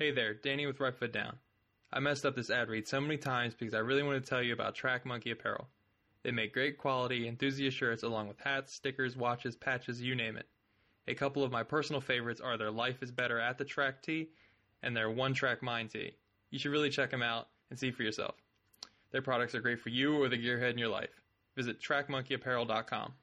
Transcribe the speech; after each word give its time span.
Hey 0.00 0.12
there, 0.12 0.32
Danny 0.32 0.64
with 0.64 0.78
Right 0.78 0.94
Foot 0.94 1.12
Down. 1.12 1.38
I 1.92 1.98
messed 1.98 2.24
up 2.24 2.36
this 2.36 2.50
ad 2.50 2.68
read 2.68 2.86
so 2.86 3.00
many 3.00 3.16
times 3.16 3.56
because 3.56 3.74
I 3.74 3.78
really 3.78 4.04
want 4.04 4.22
to 4.22 4.30
tell 4.30 4.40
you 4.40 4.52
about 4.52 4.76
Track 4.76 5.04
Monkey 5.04 5.32
Apparel. 5.32 5.66
They 6.22 6.30
make 6.30 6.54
great 6.54 6.78
quality 6.78 7.26
enthusiast 7.26 7.76
shirts 7.76 8.04
along 8.04 8.28
with 8.28 8.38
hats, 8.38 8.72
stickers, 8.72 9.16
watches, 9.16 9.56
patches, 9.56 10.00
you 10.00 10.14
name 10.14 10.36
it. 10.36 10.46
A 11.08 11.16
couple 11.16 11.42
of 11.42 11.50
my 11.50 11.64
personal 11.64 12.00
favorites 12.00 12.40
are 12.40 12.56
their 12.56 12.70
Life 12.70 13.02
is 13.02 13.10
Better 13.10 13.40
at 13.40 13.58
the 13.58 13.64
Track 13.64 14.00
tee 14.00 14.28
and 14.84 14.96
their 14.96 15.10
One 15.10 15.34
Track 15.34 15.64
Mind 15.64 15.90
tee. 15.90 16.14
You 16.50 16.60
should 16.60 16.70
really 16.70 16.90
check 16.90 17.10
them 17.10 17.22
out 17.22 17.48
and 17.70 17.76
see 17.76 17.90
for 17.90 18.04
yourself. 18.04 18.36
Their 19.10 19.22
products 19.22 19.56
are 19.56 19.60
great 19.60 19.80
for 19.80 19.88
you 19.88 20.22
or 20.22 20.28
the 20.28 20.38
gearhead 20.38 20.70
in 20.70 20.78
your 20.78 20.90
life. 20.90 21.24
Visit 21.56 21.82
trackmonkeyapparel.com. 21.82 23.14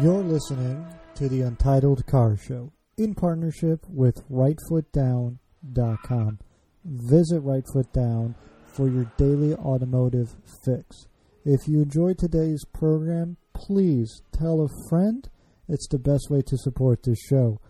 You're 0.00 0.22
listening 0.22 0.86
to 1.16 1.28
the 1.28 1.40
Untitled 1.40 2.06
Car 2.06 2.36
Show 2.36 2.70
in 2.96 3.16
partnership 3.16 3.84
with 3.88 4.22
RightFootDown.com. 4.30 6.38
Visit 6.84 7.42
RightFootDown 7.42 8.36
for 8.66 8.88
your 8.88 9.10
daily 9.16 9.54
automotive 9.54 10.36
fix. 10.64 11.08
If 11.44 11.66
you 11.66 11.82
enjoyed 11.82 12.16
today's 12.16 12.64
program, 12.72 13.38
please 13.54 14.22
tell 14.30 14.60
a 14.60 14.68
friend. 14.88 15.28
It's 15.68 15.88
the 15.88 15.98
best 15.98 16.30
way 16.30 16.42
to 16.42 16.56
support 16.56 17.02
this 17.02 17.18
show. 17.28 17.60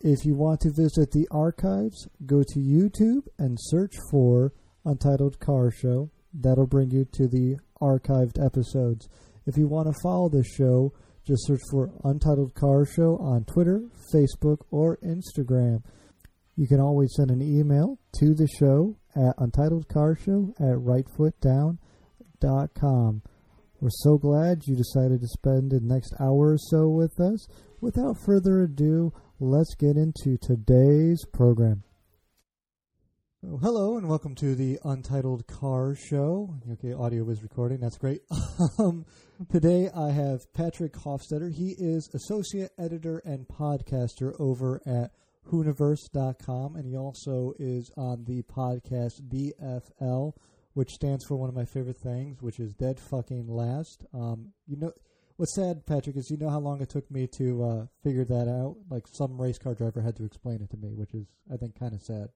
If 0.00 0.24
you 0.24 0.36
want 0.36 0.60
to 0.60 0.70
visit 0.70 1.10
the 1.10 1.26
archives, 1.32 2.06
go 2.26 2.44
to 2.44 2.60
YouTube 2.60 3.26
and 3.40 3.58
search 3.60 3.96
for 4.12 4.52
Untitled 4.84 5.40
Car 5.40 5.72
Show. 5.72 6.12
That'll 6.32 6.68
bring 6.68 6.92
you 6.92 7.06
to 7.06 7.26
the 7.26 7.56
archived 7.82 8.40
episodes. 8.40 9.08
If 9.46 9.56
you 9.56 9.66
want 9.66 9.88
to 9.88 10.00
follow 10.00 10.28
this 10.28 10.46
show, 10.46 10.92
just 11.26 11.46
search 11.46 11.60
for 11.70 11.90
Untitled 12.04 12.54
Car 12.54 12.84
Show 12.84 13.16
on 13.18 13.44
Twitter, 13.44 13.82
Facebook, 14.12 14.58
or 14.70 14.98
Instagram. 14.98 15.82
You 16.56 16.66
can 16.66 16.80
always 16.80 17.14
send 17.16 17.30
an 17.30 17.40
email 17.42 17.98
to 18.18 18.34
the 18.34 18.48
show 18.58 18.96
at 19.14 19.36
untitledcarshow 19.38 20.50
at 20.60 20.76
rightfootdown.com. 20.76 23.22
We're 23.80 23.90
so 23.90 24.18
glad 24.18 24.66
you 24.66 24.76
decided 24.76 25.20
to 25.20 25.28
spend 25.28 25.70
the 25.70 25.80
next 25.80 26.12
hour 26.20 26.52
or 26.52 26.58
so 26.58 26.88
with 26.88 27.18
us. 27.18 27.48
Without 27.80 28.18
further 28.26 28.60
ado, 28.60 29.14
let's 29.38 29.74
get 29.74 29.96
into 29.96 30.36
today's 30.36 31.24
program. 31.32 31.82
Oh, 33.42 33.56
hello 33.56 33.96
and 33.96 34.06
welcome 34.06 34.34
to 34.34 34.54
the 34.54 34.78
Untitled 34.84 35.46
Car 35.46 35.94
Show. 35.94 36.56
Okay, 36.72 36.92
audio 36.92 37.26
is 37.30 37.42
recording. 37.42 37.80
That's 37.80 37.96
great. 37.96 38.20
um, 38.78 39.06
today 39.50 39.88
I 39.96 40.10
have 40.10 40.52
Patrick 40.52 40.92
Hofstetter. 40.92 41.50
He 41.50 41.74
is 41.78 42.10
associate 42.12 42.72
editor 42.78 43.22
and 43.24 43.48
podcaster 43.48 44.38
over 44.38 44.82
at 44.84 45.12
Hooniverse.com, 45.50 46.76
and 46.76 46.84
he 46.84 46.98
also 46.98 47.54
is 47.58 47.90
on 47.96 48.24
the 48.24 48.42
podcast 48.42 49.22
DFL, 49.22 50.34
which 50.74 50.90
stands 50.90 51.24
for 51.24 51.36
one 51.36 51.48
of 51.48 51.54
my 51.54 51.64
favorite 51.64 51.96
things, 51.96 52.42
which 52.42 52.60
is 52.60 52.74
Dead 52.74 53.00
Fucking 53.00 53.48
Last. 53.48 54.04
Um, 54.12 54.52
you 54.66 54.76
know, 54.76 54.92
what's 55.36 55.54
sad, 55.54 55.86
Patrick, 55.86 56.18
is 56.18 56.28
you 56.30 56.36
know 56.36 56.50
how 56.50 56.60
long 56.60 56.82
it 56.82 56.90
took 56.90 57.10
me 57.10 57.26
to 57.38 57.64
uh, 57.64 57.86
figure 58.04 58.26
that 58.26 58.48
out. 58.50 58.76
Like 58.90 59.06
some 59.10 59.40
race 59.40 59.56
car 59.56 59.72
driver 59.72 60.02
had 60.02 60.16
to 60.16 60.26
explain 60.26 60.60
it 60.60 60.68
to 60.72 60.76
me, 60.76 60.92
which 60.92 61.14
is 61.14 61.24
I 61.50 61.56
think 61.56 61.78
kind 61.78 61.94
of 61.94 62.02
sad. 62.02 62.28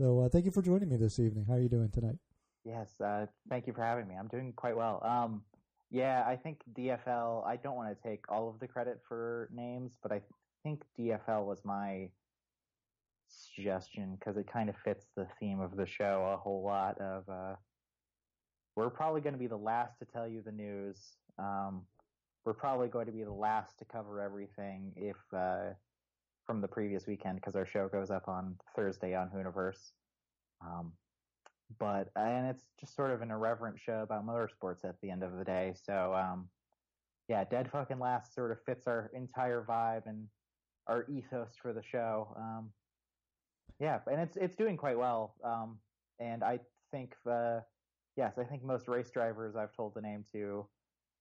So 0.00 0.20
uh, 0.20 0.30
thank 0.30 0.46
you 0.46 0.50
for 0.50 0.62
joining 0.62 0.88
me 0.88 0.96
this 0.96 1.18
evening. 1.18 1.44
How 1.46 1.56
are 1.56 1.60
you 1.60 1.68
doing 1.68 1.90
tonight? 1.90 2.16
Yes, 2.64 2.98
uh, 3.04 3.26
thank 3.50 3.66
you 3.66 3.74
for 3.74 3.82
having 3.82 4.08
me. 4.08 4.14
I'm 4.18 4.28
doing 4.28 4.54
quite 4.56 4.74
well. 4.74 5.02
Um, 5.04 5.42
yeah, 5.90 6.24
I 6.26 6.36
think 6.36 6.62
DFL. 6.72 7.46
I 7.46 7.56
don't 7.56 7.76
want 7.76 7.94
to 7.94 8.08
take 8.08 8.24
all 8.32 8.48
of 8.48 8.58
the 8.60 8.66
credit 8.66 9.00
for 9.06 9.50
names, 9.52 9.98
but 10.02 10.10
I 10.10 10.22
think 10.62 10.84
DFL 10.98 11.44
was 11.44 11.60
my 11.66 12.08
suggestion 13.28 14.16
because 14.18 14.38
it 14.38 14.50
kind 14.50 14.70
of 14.70 14.74
fits 14.82 15.04
the 15.18 15.26
theme 15.38 15.60
of 15.60 15.76
the 15.76 15.84
show 15.84 16.32
a 16.32 16.38
whole 16.38 16.62
lot. 16.62 16.98
Of 16.98 17.28
uh, 17.28 17.56
we're 18.76 18.88
probably 18.88 19.20
going 19.20 19.34
to 19.34 19.38
be 19.38 19.48
the 19.48 19.56
last 19.58 19.98
to 19.98 20.06
tell 20.06 20.26
you 20.26 20.40
the 20.40 20.50
news. 20.50 20.96
Um, 21.38 21.82
we're 22.46 22.54
probably 22.54 22.88
going 22.88 23.04
to 23.04 23.12
be 23.12 23.24
the 23.24 23.32
last 23.32 23.78
to 23.80 23.84
cover 23.84 24.22
everything 24.22 24.94
if 24.96 25.16
uh, 25.36 25.74
from 26.50 26.60
the 26.60 26.66
previous 26.66 27.06
weekend 27.06 27.36
because 27.36 27.54
our 27.54 27.64
show 27.64 27.86
goes 27.86 28.10
up 28.10 28.26
on 28.26 28.56
Thursday 28.74 29.14
on 29.14 29.28
Hooniverse. 29.28 29.92
Um, 30.60 30.90
but 31.78 32.08
and 32.16 32.48
it's 32.48 32.64
just 32.80 32.96
sort 32.96 33.12
of 33.12 33.22
an 33.22 33.30
irreverent 33.30 33.78
show 33.78 34.00
about 34.00 34.26
motorsports 34.26 34.84
at 34.84 34.96
the 35.00 35.12
end 35.12 35.22
of 35.22 35.36
the 35.38 35.44
day. 35.44 35.74
So 35.80 36.12
um, 36.12 36.48
yeah, 37.28 37.44
Dead 37.44 37.70
Fucking 37.70 38.00
Last 38.00 38.34
sort 38.34 38.50
of 38.50 38.58
fits 38.66 38.88
our 38.88 39.12
entire 39.14 39.64
vibe 39.64 40.06
and 40.06 40.26
our 40.88 41.06
ethos 41.08 41.50
for 41.62 41.72
the 41.72 41.84
show. 41.84 42.34
Um, 42.36 42.70
yeah, 43.78 44.00
and 44.10 44.20
it's 44.20 44.36
it's 44.36 44.56
doing 44.56 44.76
quite 44.76 44.98
well. 44.98 45.36
Um, 45.44 45.78
and 46.18 46.42
I 46.42 46.58
think 46.90 47.14
uh, 47.30 47.60
yes, 48.16 48.38
I 48.38 48.42
think 48.42 48.64
most 48.64 48.88
race 48.88 49.12
drivers 49.12 49.54
I've 49.54 49.72
told 49.72 49.94
the 49.94 50.02
name 50.02 50.24
to 50.32 50.66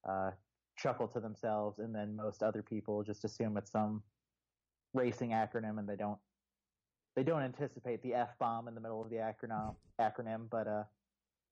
uh, 0.09 0.31
chuckle 0.75 1.07
to 1.09 1.19
themselves, 1.19 1.77
and 1.77 1.93
then 1.93 2.15
most 2.15 2.41
other 2.41 2.63
people 2.63 3.03
just 3.03 3.25
assume 3.25 3.57
it's 3.57 3.71
some 3.71 4.01
racing 4.93 5.29
acronym 5.31 5.77
and 5.79 5.87
they 5.87 5.95
don't 5.95 6.17
they 7.15 7.23
don't 7.23 7.41
anticipate 7.43 8.01
the 8.03 8.13
F 8.13 8.29
bomb 8.39 8.67
in 8.67 8.75
the 8.75 8.81
middle 8.81 9.01
of 9.01 9.09
the 9.09 9.17
acronym 9.17 9.75
acronym, 10.01 10.49
but 10.49 10.67
uh 10.67 10.83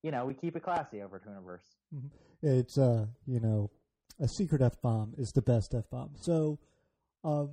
you 0.03 0.11
know, 0.11 0.25
we 0.25 0.33
keep 0.33 0.55
it 0.55 0.61
classy 0.63 1.01
over 1.01 1.15
at 1.17 1.23
Hooniverse. 1.23 1.65
Mm-hmm. 1.93 2.07
It's 2.43 2.77
uh, 2.77 3.07
you 3.25 3.39
know, 3.39 3.71
a 4.19 4.27
secret 4.27 4.61
F 4.61 4.79
bomb 4.81 5.13
is 5.17 5.31
the 5.31 5.41
best 5.41 5.73
F 5.75 5.89
bomb. 5.89 6.11
So 6.21 6.59
um 7.23 7.49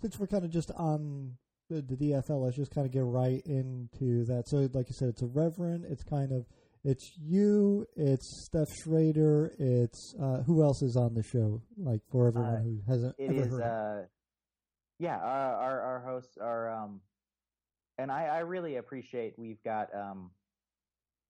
since 0.00 0.18
we're 0.18 0.26
kind 0.26 0.44
of 0.44 0.50
just 0.50 0.70
on 0.76 1.36
the, 1.70 1.80
the 1.82 1.96
DFL, 1.96 2.44
let's 2.44 2.56
just 2.56 2.70
kind 2.72 2.86
of 2.86 2.92
get 2.92 3.02
right 3.04 3.42
into 3.46 4.24
that. 4.26 4.46
So 4.46 4.68
like 4.72 4.88
you 4.88 4.94
said, 4.94 5.08
it's 5.08 5.22
a 5.22 5.26
reverend, 5.26 5.84
it's 5.88 6.04
kind 6.04 6.32
of 6.32 6.46
it's 6.84 7.10
you, 7.20 7.84
it's 7.96 8.48
Stef 8.48 8.66
Schrader, 8.84 9.50
it's 9.58 10.14
uh, 10.22 10.42
who 10.42 10.62
else 10.62 10.82
is 10.82 10.96
on 10.96 11.14
the 11.14 11.22
show? 11.24 11.60
Like 11.76 12.02
for 12.12 12.28
everyone 12.28 12.54
Uh, 12.54 12.62
who 12.62 12.80
hasn't 12.86 13.14
It 13.18 13.30
ever 13.30 13.40
is 13.42 13.48
heard. 13.48 13.62
uh 13.62 14.06
yeah, 14.98 15.18
our 15.18 15.54
our, 15.54 15.80
our 15.80 16.00
hosts 16.00 16.38
are 16.38 16.70
um 16.70 17.02
and 17.98 18.10
I, 18.12 18.26
I 18.26 18.38
really 18.40 18.76
appreciate 18.76 19.38
we've 19.38 19.62
got 19.62 19.94
um 19.94 20.34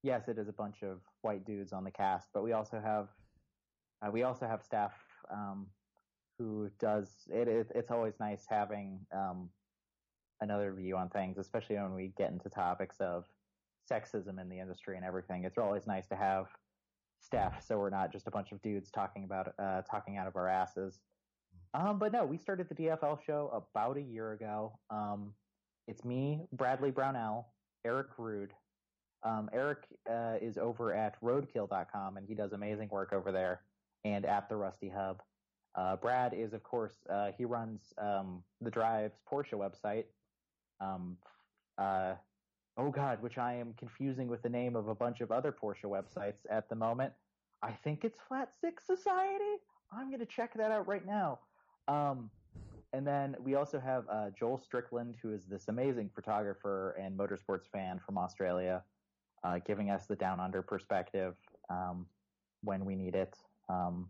yes, 0.03 0.29
it 0.29 0.39
is 0.39 0.49
a 0.49 0.53
bunch 0.53 0.83
of 0.83 1.03
white 1.23 1.45
dudes 1.45 1.73
on 1.73 1.85
the 1.85 1.91
cast, 1.91 2.29
but 2.33 2.43
we 2.43 2.53
also 2.53 2.81
have 2.81 3.09
uh, 4.03 4.11
we 4.11 4.23
also 4.23 4.47
have 4.47 4.63
staff 4.63 4.95
um 5.31 5.73
who 6.39 6.71
does 6.79 7.29
it, 7.33 7.49
it 7.49 7.73
it's 7.75 7.91
always 7.91 8.21
nice 8.21 8.47
having 8.47 9.07
um 9.13 9.51
another 10.41 10.73
view 10.75 10.97
on 10.97 11.09
things, 11.11 11.39
especially 11.39 11.77
when 11.77 11.95
we 11.95 12.09
get 12.09 12.31
into 12.31 12.51
topics 12.51 13.01
of 13.01 13.25
sexism 13.91 14.41
in 14.41 14.49
the 14.49 14.59
industry 14.59 14.97
and 14.97 15.05
everything. 15.05 15.45
It's 15.45 15.59
always 15.59 15.87
nice 15.87 16.07
to 16.09 16.17
have 16.17 16.47
staff 17.19 17.63
so 17.63 17.79
we're 17.79 17.91
not 17.91 18.13
just 18.13 18.27
a 18.27 18.31
bunch 18.31 18.53
of 18.53 18.61
dudes 18.61 18.91
talking 18.91 19.25
about 19.25 19.59
uh 19.59 19.83
talking 19.83 20.17
out 20.17 20.27
of 20.29 20.37
our 20.37 20.49
asses. 20.49 21.01
Um, 21.75 21.99
but 21.99 22.13
no, 22.13 22.25
we 22.25 22.39
started 22.39 22.69
the 22.69 22.75
DFL 22.75 23.19
show 23.25 23.51
about 23.53 23.97
a 23.97 24.01
year 24.01 24.33
ago. 24.33 24.79
Um, 24.91 25.33
it's 25.89 26.05
me, 26.05 26.43
Bradley 26.53 26.91
Brownell, 26.91 27.53
Eric 27.85 28.09
Rood. 28.19 28.53
Um, 29.23 29.51
Eric 29.53 29.79
uh, 30.11 30.37
is 30.41 30.57
over 30.57 30.95
at 30.95 31.21
roadkill.com 31.21 32.17
and 32.17 32.27
he 32.27 32.35
does 32.35 32.53
amazing 32.53 32.89
work 32.91 33.13
over 33.13 33.33
there 33.33 33.63
and 34.05 34.25
at 34.25 34.49
the 34.49 34.57
Rusty 34.57 34.89
Hub. 34.89 35.23
Uh, 35.75 35.97
Brad 35.97 36.33
is, 36.33 36.53
of 36.55 36.63
course, 36.63 36.95
uh, 37.11 37.33
he 37.37 37.45
runs 37.45 37.93
um, 37.99 38.43
the 38.61 38.71
Drives 38.71 39.19
Porsche 39.31 39.53
website. 39.53 40.05
Um, 40.81 41.19
uh, 41.77 42.15
oh 42.77 42.91
God, 42.91 43.21
which 43.23 43.37
I 43.37 43.55
am 43.55 43.75
confusing 43.77 44.29
with 44.29 44.43
the 44.43 44.49
name 44.49 44.77
of 44.77 44.89
a 44.89 44.95
bunch 44.95 45.21
of 45.21 45.31
other 45.31 45.53
Porsche 45.53 45.85
websites 45.85 46.41
at 46.49 46.69
the 46.69 46.75
moment. 46.75 47.13
I 47.63 47.73
think 47.73 48.05
it's 48.05 48.21
Flat 48.29 48.51
Six 48.59 48.87
Society. 48.87 49.57
I'm 49.93 50.09
going 50.09 50.21
to 50.21 50.27
check 50.27 50.55
that 50.55 50.71
out 50.71 50.87
right 50.87 51.07
now. 51.07 51.41
Um, 51.89 52.31
and 52.93 53.07
then 53.07 53.37
we 53.43 53.55
also 53.55 53.79
have 53.79 54.05
uh, 54.11 54.31
Joel 54.39 54.59
Strickland, 54.59 55.17
who 55.21 55.33
is 55.33 55.43
this 55.49 55.69
amazing 55.69 56.11
photographer 56.15 56.97
and 57.01 57.19
motorsports 57.19 57.69
fan 57.71 58.01
from 58.05 58.17
Australia, 58.17 58.83
uh, 59.45 59.59
giving 59.67 59.91
us 59.91 60.07
the 60.07 60.17
down 60.17 60.41
under 60.41 60.63
perspective 60.63 61.35
um, 61.69 62.07
when 62.63 62.85
we 62.85 62.95
need 62.95 63.15
it. 63.15 63.37
Um, 63.69 64.09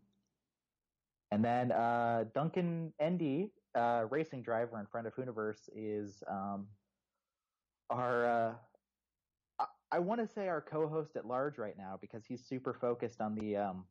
and 1.33 1.45
then 1.45 1.73
uh, 1.73 2.25
Duncan 2.35 2.93
Ende, 3.01 3.51
uh, 3.75 4.05
racing 4.09 4.43
driver 4.43 4.79
and 4.79 4.89
friend 4.89 5.07
of 5.07 5.15
Hooniverse, 5.15 5.69
is 5.75 6.23
um, 6.31 6.67
our. 7.91 8.27
Uh, 8.27 8.53
want 10.07 10.21
to 10.21 10.33
say 10.33 10.49
our 10.49 10.61
co-host 10.61 11.17
at 11.17 11.27
large 11.27 11.59
right 11.59 11.77
now 11.77 11.99
because 12.01 12.25
he's 12.27 12.45
super 12.45 12.73
focused 12.73 13.21
on 13.21 13.35
the 13.35 13.57
um, 13.57 13.85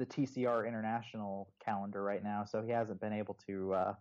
the 0.00 0.06
TCR 0.06 0.66
International 0.66 1.48
calendar 1.64 2.02
right 2.02 2.24
now, 2.24 2.44
so 2.44 2.62
he 2.62 2.72
hasn't 2.72 3.00
been 3.00 3.12
able 3.12 3.36
to 3.46 3.72
uh, 3.74 3.94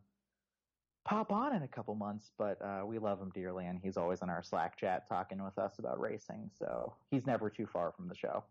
pop 1.06 1.31
on 1.31 1.56
in 1.56 1.62
a 1.62 1.68
couple 1.68 1.94
months. 1.94 2.31
But 2.38 2.60
uh, 2.62 2.86
we 2.86 2.98
love 2.98 3.22
him 3.22 3.31
dearly, 3.36 3.66
and 3.66 3.80
he's 3.84 3.98
always 3.98 4.22
in 4.22 4.30
our 4.30 4.42
Slack 4.42 4.78
chat 4.78 5.07
talking 5.07 5.44
with 5.44 5.60
us 5.60 5.78
about 5.78 6.00
racing. 6.00 6.50
So 6.57 6.94
he's 7.12 7.28
never 7.28 7.50
too 7.50 7.68
far 7.68 7.92
from 7.92 8.07
the 8.07 8.16
show. 8.16 8.44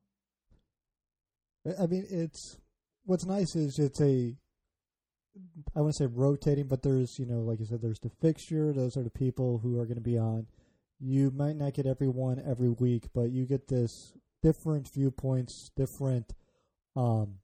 I 1.80 1.86
mean, 1.86 2.06
it's 2.08 2.58
what's 3.04 3.26
nice 3.26 3.56
is 3.56 3.78
it's 3.78 4.00
a 4.00 4.36
I 5.74 5.80
to 5.80 5.92
say 5.92 6.06
rotating, 6.06 6.68
but 6.68 6.82
there's 6.82 7.18
you 7.18 7.26
know 7.26 7.40
like 7.40 7.60
you 7.60 7.66
said, 7.66 7.80
there's 7.80 8.00
the 8.00 8.10
fixture. 8.20 8.72
Those 8.72 8.96
are 8.96 9.02
the 9.02 9.10
people 9.10 9.58
who 9.58 9.80
are 9.80 9.86
going 9.86 9.96
to 9.96 10.02
be 10.02 10.18
on. 10.18 10.46
You 11.00 11.30
might 11.30 11.56
not 11.56 11.74
get 11.74 11.86
everyone 11.86 12.42
every 12.44 12.70
week, 12.70 13.04
but 13.14 13.30
you 13.30 13.46
get 13.46 13.68
this 13.68 14.12
different 14.42 14.92
viewpoints, 14.92 15.70
different 15.76 16.34
um, 16.98 17.34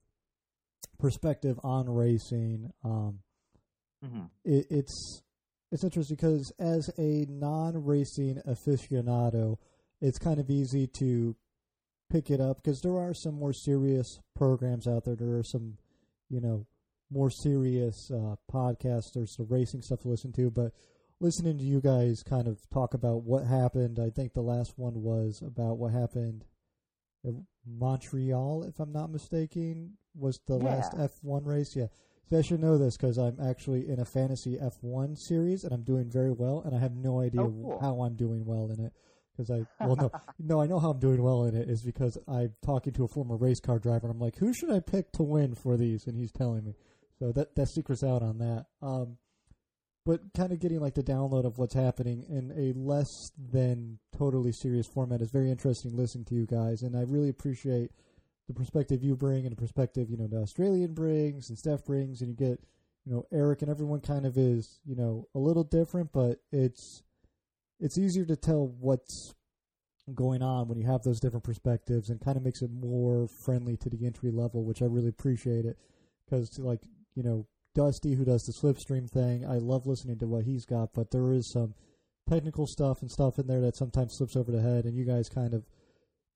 perspective 0.98 1.58
on 1.62 1.88
racing. 1.88 2.70
Um, 2.84 3.20
hmm 4.02 4.24
it, 4.44 4.66
it's 4.70 5.22
it's 5.72 5.84
interesting 5.84 6.16
because 6.16 6.52
as 6.58 6.90
a 6.98 7.26
non-racing 7.28 8.40
aficionado, 8.46 9.56
it's 10.00 10.18
kind 10.18 10.38
of 10.38 10.50
easy 10.50 10.86
to 10.98 11.34
pick 12.10 12.30
it 12.30 12.40
up 12.40 12.62
because 12.62 12.80
there 12.80 12.96
are 12.96 13.14
some 13.14 13.34
more 13.34 13.52
serious 13.52 14.20
programs 14.36 14.86
out 14.86 15.04
there. 15.04 15.16
There 15.16 15.36
are 15.36 15.44
some, 15.44 15.78
you 16.28 16.40
know, 16.40 16.66
more 17.10 17.30
serious 17.30 18.10
uh, 18.12 18.36
podcasts. 18.52 19.12
There's 19.14 19.34
the 19.36 19.46
racing 19.48 19.82
stuff 19.82 20.00
to 20.02 20.08
listen 20.08 20.32
to, 20.34 20.50
but 20.50 20.72
listening 21.18 21.58
to 21.58 21.64
you 21.64 21.80
guys 21.80 22.22
kind 22.22 22.46
of 22.46 22.58
talk 22.72 22.94
about 22.94 23.24
what 23.24 23.44
happened. 23.44 23.98
I 23.98 24.10
think 24.10 24.32
the 24.32 24.42
last 24.42 24.74
one 24.76 25.02
was 25.02 25.42
about 25.44 25.78
what 25.78 25.92
happened 25.92 26.44
Montreal, 27.66 28.64
if 28.64 28.78
I'm 28.80 28.92
not 28.92 29.10
mistaken, 29.10 29.96
was 30.14 30.40
the 30.46 30.58
Yeah. 30.58 30.64
last 30.76 30.92
F1 30.96 31.44
race. 31.44 31.74
Yeah. 31.74 31.88
So 32.30 32.38
I 32.38 32.42
should 32.42 32.60
know 32.60 32.78
this 32.78 32.96
because 32.96 33.18
I'm 33.18 33.38
actually 33.40 33.88
in 33.88 34.00
a 34.00 34.04
fantasy 34.04 34.56
F1 34.58 35.16
series 35.16 35.64
and 35.64 35.72
I'm 35.72 35.82
doing 35.82 36.10
very 36.10 36.32
well, 36.32 36.62
and 36.64 36.74
I 36.74 36.78
have 36.78 36.94
no 36.96 37.20
idea 37.20 37.42
Oh, 37.42 37.50
cool. 37.62 37.78
how 37.80 38.00
I'm 38.02 38.14
doing 38.16 38.44
well 38.44 38.70
in 38.70 38.80
it. 38.80 38.92
Because 39.36 39.50
I 39.50 39.66
well 39.84 39.96
no 39.96 40.10
no 40.38 40.60
I 40.60 40.66
know 40.66 40.78
how 40.78 40.90
I'm 40.90 41.00
doing 41.00 41.20
well 41.22 41.44
in 41.44 41.56
it 41.56 41.68
is 41.68 41.82
because 41.82 42.16
I'm 42.28 42.54
talking 42.62 42.92
to 42.94 43.04
a 43.04 43.08
former 43.08 43.36
race 43.36 43.58
car 43.58 43.80
driver 43.80 44.06
and 44.06 44.14
I'm 44.14 44.20
like 44.20 44.36
who 44.36 44.54
should 44.54 44.70
I 44.70 44.78
pick 44.78 45.10
to 45.12 45.24
win 45.24 45.56
for 45.56 45.76
these 45.76 46.06
and 46.06 46.16
he's 46.16 46.30
telling 46.30 46.62
me 46.64 46.76
so 47.18 47.32
that 47.32 47.56
that 47.56 47.66
secret's 47.66 48.04
out 48.04 48.22
on 48.22 48.38
that 48.38 48.66
um 48.80 49.18
but 50.04 50.20
kind 50.36 50.52
of 50.52 50.60
getting 50.60 50.80
like 50.80 50.94
the 50.94 51.02
download 51.02 51.44
of 51.44 51.58
what's 51.58 51.74
happening 51.74 52.24
in 52.28 52.52
a 52.56 52.78
less 52.78 53.32
than 53.52 53.98
totally 54.16 54.52
serious 54.52 54.86
format 54.86 55.22
is 55.22 55.30
very 55.30 55.50
interesting 55.50 55.96
listening 55.96 56.24
to 56.24 56.34
you 56.34 56.46
guys 56.46 56.82
and 56.82 56.96
I 56.96 57.02
really 57.02 57.28
appreciate 57.28 57.90
the 58.46 58.54
perspective 58.54 59.02
you 59.02 59.16
bring 59.16 59.46
and 59.46 59.52
the 59.52 59.60
perspective 59.60 60.10
you 60.10 60.16
know 60.16 60.26
the 60.26 60.38
Australian 60.38 60.94
brings 60.94 61.48
and 61.48 61.58
Stef 61.58 61.84
brings 61.84 62.20
and 62.20 62.28
you 62.28 62.36
get 62.36 62.60
you 63.04 63.12
know 63.12 63.26
Eric 63.32 63.62
and 63.62 63.70
everyone 63.70 64.00
kind 64.00 64.26
of 64.26 64.36
is 64.36 64.80
you 64.84 64.94
know 64.94 65.26
a 65.34 65.38
little 65.38 65.64
different 65.64 66.12
but 66.12 66.40
it's 66.52 67.02
it's 67.80 67.98
easier 67.98 68.24
to 68.24 68.36
tell 68.36 68.66
what's 68.80 69.34
going 70.14 70.42
on 70.42 70.68
when 70.68 70.76
you 70.76 70.86
have 70.86 71.02
those 71.02 71.18
different 71.18 71.44
perspectives 71.44 72.10
and 72.10 72.20
kind 72.20 72.36
of 72.36 72.42
makes 72.42 72.60
it 72.60 72.70
more 72.70 73.26
friendly 73.26 73.76
to 73.76 73.88
the 73.88 74.04
entry 74.04 74.30
level 74.30 74.64
which 74.64 74.82
I 74.82 74.84
really 74.84 75.08
appreciate 75.08 75.64
it 75.64 75.78
because 76.24 76.58
like 76.58 76.82
you 77.14 77.22
know 77.22 77.46
Dusty 77.74 78.14
who 78.14 78.24
does 78.24 78.42
the 78.42 78.52
slipstream 78.52 79.10
thing 79.10 79.44
I 79.44 79.58
love 79.58 79.86
listening 79.86 80.18
to 80.18 80.26
what 80.26 80.44
he's 80.44 80.64
got 80.64 80.90
but 80.94 81.10
there 81.10 81.32
is 81.32 81.50
some 81.52 81.74
technical 82.28 82.66
stuff 82.66 83.02
and 83.02 83.10
stuff 83.10 83.38
in 83.38 83.46
there 83.46 83.60
that 83.60 83.76
sometimes 83.76 84.14
slips 84.16 84.36
over 84.36 84.50
the 84.50 84.62
head 84.62 84.84
and 84.84 84.96
you 84.96 85.04
guys 85.04 85.28
kind 85.28 85.54
of 85.54 85.64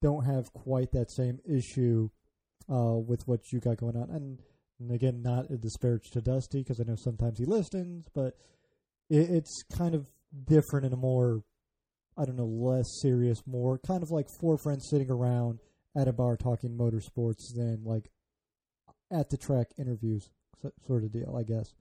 don't 0.02 0.24
have 0.24 0.52
quite 0.52 0.92
that 0.92 1.10
same 1.10 1.38
issue 1.48 2.08
uh, 2.70 2.94
with 2.94 3.26
what 3.26 3.52
you 3.52 3.58
got 3.58 3.78
going 3.78 3.96
on. 3.96 4.10
And, 4.10 4.38
and 4.78 4.92
again 4.92 5.22
not 5.22 5.50
a 5.50 5.56
disparage 5.56 6.10
to 6.12 6.20
Dusty 6.20 6.62
because 6.62 6.80
I 6.80 6.84
know 6.84 6.96
sometimes 6.96 7.38
he 7.38 7.44
listens 7.44 8.06
but 8.14 8.34
it, 9.08 9.30
it's 9.30 9.62
kind 9.76 9.94
of 9.94 10.06
different 10.46 10.86
in 10.86 10.92
a 10.92 10.96
more 10.96 11.42
I 12.16 12.24
don't 12.24 12.36
know 12.36 12.46
less 12.46 12.86
serious 13.00 13.42
more 13.46 13.78
kind 13.78 14.02
of 14.02 14.10
like 14.10 14.26
four 14.40 14.58
friends 14.58 14.88
sitting 14.90 15.10
around 15.10 15.60
at 15.96 16.08
a 16.08 16.12
bar 16.12 16.36
talking 16.36 16.76
motorsports 16.76 17.54
than 17.56 17.82
like 17.84 18.10
at 19.10 19.30
the 19.30 19.36
track 19.36 19.68
interviews 19.78 20.30
sort 20.86 21.04
of 21.04 21.12
deal 21.12 21.36
I 21.38 21.42
guess 21.42 21.74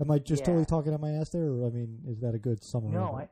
am 0.00 0.10
I 0.10 0.18
just 0.18 0.40
Yeah. 0.42 0.46
totally 0.46 0.64
talking 0.66 0.92
on 0.94 1.00
my 1.00 1.12
ass 1.12 1.30
there 1.30 1.46
or 1.50 1.66
I 1.66 1.70
mean 1.70 2.00
is 2.08 2.20
that 2.20 2.34
a 2.34 2.38
good 2.38 2.62
summary 2.62 2.92
No, 2.92 3.14
I 3.16 3.28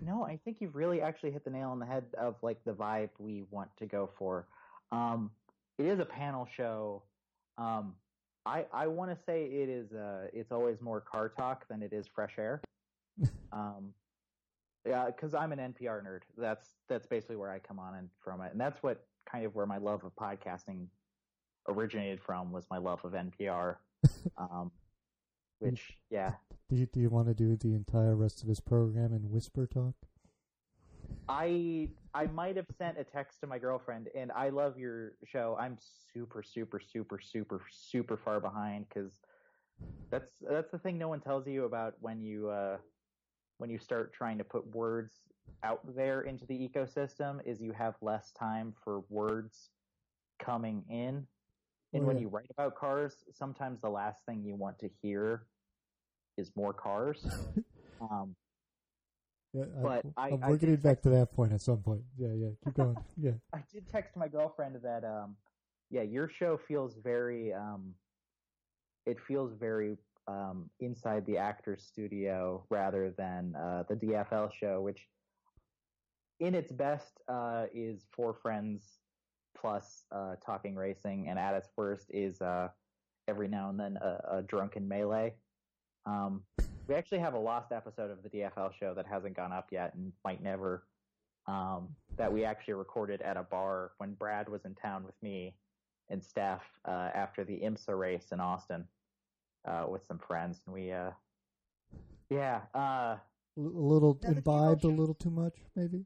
no, 0.00 0.24
I 0.24 0.36
think 0.44 0.58
you've 0.60 0.76
really 0.76 1.00
actually 1.00 1.32
hit 1.32 1.44
the 1.44 1.50
nail 1.50 1.70
on 1.70 1.78
the 1.78 1.86
head 1.86 2.04
of 2.18 2.36
like 2.42 2.62
the 2.64 2.72
vibe 2.72 3.10
we 3.18 3.44
want 3.50 3.68
to 3.78 3.86
go 3.86 4.08
for. 4.18 4.46
Um, 4.92 5.30
it 5.78 5.86
is 5.86 5.98
a 5.98 6.04
panel 6.04 6.46
show. 6.56 7.02
Um, 7.58 7.94
I 8.46 8.66
I 8.72 8.86
want 8.86 9.10
to 9.10 9.18
say 9.24 9.44
it 9.44 9.68
is 9.68 9.92
uh 9.92 10.28
it's 10.32 10.52
always 10.52 10.80
more 10.80 11.00
car 11.00 11.28
talk 11.28 11.66
than 11.68 11.82
it 11.82 11.92
is 11.92 12.06
fresh 12.06 12.34
air. 12.38 12.60
um, 13.52 13.92
yeah, 14.86 15.06
because 15.06 15.34
I'm 15.34 15.52
an 15.52 15.58
NPR 15.58 16.04
nerd. 16.04 16.22
That's 16.36 16.68
that's 16.88 17.06
basically 17.06 17.36
where 17.36 17.50
I 17.50 17.58
come 17.58 17.78
on 17.78 17.94
and 17.96 18.08
from 18.22 18.40
it, 18.40 18.52
and 18.52 18.60
that's 18.60 18.82
what 18.82 19.04
kind 19.30 19.44
of 19.44 19.54
where 19.54 19.66
my 19.66 19.78
love 19.78 20.04
of 20.04 20.14
podcasting 20.16 20.86
originated 21.68 22.20
from 22.20 22.50
was 22.52 22.66
my 22.70 22.78
love 22.78 23.04
of 23.04 23.12
NPR. 23.12 23.76
Um, 24.36 24.70
which 25.58 25.98
yeah, 26.10 26.32
do 26.68 26.76
you, 26.76 26.86
do 26.86 27.00
you 27.00 27.10
want 27.10 27.28
to 27.28 27.34
do 27.34 27.56
the 27.56 27.74
entire 27.74 28.16
rest 28.16 28.42
of 28.42 28.48
his 28.48 28.60
program 28.60 29.12
in 29.12 29.30
whisper 29.30 29.66
talk 29.66 29.94
I 31.28 31.88
I 32.14 32.26
might 32.26 32.56
have 32.56 32.66
sent 32.76 32.98
a 32.98 33.04
text 33.04 33.40
to 33.40 33.46
my 33.46 33.58
girlfriend, 33.58 34.08
and 34.14 34.30
I 34.32 34.50
love 34.50 34.78
your 34.78 35.12
show. 35.24 35.56
I'm 35.58 35.78
super, 36.12 36.42
super, 36.42 36.80
super, 36.80 37.18
super, 37.20 37.62
super 37.70 38.16
far 38.16 38.40
behind 38.40 38.86
because 38.88 39.12
that's 40.10 40.32
that's 40.48 40.70
the 40.70 40.78
thing 40.78 40.98
no 40.98 41.08
one 41.08 41.20
tells 41.20 41.46
you 41.46 41.64
about 41.64 41.94
when 42.00 42.20
you 42.20 42.50
uh, 42.50 42.76
when 43.58 43.70
you 43.70 43.78
start 43.78 44.12
trying 44.12 44.38
to 44.38 44.44
put 44.44 44.66
words 44.74 45.12
out 45.64 45.80
there 45.94 46.22
into 46.22 46.44
the 46.46 46.54
ecosystem 46.54 47.38
is 47.46 47.60
you 47.60 47.72
have 47.72 47.94
less 48.00 48.32
time 48.32 48.74
for 48.84 49.02
words 49.08 49.70
coming 50.40 50.84
in. 50.90 51.26
And 51.92 52.04
Oh, 52.04 52.06
when 52.06 52.16
yeah. 52.16 52.22
you 52.22 52.28
write 52.28 52.50
about 52.50 52.74
cars, 52.76 53.24
sometimes 53.32 53.80
the 53.80 53.90
last 53.90 54.24
thing 54.24 54.42
you 54.44 54.54
want 54.54 54.78
to 54.80 54.88
hear 55.02 55.46
is 56.38 56.50
more 56.56 56.72
cars. 56.72 57.26
um, 58.00 58.34
Yeah, 59.52 59.64
But 59.82 60.06
I- 60.16 60.30
I 60.42 60.48
we're 60.48 60.56
getting 60.56 60.76
back 60.76 61.02
to 61.02 61.10
that 61.10 61.32
point 61.32 61.52
at 61.52 61.60
some 61.60 61.82
point. 61.82 62.02
Yeah, 62.16 62.32
yeah. 62.32 62.48
Keep 62.64 62.74
going. 62.74 62.96
yeah. 63.18 63.32
I 63.52 63.62
did 63.70 63.86
text 63.88 64.16
my 64.16 64.26
girlfriend 64.28 64.76
that 64.82 65.04
um 65.04 65.36
yeah, 65.90 66.00
your 66.02 66.26
show 66.30 66.56
feels 66.56 66.96
very 66.96 67.52
um 67.52 67.94
it 69.04 69.18
feels 69.20 69.52
very 69.52 69.98
um 70.26 70.70
inside 70.80 71.26
the 71.26 71.36
actor's 71.36 71.82
studio 71.82 72.64
rather 72.70 73.10
than 73.18 73.54
uh 73.56 73.84
the 73.90 73.96
DFL 73.96 74.50
show, 74.54 74.80
which 74.80 75.06
in 76.40 76.54
its 76.54 76.72
best 76.72 77.20
uh 77.28 77.66
is 77.74 78.06
four 78.16 78.32
friends 78.32 79.01
plus 79.58 80.04
uh 80.12 80.34
talking 80.44 80.74
racing 80.74 81.28
and 81.28 81.38
at 81.38 81.54
its 81.54 81.68
worst 81.76 82.10
is 82.10 82.40
uh 82.40 82.68
every 83.28 83.48
now 83.48 83.70
and 83.70 83.78
then 83.78 83.96
a, 83.96 84.38
a 84.38 84.42
drunken 84.42 84.86
melee. 84.88 85.34
Um 86.06 86.42
we 86.88 86.94
actually 86.94 87.20
have 87.20 87.34
a 87.34 87.38
lost 87.38 87.72
episode 87.72 88.10
of 88.10 88.22
the 88.22 88.28
DFL 88.28 88.72
show 88.78 88.92
that 88.94 89.06
hasn't 89.06 89.36
gone 89.36 89.52
up 89.52 89.68
yet 89.70 89.94
and 89.94 90.12
might 90.24 90.42
never 90.42 90.82
um, 91.46 91.88
that 92.16 92.32
we 92.32 92.44
actually 92.44 92.74
recorded 92.74 93.22
at 93.22 93.36
a 93.36 93.42
bar 93.42 93.92
when 93.98 94.14
Brad 94.14 94.48
was 94.48 94.64
in 94.64 94.74
town 94.74 95.04
with 95.04 95.14
me 95.22 95.54
and 96.08 96.22
Stef 96.22 96.60
uh, 96.84 97.10
after 97.14 97.44
the 97.44 97.60
IMSA 97.60 97.98
race 97.98 98.26
in 98.32 98.40
Austin 98.40 98.84
uh, 99.66 99.86
with 99.88 100.04
some 100.06 100.18
friends. 100.18 100.60
And 100.66 100.74
we, 100.74 100.92
uh, 100.92 101.10
yeah, 102.30 102.60
uh, 102.74 103.16
A 103.18 103.18
little 103.56 104.18
imbibed, 104.22 104.84
a 104.84 104.88
little 104.88 105.14
too 105.14 105.30
much, 105.30 105.54
maybe. 105.74 106.04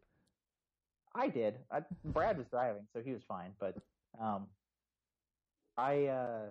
I 1.16 1.28
did. 1.28 1.54
I, 1.70 1.80
Brad 2.04 2.37
was 2.37 2.46
driving, 2.49 2.82
so 2.92 3.00
he 3.00 3.12
was 3.12 3.23
fine. 3.26 3.52
But 3.58 3.75
um, 4.20 4.46
I, 5.76 6.06
uh, 6.06 6.46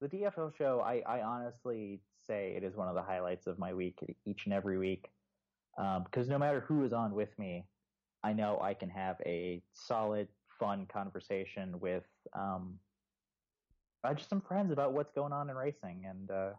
the 0.00 0.08
DFL 0.08 0.56
show, 0.56 0.82
I, 0.84 1.02
I 1.06 1.22
honestly 1.22 2.00
say 2.26 2.54
it 2.56 2.62
is 2.62 2.76
one 2.76 2.88
of 2.88 2.94
the 2.94 3.02
highlights 3.02 3.46
of 3.46 3.58
my 3.58 3.72
week 3.72 3.98
each 4.26 4.44
and 4.44 4.52
every 4.54 4.78
week. 4.78 5.08
Because 6.04 6.28
no 6.28 6.38
matter 6.38 6.60
who 6.60 6.84
is 6.84 6.92
on 6.92 7.14
with 7.14 7.38
me, 7.38 7.64
I 8.22 8.32
know 8.32 8.58
I 8.60 8.74
can 8.74 8.88
have 8.90 9.16
a 9.24 9.62
solid, 9.72 10.28
fun 10.58 10.86
conversation 10.92 11.78
with 11.80 12.04
um, 12.32 12.78
uh, 14.04 14.14
just 14.14 14.30
some 14.30 14.40
friends 14.40 14.72
about 14.72 14.92
what's 14.92 15.12
going 15.12 15.32
on 15.32 15.50
in 15.50 15.56
racing, 15.56 16.04
and 16.08 16.30
uh, 16.30 16.50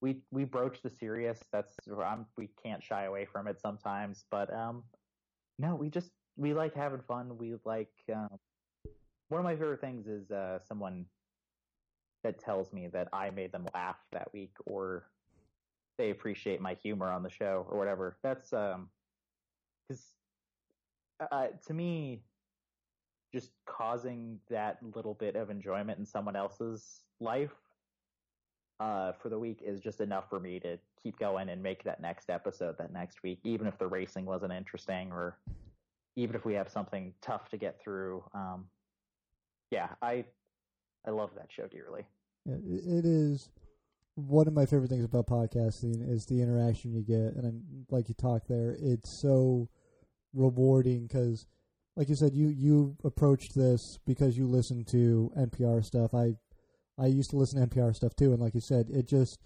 we 0.00 0.18
we 0.30 0.44
broach 0.44 0.82
the 0.82 0.90
serious. 0.90 1.40
That's 1.52 1.74
I'm, 2.02 2.26
we 2.36 2.48
can't 2.62 2.82
shy 2.82 3.04
away 3.04 3.26
from 3.30 3.48
it 3.48 3.60
sometimes, 3.60 4.24
but 4.30 4.52
um, 4.54 4.84
no, 5.58 5.74
we 5.74 5.88
just 5.88 6.10
we 6.38 6.54
like 6.54 6.74
having 6.74 7.00
fun. 7.00 7.36
We 7.36 7.56
like 7.64 7.92
um, 8.14 8.38
one 9.28 9.40
of 9.40 9.44
my 9.44 9.54
favorite 9.54 9.80
things 9.80 10.06
is 10.06 10.30
uh, 10.30 10.60
someone 10.66 11.04
that 12.22 12.38
tells 12.38 12.72
me 12.72 12.88
that 12.92 13.08
I 13.12 13.30
made 13.30 13.52
them 13.52 13.66
laugh 13.74 13.96
that 14.12 14.32
week, 14.32 14.52
or 14.64 15.04
they 15.98 16.10
appreciate 16.10 16.60
my 16.60 16.74
humor 16.74 17.10
on 17.10 17.22
the 17.22 17.30
show, 17.30 17.66
or 17.68 17.76
whatever. 17.76 18.16
That's 18.22 18.52
um, 18.52 18.88
because 19.88 20.04
uh, 21.30 21.48
to 21.66 21.74
me, 21.74 22.22
just 23.32 23.50
causing 23.66 24.38
that 24.48 24.78
little 24.94 25.14
bit 25.14 25.34
of 25.34 25.50
enjoyment 25.50 25.98
in 25.98 26.06
someone 26.06 26.36
else's 26.36 27.02
life 27.20 27.54
uh, 28.80 29.12
for 29.20 29.28
the 29.28 29.38
week 29.38 29.60
is 29.64 29.80
just 29.80 30.00
enough 30.00 30.30
for 30.30 30.38
me 30.38 30.60
to 30.60 30.78
keep 31.02 31.18
going 31.18 31.48
and 31.48 31.62
make 31.62 31.82
that 31.82 32.00
next 32.00 32.30
episode 32.30 32.78
that 32.78 32.92
next 32.92 33.22
week, 33.24 33.40
even 33.42 33.66
if 33.66 33.76
the 33.76 33.86
racing 33.86 34.24
wasn't 34.24 34.52
interesting 34.52 35.10
or 35.10 35.36
even 36.18 36.34
if 36.34 36.44
we 36.44 36.54
have 36.54 36.68
something 36.68 37.14
tough 37.22 37.48
to 37.50 37.56
get 37.56 37.80
through. 37.80 38.24
Um, 38.34 38.64
yeah, 39.70 39.90
I 40.02 40.24
I 41.06 41.10
love 41.10 41.30
that 41.36 41.48
show 41.50 41.66
dearly. 41.68 42.04
It, 42.44 43.04
is 43.04 43.48
one 44.14 44.48
of 44.48 44.54
my 44.54 44.66
favorite 44.66 44.88
things 44.90 45.04
about 45.04 45.28
podcasting 45.28 46.10
is 46.10 46.26
the 46.26 46.42
interaction 46.42 46.92
you 46.92 47.02
get, 47.02 47.36
and 47.36 47.46
I'm, 47.46 47.62
like 47.90 48.08
you 48.08 48.14
talked 48.14 48.48
there, 48.48 48.76
it's 48.80 49.20
so 49.22 49.68
rewarding 50.34 51.06
because, 51.06 51.46
like 51.94 52.08
you 52.08 52.16
said, 52.16 52.34
you 52.34 52.48
you 52.48 52.96
approached 53.04 53.54
this 53.54 53.98
because 54.04 54.36
you 54.36 54.48
listen 54.48 54.84
to 54.90 55.30
NPR 55.38 55.84
stuff. 55.84 56.14
I 56.14 56.34
I 56.98 57.06
used 57.06 57.30
to 57.30 57.36
listen 57.36 57.60
to 57.60 57.66
NPR 57.68 57.94
stuff 57.94 58.16
too, 58.16 58.32
and 58.32 58.40
like 58.40 58.54
you 58.54 58.60
said, 58.60 58.88
it 58.90 59.06
just 59.06 59.38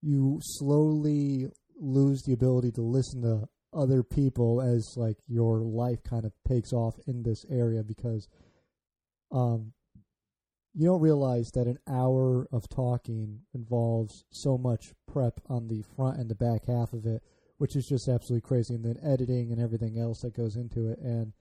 you 0.00 0.38
slowly 0.42 1.48
lose 1.78 2.22
the 2.22 2.32
ability 2.32 2.70
to 2.72 2.82
listen 2.82 3.22
to 3.22 3.48
other 3.72 4.02
people 4.02 4.60
as 4.60 4.96
like 4.96 5.16
your 5.26 5.60
life 5.60 6.02
kind 6.02 6.24
of 6.24 6.32
takes 6.46 6.72
off 6.72 6.98
in 7.06 7.22
this 7.22 7.46
area 7.50 7.82
because 7.82 8.28
um 9.30 9.72
you 10.74 10.86
don't 10.86 11.00
realize 11.00 11.50
that 11.52 11.66
an 11.66 11.78
hour 11.86 12.48
of 12.50 12.68
talking 12.68 13.40
involves 13.54 14.24
so 14.30 14.56
much 14.56 14.92
prep 15.06 15.40
on 15.48 15.68
the 15.68 15.82
front 15.82 16.18
and 16.18 16.30
the 16.30 16.34
back 16.34 16.66
half 16.66 16.94
of 16.94 17.04
it, 17.04 17.22
which 17.58 17.76
is 17.76 17.86
just 17.86 18.08
absolutely 18.08 18.46
crazy, 18.46 18.74
and 18.74 18.84
then 18.84 18.98
editing 19.02 19.52
and 19.52 19.60
everything 19.60 19.98
else 19.98 20.22
that 20.22 20.34
goes 20.34 20.56
into 20.56 20.88
it. 20.88 20.98
And 20.98 21.32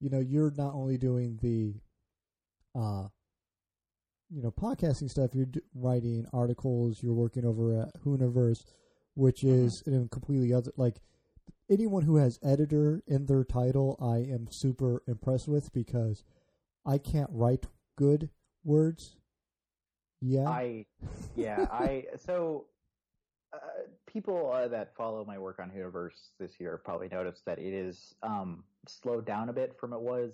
you 0.00 0.10
know, 0.10 0.20
you're 0.20 0.52
not 0.56 0.74
only 0.74 0.98
doing 0.98 1.38
the, 1.40 1.74
uh, 2.78 3.08
you 4.28 4.42
know, 4.42 4.50
podcasting 4.50 5.08
stuff. 5.08 5.34
You're 5.34 5.46
d- 5.46 5.60
writing 5.74 6.26
articles. 6.34 7.02
You're 7.02 7.14
working 7.14 7.46
over 7.46 7.80
at 7.80 8.02
Hooniverse, 8.02 8.64
which 9.14 9.42
is 9.42 9.82
mm-hmm. 9.86 10.04
a 10.04 10.08
completely 10.08 10.52
other 10.52 10.72
like 10.76 11.00
anyone 11.70 12.02
who 12.02 12.16
has 12.16 12.38
editor 12.42 13.02
in 13.06 13.26
their 13.26 13.44
title. 13.44 13.96
I 14.00 14.18
am 14.32 14.48
super 14.50 15.02
impressed 15.06 15.48
with 15.48 15.72
because 15.72 16.24
I 16.84 16.98
can't 16.98 17.30
write 17.32 17.66
good 17.96 18.30
words. 18.64 19.16
Yeah. 20.20 20.48
I 20.48 20.86
yeah, 21.34 21.66
I 21.72 22.04
so 22.16 22.66
uh, 23.52 23.58
people 24.06 24.52
uh, 24.52 24.68
that 24.68 24.94
follow 24.96 25.24
my 25.24 25.38
work 25.38 25.58
on 25.60 25.70
Hooniverse 25.70 26.30
this 26.38 26.58
year 26.58 26.80
probably 26.84 27.08
noticed 27.08 27.44
that 27.46 27.58
it 27.58 27.72
is 27.72 28.14
um, 28.22 28.64
slowed 28.88 29.26
down 29.26 29.48
a 29.48 29.52
bit 29.52 29.76
from 29.78 29.92
it 29.92 30.00
was 30.00 30.32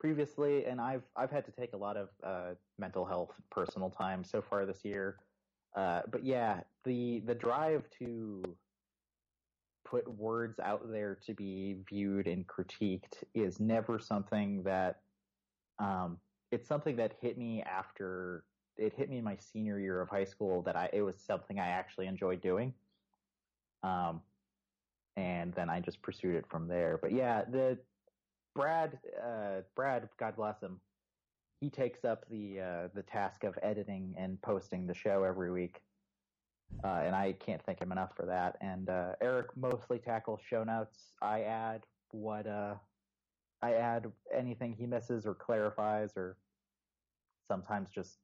previously, 0.00 0.64
and 0.66 0.80
I've 0.80 1.04
I've 1.16 1.30
had 1.30 1.44
to 1.46 1.52
take 1.52 1.72
a 1.72 1.76
lot 1.76 1.96
of 1.96 2.08
uh, 2.22 2.54
mental 2.78 3.04
health, 3.04 3.30
personal 3.50 3.90
time 3.90 4.24
so 4.24 4.42
far 4.42 4.66
this 4.66 4.84
year. 4.84 5.16
Uh, 5.76 6.02
but 6.10 6.24
yeah, 6.24 6.60
the 6.84 7.20
the 7.20 7.34
drive 7.34 7.84
to 7.98 8.42
put 9.92 10.08
words 10.16 10.58
out 10.58 10.90
there 10.90 11.18
to 11.26 11.34
be 11.34 11.76
viewed 11.86 12.26
and 12.26 12.46
critiqued 12.46 13.24
is 13.34 13.60
never 13.60 13.98
something 13.98 14.62
that 14.62 15.00
um, 15.78 16.16
it's 16.50 16.66
something 16.66 16.96
that 16.96 17.12
hit 17.20 17.36
me 17.36 17.62
after 17.62 18.44
it 18.78 18.94
hit 18.96 19.10
me 19.10 19.18
in 19.18 19.24
my 19.24 19.36
senior 19.36 19.78
year 19.78 20.00
of 20.00 20.08
high 20.08 20.24
school 20.24 20.62
that 20.62 20.76
I 20.76 20.88
it 20.94 21.02
was 21.02 21.16
something 21.16 21.60
I 21.60 21.68
actually 21.68 22.06
enjoyed 22.06 22.40
doing. 22.40 22.72
Um, 23.82 24.22
and 25.18 25.52
then 25.52 25.68
I 25.68 25.80
just 25.80 26.00
pursued 26.00 26.36
it 26.36 26.46
from 26.48 26.68
there. 26.68 26.98
But 27.02 27.12
yeah, 27.12 27.42
the 27.44 27.76
Brad, 28.54 28.98
uh, 29.22 29.60
Brad, 29.76 30.08
God 30.18 30.36
bless 30.36 30.58
him, 30.60 30.80
he 31.60 31.68
takes 31.68 32.02
up 32.06 32.24
the 32.30 32.60
uh, 32.60 32.88
the 32.94 33.02
task 33.02 33.44
of 33.44 33.58
editing 33.62 34.14
and 34.16 34.40
posting 34.40 34.86
the 34.86 34.94
show 34.94 35.22
every 35.24 35.50
week, 35.50 35.82
uh, 36.84 37.02
and 37.04 37.14
I 37.14 37.34
can't 37.44 37.62
thank 37.64 37.80
him 37.80 37.92
enough 37.92 38.10
for 38.16 38.26
that. 38.26 38.56
And 38.60 38.88
uh, 38.88 39.12
Eric 39.20 39.48
mostly 39.56 39.98
tackles 39.98 40.40
show 40.48 40.64
notes. 40.64 41.12
I 41.20 41.42
add 41.42 41.82
what 42.10 42.46
uh, 42.46 42.74
I 43.62 43.74
add 43.74 44.10
anything 44.36 44.74
he 44.76 44.86
misses 44.86 45.26
or 45.26 45.34
clarifies, 45.34 46.12
or 46.16 46.36
sometimes 47.48 47.90
just 47.90 48.18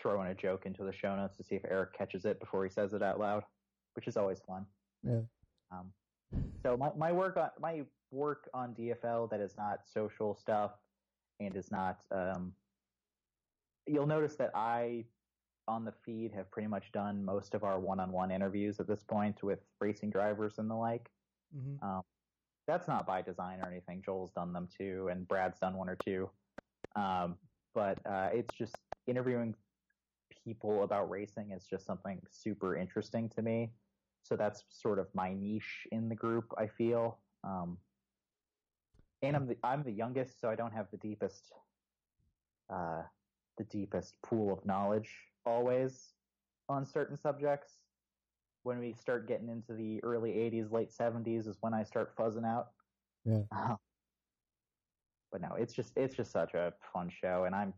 throw 0.00 0.22
in 0.22 0.28
a 0.28 0.34
joke 0.34 0.66
into 0.66 0.84
the 0.84 0.92
show 0.92 1.16
notes 1.16 1.36
to 1.36 1.44
see 1.44 1.56
if 1.56 1.64
Eric 1.68 1.96
catches 1.96 2.24
it 2.24 2.38
before 2.38 2.62
he 2.64 2.70
says 2.70 2.92
it 2.92 3.02
out 3.02 3.18
loud, 3.18 3.42
which 3.94 4.06
is 4.06 4.16
always 4.16 4.40
fun. 4.46 4.64
Yeah. 5.02 5.20
Um, 5.72 5.92
so 6.62 6.76
my, 6.76 6.90
my 6.96 7.12
work 7.12 7.36
on 7.36 7.50
my 7.60 7.82
work 8.10 8.48
on 8.54 8.74
DFL 8.74 9.30
that 9.30 9.40
is 9.40 9.54
not 9.56 9.80
social 9.92 10.34
stuff 10.34 10.72
and 11.40 11.56
is 11.56 11.70
not 11.70 11.98
um, 12.10 12.52
you'll 13.86 14.06
notice 14.06 14.36
that 14.36 14.50
I 14.54 15.04
on 15.68 15.84
the 15.84 15.92
feed 16.04 16.32
have 16.34 16.50
pretty 16.50 16.66
much 16.66 16.90
done 16.92 17.24
most 17.24 17.54
of 17.54 17.62
our 17.62 17.78
one-on-one 17.78 18.30
interviews 18.30 18.80
at 18.80 18.88
this 18.88 19.04
point 19.04 19.42
with 19.42 19.60
racing 19.80 20.10
drivers 20.10 20.54
and 20.58 20.68
the 20.68 20.74
like. 20.74 21.10
Mm-hmm. 21.56 21.84
Um, 21.86 22.02
that's 22.66 22.88
not 22.88 23.06
by 23.06 23.22
design 23.22 23.60
or 23.62 23.68
anything. 23.70 24.02
Joel's 24.04 24.32
done 24.32 24.52
them 24.52 24.68
too, 24.76 25.08
and 25.10 25.28
Brad's 25.28 25.58
done 25.58 25.76
one 25.76 25.88
or 25.88 25.96
two. 26.04 26.28
Um, 26.96 27.36
but 27.74 27.98
uh, 28.06 28.30
it's 28.32 28.54
just 28.56 28.74
interviewing 29.06 29.54
people 30.44 30.82
about 30.82 31.10
racing 31.10 31.52
is 31.52 31.64
just 31.64 31.86
something 31.86 32.20
super 32.30 32.76
interesting 32.76 33.28
to 33.30 33.42
me. 33.42 33.70
So 34.22 34.36
that's 34.36 34.64
sort 34.68 34.98
of 34.98 35.06
my 35.14 35.32
niche 35.32 35.86
in 35.92 36.08
the 36.08 36.14
group. 36.14 36.52
I 36.58 36.66
feel, 36.66 37.18
um, 37.44 37.78
and 39.22 39.36
I'm 39.36 39.46
the 39.46 39.56
I'm 39.62 39.82
the 39.82 39.92
youngest, 39.92 40.40
so 40.40 40.50
I 40.50 40.54
don't 40.54 40.72
have 40.72 40.86
the 40.90 40.98
deepest, 40.98 41.52
uh, 42.72 43.02
the 43.56 43.64
deepest 43.64 44.16
pool 44.22 44.52
of 44.52 44.64
knowledge 44.66 45.08
always 45.48 46.12
on 46.68 46.84
certain 46.84 47.16
subjects 47.16 47.72
when 48.62 48.78
we 48.78 48.92
start 48.92 49.26
getting 49.26 49.48
into 49.48 49.72
the 49.72 50.02
early 50.04 50.30
80s, 50.32 50.70
late 50.70 50.90
70s 50.90 51.48
is 51.48 51.56
when 51.60 51.72
I 51.72 51.84
start 51.84 52.14
fuzzing 52.16 52.44
out. 52.44 52.68
Yeah. 53.24 53.42
but 55.32 55.40
no, 55.40 55.54
it's 55.58 55.74
just 55.74 55.92
it's 55.96 56.14
just 56.14 56.30
such 56.30 56.54
a 56.54 56.72
fun 56.92 57.10
show, 57.10 57.44
and 57.44 57.54
I'm 57.54 57.72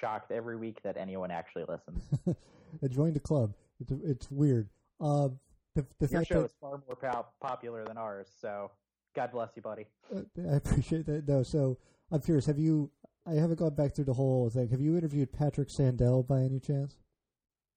shocked 0.00 0.30
every 0.32 0.56
week 0.56 0.80
that 0.82 0.96
anyone 0.96 1.30
actually 1.30 1.64
listens. 1.68 2.08
I 2.82 2.88
joined 2.88 3.14
the 3.14 3.20
club. 3.20 3.54
It's 3.80 3.92
it's 4.04 4.30
weird. 4.30 4.68
Uh, 5.00 5.28
the, 5.74 5.86
the 6.00 6.08
Your 6.08 6.24
show 6.24 6.40
that, 6.40 6.46
is 6.46 6.54
far 6.60 6.82
more 6.86 6.96
pop- 6.96 7.34
popular 7.40 7.84
than 7.84 7.96
ours, 7.96 8.28
so 8.40 8.70
God 9.14 9.30
bless 9.32 9.50
you, 9.54 9.62
buddy. 9.62 9.86
Uh, 10.14 10.22
I 10.50 10.56
appreciate 10.56 11.06
that. 11.06 11.28
No, 11.28 11.42
so 11.42 11.78
I'm 12.10 12.20
curious. 12.20 12.46
Have 12.46 12.58
you? 12.58 12.90
I 13.26 13.34
haven't 13.34 13.58
gone 13.58 13.74
back 13.74 13.94
through 13.94 14.06
the 14.06 14.14
whole 14.14 14.48
thing. 14.50 14.68
Have 14.70 14.80
you 14.80 14.96
interviewed 14.96 15.32
Patrik 15.32 15.70
Sandell 15.74 16.26
by 16.26 16.40
any 16.40 16.58
chance? 16.58 16.96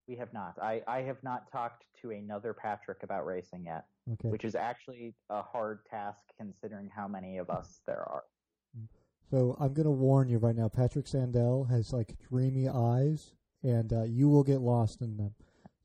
We 0.07 0.15
have 0.17 0.33
not. 0.33 0.57
I, 0.61 0.81
I 0.87 1.01
have 1.01 1.23
not 1.23 1.51
talked 1.51 1.85
to 2.01 2.11
another 2.11 2.53
Patrick 2.53 3.03
about 3.03 3.25
racing 3.25 3.65
yet, 3.65 3.85
okay. 4.13 4.29
which 4.29 4.43
is 4.43 4.55
actually 4.55 5.13
a 5.29 5.41
hard 5.41 5.79
task 5.89 6.19
considering 6.37 6.89
how 6.93 7.07
many 7.07 7.37
of 7.37 7.49
us 7.49 7.81
there 7.85 8.03
are. 8.09 8.23
So 9.29 9.55
I'm 9.59 9.73
going 9.73 9.85
to 9.85 9.91
warn 9.91 10.27
you 10.27 10.39
right 10.39 10.55
now. 10.55 10.67
Patrik 10.67 11.09
Sandell 11.09 11.69
has 11.69 11.93
like 11.93 12.15
dreamy 12.29 12.67
eyes, 12.67 13.33
and 13.63 13.93
uh, 13.93 14.03
you 14.03 14.27
will 14.27 14.43
get 14.43 14.59
lost 14.59 15.01
in 15.01 15.15
them. 15.15 15.33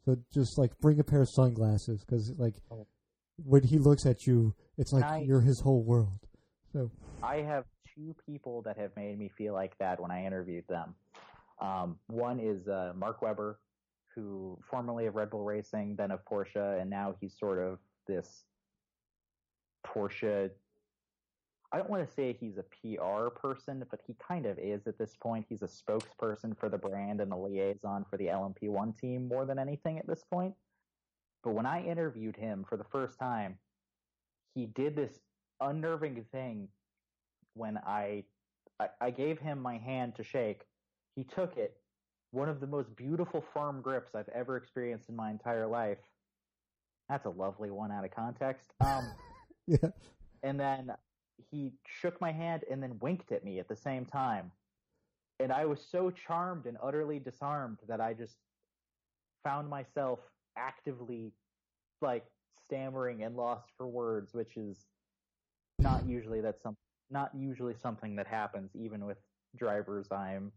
So 0.05 0.17
just 0.33 0.59
like 0.59 0.79
bring 0.81 0.99
a 0.99 1.05
pair 1.05 1.23
of 1.23 1.29
sunglasses 1.29 2.05
because 2.05 2.33
like 2.39 2.55
oh. 2.71 2.87
when 3.37 3.63
he 3.63 3.79
looks 3.79 4.07
at 4.07 4.27
you, 4.27 4.55
it's 4.79 4.93
like 4.93 5.05
I, 5.05 5.19
you're 5.19 5.41
his 5.41 5.61
whole 5.61 5.83
world. 5.83 6.19
So 6.73 6.91
I 7.23 7.37
have 7.37 7.65
two 7.95 8.15
people 8.27 8.63
that 8.63 8.77
have 8.79 8.91
made 8.97 9.19
me 9.19 9.31
feel 9.37 9.55
like 9.55 9.77
that 9.79 10.01
when 10.01 10.11
I 10.11 10.25
interviewed 10.25 10.65
them. 10.69 10.95
Um, 11.61 11.99
one 12.09 12.39
is 12.39 12.69
uh, 12.69 12.93
Mark 12.97 13.23
Webber, 13.23 13.59
who 14.17 14.59
formerly 14.69 15.07
of 15.07 15.15
Red 15.15 15.31
Bull 15.31 15.45
Racing, 15.45 15.95
then 15.97 16.11
of 16.11 16.25
Porsche, 16.25 16.81
and 16.81 16.91
now 16.91 17.15
he's 17.21 17.39
sort 17.39 17.59
of 17.59 17.79
this 18.07 18.45
Porsche. 19.87 20.51
I 21.73 21.79
don't 21.79 21.91
want 21.91 22.09
to 22.09 22.15
say 22.15 22.33
he's 22.33 22.57
a 22.57 22.63
PR 22.63 23.29
person, 23.29 23.85
but 23.91 24.01
he 24.07 24.17
kind 24.27 24.47
of 24.47 24.59
is 24.59 24.87
at 24.87 24.99
this 24.99 25.17
point. 25.21 25.47
He's 25.49 25.63
a 25.63 25.67
spokesperson 25.67 26.59
for 26.59 26.69
the 26.69 26.79
brand 26.79 27.21
and 27.21 27.33
a 27.33 27.37
liaison 27.37 28.07
for 28.09 28.17
the 28.17 28.27
LMP1 28.27 28.99
team 28.99 29.29
more 29.29 29.45
than 29.45 29.59
anything 29.59 29.99
at 29.99 30.07
this 30.07 30.25
point. 30.25 30.55
But 31.45 31.53
when 31.53 31.67
I 31.67 31.85
interviewed 31.85 32.37
him 32.37 32.65
for 32.69 32.77
the 32.77 32.85
first 32.85 33.19
time, 33.19 33.59
he 34.55 34.67
did 34.67 34.97
this 34.97 35.21
unnerving 35.61 36.25
thing 36.33 36.69
when 37.55 37.79
I, 37.79 38.25
I, 38.81 38.89
I 39.01 39.11
gave 39.11 39.39
him 39.39 39.61
my 39.61 39.77
hand 39.77 40.15
to 40.17 40.25
shake. 40.25 40.63
He 41.15 41.25
took 41.25 41.57
it 41.57 41.77
one 42.37 42.49
of 42.51 42.61
the 42.61 42.67
most 42.67 42.95
beautiful 42.97 43.43
firm 43.55 43.81
grips 43.81 44.15
I've 44.15 44.29
ever 44.29 44.59
experienced 44.59 45.09
in 45.09 45.17
my 45.17 45.31
entire 45.31 45.67
life. 45.67 45.99
That's 47.09 47.25
a 47.25 47.31
lovely 47.31 47.71
one 47.71 47.91
out 47.91 48.05
of 48.05 48.11
context. 48.11 48.73
Um, 48.85 49.11
yeah. 49.67 49.89
And 50.43 50.61
then 50.61 50.93
he 51.51 51.73
shook 51.87 52.21
my 52.21 52.33
hand 52.33 52.63
and 52.71 52.83
then 52.83 52.99
winked 53.01 53.33
at 53.33 53.43
me 53.43 53.59
at 53.59 53.69
the 53.69 53.77
same 53.77 54.05
time. 54.05 54.53
And 55.41 55.51
I 55.51 55.65
was 55.65 55.81
so 55.91 56.11
charmed 56.11 56.67
and 56.67 56.77
utterly 56.83 57.19
disarmed 57.19 57.79
that 57.89 58.03
I 58.03 58.13
just 58.13 58.37
found 59.43 59.69
myself 59.69 60.19
actively 60.59 61.33
like 62.03 62.25
stammering 62.65 63.23
and 63.23 63.35
lost 63.35 63.69
for 63.79 63.87
words, 63.87 64.35
which 64.35 64.59
is 64.59 64.85
not 65.79 66.07
usually 66.07 66.43
that's 66.43 66.63
some 66.63 66.77
not 67.11 67.31
usually 67.35 67.75
something 67.81 68.17
that 68.17 68.27
happens 68.27 68.71
even 68.75 69.07
with 69.07 69.19
drivers 69.57 70.11
I'm 70.11 70.51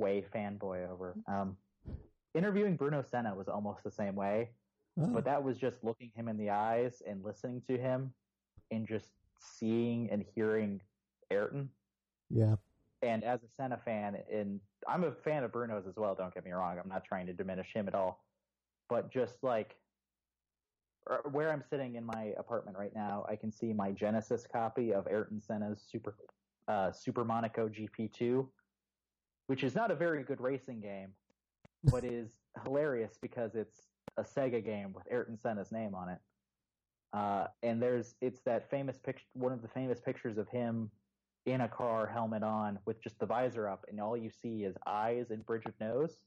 way 0.00 0.24
fanboy 0.34 0.90
over. 0.90 1.14
Um, 1.26 1.56
interviewing 2.34 2.76
Bruno 2.76 3.02
Senna 3.02 3.34
was 3.34 3.48
almost 3.48 3.84
the 3.84 3.90
same 3.90 4.14
way, 4.14 4.50
oh. 5.00 5.06
but 5.06 5.24
that 5.24 5.42
was 5.42 5.58
just 5.58 5.76
looking 5.82 6.10
him 6.14 6.28
in 6.28 6.36
the 6.36 6.50
eyes 6.50 7.02
and 7.06 7.24
listening 7.24 7.62
to 7.68 7.78
him, 7.78 8.12
and 8.70 8.86
just 8.86 9.10
seeing 9.38 10.08
and 10.10 10.24
hearing 10.34 10.80
Ayrton. 11.30 11.68
Yeah. 12.32 12.54
and 13.02 13.24
as 13.24 13.42
a 13.42 13.48
Senna 13.48 13.78
fan, 13.84 14.16
and 14.32 14.60
I'm 14.86 15.04
a 15.04 15.12
fan 15.12 15.42
of 15.42 15.52
Bruno's 15.52 15.86
as 15.88 15.96
well. 15.96 16.14
Don't 16.14 16.32
get 16.32 16.44
me 16.44 16.52
wrong. 16.52 16.78
I'm 16.82 16.88
not 16.88 17.04
trying 17.04 17.26
to 17.26 17.32
diminish 17.32 17.72
him 17.72 17.88
at 17.88 17.94
all, 17.94 18.24
but 18.88 19.10
just 19.10 19.42
like 19.42 19.76
where 21.30 21.50
I'm 21.50 21.62
sitting 21.68 21.96
in 21.96 22.04
my 22.04 22.32
apartment 22.38 22.76
right 22.78 22.94
now, 22.94 23.24
I 23.28 23.36
can 23.36 23.50
see 23.50 23.72
my 23.72 23.90
Genesis 23.90 24.46
copy 24.50 24.92
of 24.92 25.06
Ayrton 25.08 25.40
Senna's 25.40 25.82
Super 25.90 26.14
uh, 26.68 26.92
Super 26.92 27.24
Monaco 27.24 27.68
GP2, 27.68 28.46
which 29.50 29.64
is 29.64 29.74
not 29.74 29.90
a 29.90 29.96
very 29.96 30.22
good 30.22 30.40
racing 30.40 30.80
game, 30.80 31.08
but 31.82 32.04
is 32.18 32.30
hilarious 32.64 33.18
because 33.20 33.56
it's 33.56 33.88
a 34.16 34.22
Sega 34.22 34.64
game 34.64 34.92
with 34.92 35.02
Ayrton 35.10 35.36
Senna's 35.36 35.72
name 35.72 35.92
on 35.92 36.08
it. 36.08 36.18
Uh, 37.12 37.46
and 37.64 37.82
there's 37.82 38.14
it's 38.20 38.40
that 38.42 38.70
famous 38.70 38.96
picture, 38.98 39.24
one 39.32 39.50
of 39.50 39.60
the 39.60 39.66
famous 39.66 39.98
pictures 39.98 40.38
of 40.38 40.48
him 40.50 40.88
in 41.46 41.62
a 41.62 41.68
car, 41.68 42.06
helmet 42.06 42.44
on, 42.44 42.78
with 42.86 43.02
just 43.02 43.18
the 43.18 43.26
visor 43.26 43.66
up, 43.66 43.84
and 43.88 44.00
all 44.00 44.16
you 44.16 44.30
see 44.30 44.62
is 44.62 44.76
eyes 44.86 45.32
and 45.32 45.44
bridge 45.44 45.66
of 45.66 45.74
nose. 45.80 46.20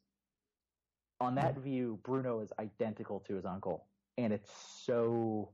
On 1.21 1.35
that 1.35 1.57
view, 1.59 1.99
Bruno 2.03 2.41
is 2.41 2.51
identical 2.59 3.21
to 3.21 3.35
his 3.35 3.45
uncle, 3.45 3.85
and 4.17 4.33
it's 4.33 4.51
so 4.85 5.47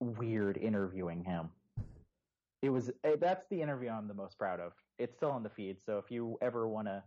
weird 0.00 0.56
interviewing 0.56 1.22
him. 1.22 1.50
It 2.62 2.70
was 2.70 2.90
eh, 3.04 3.16
that's 3.20 3.46
the 3.50 3.60
interview 3.60 3.90
I'm 3.90 4.08
the 4.08 4.14
most 4.14 4.38
proud 4.38 4.60
of. 4.60 4.72
It's 4.98 5.16
still 5.16 5.30
on 5.30 5.42
the 5.42 5.50
feed, 5.50 5.76
so 5.84 5.98
if 5.98 6.10
you 6.10 6.38
ever 6.40 6.68
want 6.68 6.88
to 6.88 7.02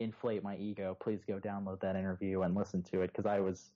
inflate 0.00 0.42
my 0.42 0.56
ego, 0.56 0.96
please 1.00 1.20
go 1.26 1.38
download 1.38 1.80
that 1.80 1.96
interview 1.96 2.42
and 2.42 2.54
listen 2.54 2.82
to 2.84 3.02
it 3.02 3.08
because 3.08 3.26
I 3.26 3.40
was 3.40 3.70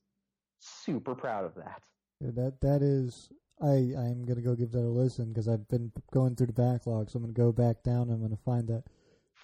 super 0.58 1.14
proud 1.14 1.44
of 1.44 1.54
that. 1.56 1.82
Yeah, 2.20 2.30
that 2.34 2.60
that 2.62 2.82
is 2.82 3.30
I 3.60 3.92
I'm 3.96 4.24
gonna 4.24 4.40
go 4.40 4.54
give 4.54 4.72
that 4.72 4.80
a 4.80 4.88
listen 4.88 5.28
because 5.28 5.48
I've 5.48 5.68
been 5.68 5.92
going 6.12 6.34
through 6.34 6.48
the 6.48 6.52
backlog, 6.52 7.10
so 7.10 7.18
I'm 7.18 7.22
gonna 7.22 7.34
go 7.34 7.52
back 7.52 7.82
down 7.82 8.02
and 8.02 8.12
I'm 8.12 8.22
gonna 8.22 8.36
find 8.44 8.66
that. 8.68 8.84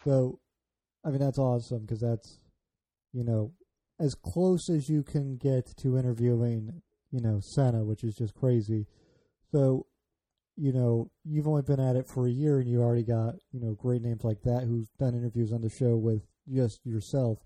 So, 0.05 0.41
I 1.05 1.11
mean 1.11 1.21
that's 1.21 1.39
awesome 1.39 1.83
because 1.83 2.01
that's 2.01 2.39
you 3.13 3.25
know 3.25 3.53
as 3.99 4.15
close 4.15 4.69
as 4.71 4.89
you 4.89 5.03
can 5.03 5.37
get 5.37 5.77
to 5.77 5.99
interviewing 5.99 6.83
you 7.11 7.21
know 7.21 7.41
Senna, 7.41 7.85
which 7.85 8.03
is 8.05 8.17
just 8.17 8.35
crazy. 8.35 8.87
So, 9.53 9.87
you 10.61 10.73
know 10.73 11.11
you've 11.25 11.49
only 11.49 11.63
been 11.63 11.81
at 11.81 11.97
it 11.97 12.07
for 12.07 12.27
a 12.27 12.31
year 12.31 12.59
and 12.59 12.69
you 12.69 12.83
already 12.83 13.03
got 13.03 13.35
you 13.51 13.61
know 13.61 13.73
great 13.73 14.03
names 14.03 14.25
like 14.25 14.43
that 14.43 14.65
who's 14.65 14.89
done 14.99 15.15
interviews 15.15 15.53
on 15.53 15.63
the 15.63 15.71
show 15.71 15.97
with 15.97 16.23
just 16.47 16.85
yourself. 16.85 17.39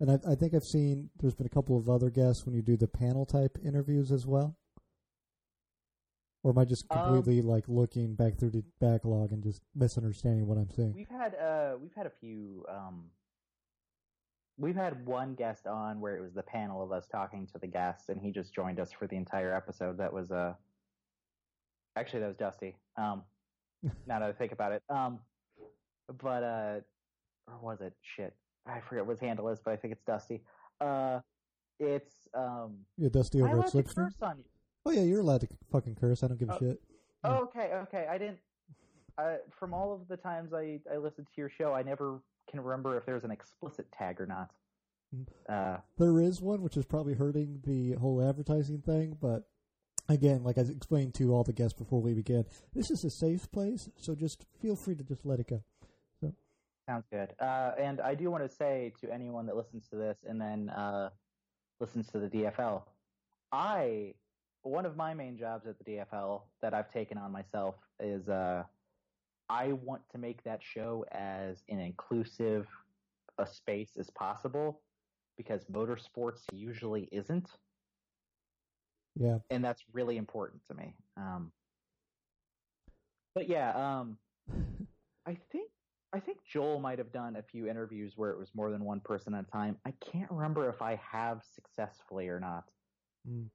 And 0.00 0.10
I, 0.10 0.18
I 0.32 0.34
think 0.34 0.52
I've 0.54 0.64
seen 0.64 1.10
there's 1.18 1.34
been 1.34 1.46
a 1.46 1.50
couple 1.50 1.76
of 1.78 1.88
other 1.88 2.10
guests 2.10 2.44
when 2.44 2.54
you 2.54 2.62
do 2.62 2.76
the 2.76 2.86
panel 2.86 3.24
type 3.26 3.56
interviews 3.64 4.12
as 4.12 4.26
well. 4.26 4.56
Or 6.44 6.52
am 6.52 6.58
I 6.58 6.64
just 6.66 6.84
Um, 6.90 6.98
completely 6.98 7.40
like 7.42 7.64
looking 7.68 8.14
back 8.14 8.38
through 8.38 8.50
the 8.50 8.64
backlog 8.80 9.32
and 9.32 9.42
just 9.42 9.62
misunderstanding 9.74 10.46
what 10.46 10.58
I'm 10.58 10.70
saying? 10.70 10.92
We've 10.94 11.08
had 11.08 11.34
uh 11.34 11.76
we've 11.80 11.94
had 11.94 12.06
a 12.06 12.12
few 12.20 12.64
um 12.68 13.10
we've 14.58 14.76
had 14.76 15.06
one 15.06 15.34
guest 15.34 15.66
on 15.66 16.00
where 16.00 16.16
it 16.16 16.20
was 16.20 16.34
the 16.34 16.42
panel 16.42 16.82
of 16.82 16.92
us 16.92 17.06
talking 17.06 17.46
to 17.48 17.58
the 17.58 17.66
guest 17.66 18.08
and 18.08 18.20
he 18.20 18.30
just 18.30 18.52
joined 18.54 18.78
us 18.78 18.92
for 18.92 19.06
the 19.06 19.16
entire 19.16 19.54
episode. 19.54 19.98
That 19.98 20.12
was 20.12 20.30
uh 20.30 20.54
actually 21.98 22.20
that 22.20 22.28
was 22.28 22.36
Dusty. 22.36 22.76
Um 22.96 23.22
now 24.06 24.18
that 24.20 24.28
I 24.28 24.32
think 24.32 24.52
about 24.52 24.72
it. 24.72 24.82
Um 24.88 25.18
but 26.22 26.42
uh 26.42 26.80
or 27.48 27.58
was 27.62 27.80
it 27.80 27.94
shit? 28.02 28.34
I 28.66 28.80
forget 28.80 29.06
what 29.06 29.12
his 29.12 29.20
handle 29.20 29.48
is, 29.48 29.60
but 29.64 29.72
I 29.72 29.76
think 29.76 29.92
it's 29.92 30.04
Dusty. 30.04 30.42
Uh 30.80 31.20
it's 31.80 32.14
um 32.34 32.78
Yeah, 32.96 33.08
Dusty 33.08 33.42
I 33.42 33.46
over 33.46 33.60
at 33.60 33.66
Slipstream. 33.72 33.94
curse 33.94 34.14
on 34.22 34.38
you. 34.38 34.44
Oh 34.86 34.90
yeah, 34.90 35.02
you're 35.02 35.20
allowed 35.20 35.42
to 35.42 35.48
fucking 35.70 35.96
curse. 35.96 36.22
I 36.22 36.28
don't 36.28 36.38
give 36.38 36.48
a 36.50 36.54
Oh. 36.54 36.58
shit. 36.58 36.80
Oh, 37.24 37.34
okay, 37.44 37.72
okay. 37.74 38.06
I 38.08 38.16
didn't. 38.16 38.38
Uh, 39.18 39.38
from 39.58 39.74
all 39.74 39.92
of 39.92 40.06
the 40.06 40.16
times 40.16 40.52
I, 40.54 40.78
I 40.92 40.96
listened 40.96 41.26
to 41.26 41.40
your 41.40 41.50
show, 41.50 41.74
I 41.74 41.82
never 41.82 42.20
can 42.48 42.60
remember 42.62 42.96
if 42.96 43.04
there's 43.04 43.24
an 43.24 43.32
explicit 43.32 43.90
tag 43.90 44.20
or 44.20 44.26
not. 44.26 44.50
Mm. 45.14 45.26
Uh, 45.48 45.78
There 45.98 46.20
is 46.20 46.40
one 46.40 46.62
which 46.62 46.76
is 46.76 46.84
probably 46.86 47.14
hurting 47.14 47.60
the 47.66 47.94
whole 47.94 48.22
advertising 48.22 48.80
thing, 48.82 49.16
but 49.20 49.48
again, 50.08 50.42
like 50.42 50.58
I 50.58 50.62
explained 50.62 51.14
to 51.14 51.34
all 51.34 51.44
the 51.44 51.52
guests 51.52 51.78
before 51.78 52.00
we 52.00 52.14
began, 52.14 52.44
this 52.74 52.90
is 52.90 53.04
a 53.04 53.10
safe 53.10 53.50
place, 53.50 53.88
so 53.96 54.14
just 54.14 54.46
feel 54.60 54.76
free 54.76 54.94
to 54.94 55.04
just 55.04 55.24
let 55.24 55.40
it 55.40 55.48
go. 55.48 55.62
sounds 56.88 57.04
good. 57.10 57.34
Uh, 57.40 57.72
and 57.78 58.00
I 58.00 58.14
do 58.14 58.30
want 58.30 58.48
to 58.48 58.54
say 58.54 58.92
to 59.00 59.12
anyone 59.12 59.46
that 59.46 59.56
listens 59.56 59.86
to 59.88 59.96
this 59.96 60.18
and 60.26 60.40
then 60.40 60.70
uh, 60.70 61.10
listens 61.80 62.08
to 62.08 62.18
the 62.18 62.28
DFL, 62.28 62.82
I 63.52 64.14
one 64.62 64.84
of 64.84 64.96
my 64.96 65.14
main 65.14 65.38
jobs 65.38 65.66
at 65.66 65.76
the 65.78 65.84
DFL 65.84 66.42
that 66.60 66.74
I've 66.74 66.92
taken 66.92 67.16
on 67.16 67.32
myself 67.32 67.76
is 68.00 68.28
uh, 68.28 68.64
I 69.48 69.72
want 69.72 70.02
to 70.12 70.18
make 70.18 70.42
that 70.44 70.60
show 70.62 71.04
as 71.12 71.62
an 71.68 71.78
inclusive 71.78 72.66
a 73.38 73.46
space 73.46 73.92
as 73.98 74.10
possible 74.10 74.80
because 75.36 75.64
motorsports 75.72 76.40
usually 76.52 77.08
isn't. 77.12 77.48
Yeah. 79.18 79.38
and 79.50 79.64
that's 79.64 79.82
really 79.92 80.16
important 80.16 80.62
to 80.68 80.74
me. 80.74 80.94
Um, 81.16 81.50
but 83.34 83.48
yeah, 83.48 83.72
um, 83.72 84.16
I 85.26 85.36
think 85.52 85.70
I 86.12 86.20
think 86.20 86.38
Joel 86.50 86.80
might 86.80 86.98
have 86.98 87.12
done 87.12 87.36
a 87.36 87.42
few 87.42 87.68
interviews 87.68 88.14
where 88.16 88.30
it 88.30 88.38
was 88.38 88.48
more 88.54 88.70
than 88.70 88.84
one 88.84 89.00
person 89.00 89.34
at 89.34 89.44
a 89.46 89.50
time. 89.50 89.76
I 89.84 89.92
can't 90.12 90.30
remember 90.30 90.68
if 90.70 90.80
I 90.80 90.98
have 91.12 91.42
successfully 91.54 92.28
or 92.28 92.40
not. 92.40 92.64
Mm. 93.28 93.46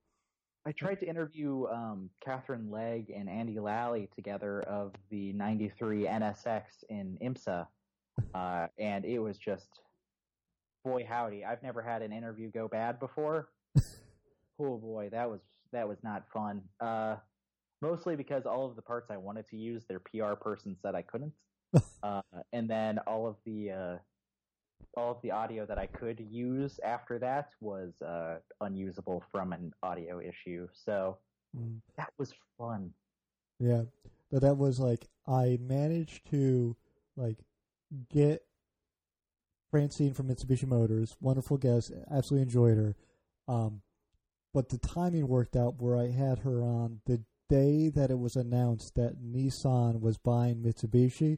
I 0.65 0.71
tried 0.71 0.99
to 1.02 1.08
interview 1.08 1.65
um, 1.67 2.10
Katherine 2.23 2.69
Legge 2.69 3.10
and 3.13 3.28
Andy 3.28 3.60
Lally 3.60 4.08
together 4.15 4.62
of 4.62 4.93
the 5.10 5.34
'93 5.34 6.06
NSX 6.06 6.62
in 6.89 7.17
IMSA, 7.21 7.67
uh, 8.36 8.67
and 8.78 9.04
it 9.04 9.19
was 9.19 9.38
just 9.38 9.82
boy 10.86 11.06
howdy. 11.08 11.43
I've 11.43 11.63
never 11.63 11.82
had 11.82 12.02
an 12.02 12.13
interview 12.13 12.52
go 12.52 12.67
bad 12.67 12.99
before. 12.99 13.49
oh 14.60 14.78
boy, 14.78 15.10
that 15.12 15.30
was 15.30 15.41
that 15.74 15.88
was 15.88 15.98
not 16.04 16.24
fun. 16.34 16.62
Uh, 16.80 17.16
mostly 17.82 18.16
because 18.16 18.46
all 18.46 18.66
of 18.66 18.76
the 18.76 18.82
parts 18.82 19.12
I 19.12 19.18
wanted 19.18 19.48
to 19.50 19.58
use, 19.58 19.84
their 19.88 20.00
PR 20.00 20.34
person 20.34 20.76
said 20.82 20.96
I 20.96 21.02
couldn't, 21.02 21.34
uh, 22.04 22.22
and 22.54 22.70
then 22.70 23.00
all 23.00 23.28
of 23.28 23.36
the 23.46 23.72
uh, 23.72 23.98
all 24.96 25.12
of 25.12 25.18
the 25.22 25.32
audio 25.32 25.66
that 25.66 25.78
I 25.78 25.88
could 25.88 26.20
use 26.20 26.80
after 26.84 27.20
that 27.20 27.50
was 27.60 28.02
uh, 28.02 28.38
unusable 28.62 29.24
from 29.32 29.54
an 29.54 29.74
audio 29.84 30.20
issue. 30.20 30.68
So 30.74 31.18
Mm. 31.56 31.82
that 31.98 32.12
was 32.18 32.34
fun. 32.58 32.92
Yeah, 33.60 33.84
but 34.32 34.42
that 34.42 34.58
was 34.58 34.80
like 34.80 35.08
I 35.28 35.60
managed 35.62 36.30
to 36.32 36.76
like 37.16 37.38
get 38.10 38.44
Francine 39.70 40.14
from 40.14 40.28
Mitsubishi 40.28 40.68
Motors, 40.68 41.16
wonderful 41.22 41.58
guest, 41.58 41.92
absolutely 42.10 42.44
enjoyed 42.44 42.78
her. 42.78 42.96
Um, 43.48 43.82
but 44.54 44.70
the 44.70 44.78
timing 44.78 45.28
worked 45.28 45.56
out 45.56 45.82
where 45.82 45.98
I 45.98 46.12
had 46.12 46.39
her 46.39 46.62
on 46.62 47.02
the 47.06 47.22
day 47.50 47.89
that 47.89 48.12
it 48.12 48.20
was 48.20 48.36
announced 48.36 48.94
that 48.96 49.22
Nissan 49.22 50.00
was 50.00 50.18
buying 50.18 50.63
Mitsubishi, 50.63 51.38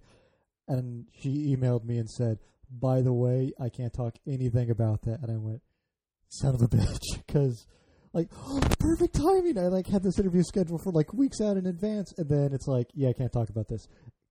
and 0.67 1.06
she 1.13 1.56
emailed 1.56 1.86
me 1.86 1.97
and 1.97 2.10
said, 2.10 2.39
"By 2.69 3.01
the 3.01 3.13
way, 3.13 3.54
I 3.60 3.69
can't 3.69 3.93
talk 3.93 4.15
anything 4.28 4.69
about 4.69 5.01
that." 5.04 5.21
And 5.21 5.32
I 5.32 5.38
went, 5.38 5.62
"Son 6.30 6.56
of 6.56 6.62
a 6.62 6.67
bitch," 6.67 7.17
because 7.25 7.65
like 8.15 8.30
perfect 8.80 9.15
timing. 9.15 9.60
I 9.60 9.67
like 9.67 9.88
had 9.88 10.01
this 10.01 10.17
interview 10.17 10.41
scheduled 10.41 10.82
for 10.82 10.91
like 10.91 11.13
weeks 11.13 11.41
out 11.41 11.58
in 11.58 11.67
advance, 11.67 12.13
and 12.17 12.28
then 12.28 12.54
it's 12.54 12.67
like, 12.67 12.88
yeah, 12.95 13.10
I 13.10 13.13
can't 13.13 13.32
talk 13.32 13.49
about 13.49 13.67
this. 13.67 13.88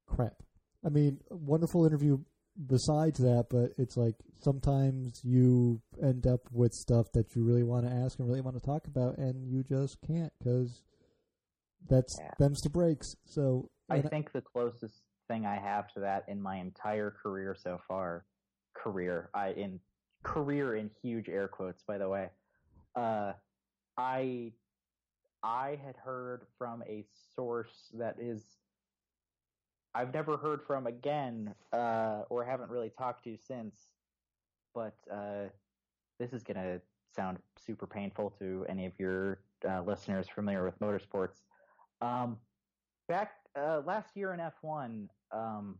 Crap. 0.06 0.42
I 0.84 0.88
mean, 0.88 1.20
wonderful 1.30 1.86
interview. 1.86 2.18
Besides 2.56 3.18
that, 3.18 3.46
but 3.50 3.72
it's 3.78 3.96
like 3.96 4.14
sometimes 4.38 5.20
you 5.24 5.82
end 6.00 6.26
up 6.26 6.40
with 6.52 6.72
stuff 6.72 7.10
that 7.12 7.34
you 7.34 7.42
really 7.42 7.64
want 7.64 7.84
to 7.86 7.92
ask 7.92 8.18
and 8.18 8.28
really 8.28 8.40
want 8.40 8.56
to 8.56 8.64
talk 8.64 8.86
about, 8.86 9.18
and 9.18 9.48
you 9.48 9.64
just 9.64 9.98
can't 10.06 10.32
because 10.38 10.82
that's 11.88 12.16
Yeah. 12.20 12.30
them's 12.38 12.60
the 12.60 12.70
breaks. 12.70 13.16
So 13.24 13.70
I 13.90 14.00
think 14.02 14.32
the 14.32 14.40
closest 14.40 15.02
thing 15.28 15.46
I 15.46 15.56
have 15.56 15.92
to 15.94 16.00
that 16.00 16.28
in 16.28 16.40
my 16.40 16.56
entire 16.56 17.10
career 17.10 17.54
so 17.54 17.80
far, 17.88 18.24
career, 18.74 19.30
I 19.34 19.48
in 19.50 19.80
career 20.22 20.76
in 20.76 20.90
huge 21.02 21.28
air 21.28 21.48
quotes, 21.48 21.82
by 21.82 21.98
the 21.98 22.08
way. 22.08 22.30
Uh, 22.94 23.32
I 23.96 24.52
I 25.42 25.76
had 25.84 25.96
heard 25.96 26.46
from 26.56 26.82
a 26.84 27.04
source 27.34 27.90
that 27.94 28.16
is 28.20 28.44
I've 29.94 30.12
never 30.12 30.36
heard 30.36 30.62
from 30.66 30.86
again, 30.86 31.54
uh, 31.72 32.22
or 32.30 32.44
haven't 32.44 32.70
really 32.70 32.90
talked 32.90 33.24
to 33.24 33.36
since. 33.36 33.74
But 34.74 34.96
uh, 35.10 35.44
this 36.18 36.32
is 36.32 36.42
gonna 36.42 36.80
sound 37.14 37.38
super 37.56 37.86
painful 37.86 38.30
to 38.38 38.66
any 38.68 38.86
of 38.86 38.92
your 38.98 39.38
uh, 39.68 39.82
listeners 39.82 40.26
familiar 40.28 40.64
with 40.64 40.78
motorsports. 40.80 41.42
Um, 42.00 42.38
back 43.08 43.32
uh, 43.56 43.82
last 43.86 44.16
year 44.16 44.34
in 44.34 44.40
F1, 44.40 45.08
um, 45.32 45.78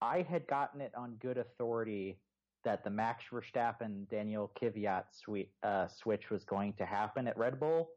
I 0.00 0.22
had 0.22 0.46
gotten 0.46 0.80
it 0.80 0.92
on 0.94 1.16
good 1.20 1.36
authority 1.38 2.18
that 2.64 2.84
the 2.84 2.90
Max 2.90 3.24
Verstappen 3.32 4.08
Daniel 4.08 4.50
Kvyat 4.60 5.04
swe- 5.12 5.50
uh, 5.62 5.88
switch 5.88 6.30
was 6.30 6.44
going 6.44 6.74
to 6.74 6.84
happen 6.84 7.26
at 7.26 7.36
Red 7.36 7.58
Bull 7.58 7.88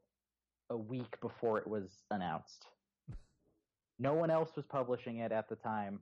a 0.69 0.78
week 0.78 1.19
before 1.21 1.58
it 1.58 1.67
was 1.67 2.04
announced. 2.12 2.67
No 3.99 4.13
one 4.13 4.29
else 4.29 4.49
was 4.56 4.65
publishing 4.65 5.17
it 5.17 5.32
at 5.32 5.49
the 5.49 5.56
time. 5.56 5.99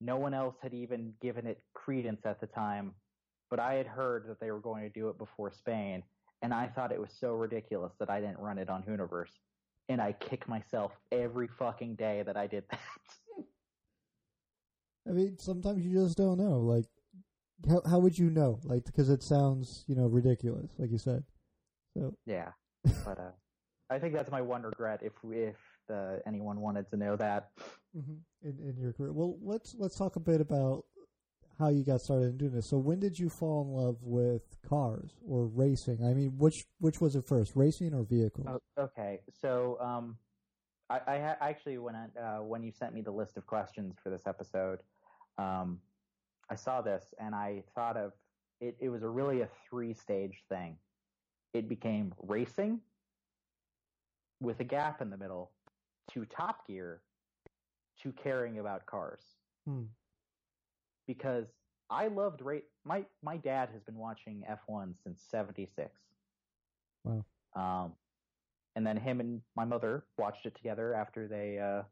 No 0.00 0.16
one 0.16 0.34
else 0.34 0.56
had 0.62 0.74
even 0.74 1.12
given 1.20 1.46
it 1.46 1.62
credence 1.74 2.22
at 2.24 2.40
the 2.40 2.46
time, 2.46 2.92
but 3.50 3.60
I 3.60 3.74
had 3.74 3.86
heard 3.86 4.28
that 4.28 4.40
they 4.40 4.50
were 4.50 4.60
going 4.60 4.82
to 4.82 4.88
do 4.88 5.08
it 5.08 5.18
before 5.18 5.52
Spain, 5.52 6.02
and 6.42 6.52
I 6.52 6.66
thought 6.66 6.92
it 6.92 7.00
was 7.00 7.14
so 7.18 7.34
ridiculous 7.34 7.92
that 7.98 8.10
I 8.10 8.20
didn't 8.20 8.38
run 8.38 8.58
it 8.58 8.68
on 8.68 8.82
Hooniverse. 8.82 9.32
And 9.88 10.00
I 10.00 10.12
kick 10.12 10.48
myself 10.48 10.92
every 11.12 11.48
fucking 11.58 11.96
day 11.96 12.22
that 12.24 12.36
I 12.36 12.46
did 12.46 12.64
that. 12.70 12.80
I 15.08 15.12
mean, 15.12 15.36
sometimes 15.38 15.84
you 15.84 16.02
just 16.02 16.16
don't 16.16 16.38
know. 16.38 16.60
Like, 16.60 16.86
how 17.68 17.82
how 17.88 17.98
would 17.98 18.18
you 18.18 18.30
know? 18.30 18.60
Like, 18.64 18.84
because 18.84 19.10
it 19.10 19.22
sounds, 19.22 19.84
you 19.86 19.94
know, 19.94 20.06
ridiculous, 20.06 20.70
like 20.78 20.90
you 20.90 20.98
said. 20.98 21.24
So 21.96 22.16
yeah, 22.26 22.50
but 23.04 23.18
uh, 23.18 23.32
I 23.90 23.98
think 23.98 24.14
that's 24.14 24.30
my 24.30 24.40
one 24.40 24.62
regret. 24.62 25.00
If 25.02 25.12
if 25.22 25.56
uh, 25.90 26.16
anyone 26.26 26.60
wanted 26.60 26.88
to 26.90 26.96
know 26.96 27.16
that, 27.16 27.50
in 27.94 28.22
in 28.42 28.76
your 28.78 28.92
career, 28.92 29.12
well, 29.12 29.36
let's 29.42 29.74
let's 29.78 29.96
talk 29.96 30.16
a 30.16 30.20
bit 30.20 30.40
about 30.40 30.84
how 31.58 31.68
you 31.68 31.84
got 31.84 32.00
started 32.00 32.26
in 32.26 32.36
doing 32.36 32.52
this. 32.52 32.68
So, 32.68 32.78
when 32.78 33.00
did 33.00 33.18
you 33.18 33.28
fall 33.28 33.62
in 33.62 33.68
love 33.68 33.96
with 34.02 34.42
cars 34.68 35.10
or 35.26 35.46
racing? 35.46 36.04
I 36.04 36.14
mean, 36.14 36.34
which 36.38 36.64
which 36.78 37.00
was 37.00 37.16
it 37.16 37.26
first, 37.26 37.52
racing 37.54 37.94
or 37.94 38.02
vehicles? 38.04 38.46
Oh, 38.48 38.82
okay, 38.82 39.20
so 39.40 39.78
um, 39.80 40.16
I, 40.90 41.00
I 41.06 41.18
ha- 41.18 41.36
actually 41.40 41.78
when 41.78 41.94
I, 41.94 42.20
uh, 42.20 42.42
when 42.42 42.62
you 42.62 42.72
sent 42.72 42.94
me 42.94 43.00
the 43.00 43.12
list 43.12 43.36
of 43.36 43.46
questions 43.46 43.96
for 44.02 44.10
this 44.10 44.26
episode, 44.26 44.80
um, 45.38 45.80
I 46.50 46.56
saw 46.56 46.80
this 46.80 47.14
and 47.18 47.34
I 47.34 47.62
thought 47.74 47.96
of 47.96 48.12
it. 48.60 48.76
It 48.80 48.88
was 48.88 49.02
a 49.02 49.08
really 49.08 49.40
a 49.40 49.48
three 49.68 49.94
stage 49.94 50.44
thing. 50.48 50.76
It 51.52 51.68
became 51.68 52.12
racing 52.20 52.80
with 54.40 54.60
a 54.60 54.64
gap 54.64 55.00
in 55.00 55.10
the 55.10 55.16
middle 55.16 55.52
to 56.12 56.24
Top 56.26 56.66
Gear 56.66 57.02
to 58.02 58.12
caring 58.12 58.58
about 58.58 58.86
cars 58.86 59.22
Hmm. 59.66 59.84
because 61.06 61.46
I 61.90 62.08
loved 62.08 62.42
rate. 62.42 62.64
My 62.84 63.06
my 63.22 63.36
dad 63.36 63.70
has 63.72 63.82
been 63.82 63.96
watching 63.96 64.42
F1 64.48 64.94
since 65.02 65.22
'76. 65.22 65.90
Wow. 67.04 67.24
Um, 67.54 67.96
and 68.76 68.86
then 68.86 68.96
him 68.96 69.20
and 69.20 69.42
my 69.54 69.64
mother 69.64 70.04
watched 70.18 70.46
it 70.46 70.54
together 70.56 70.94
after 70.94 71.28
they 71.28 71.58
uh, 71.58 71.82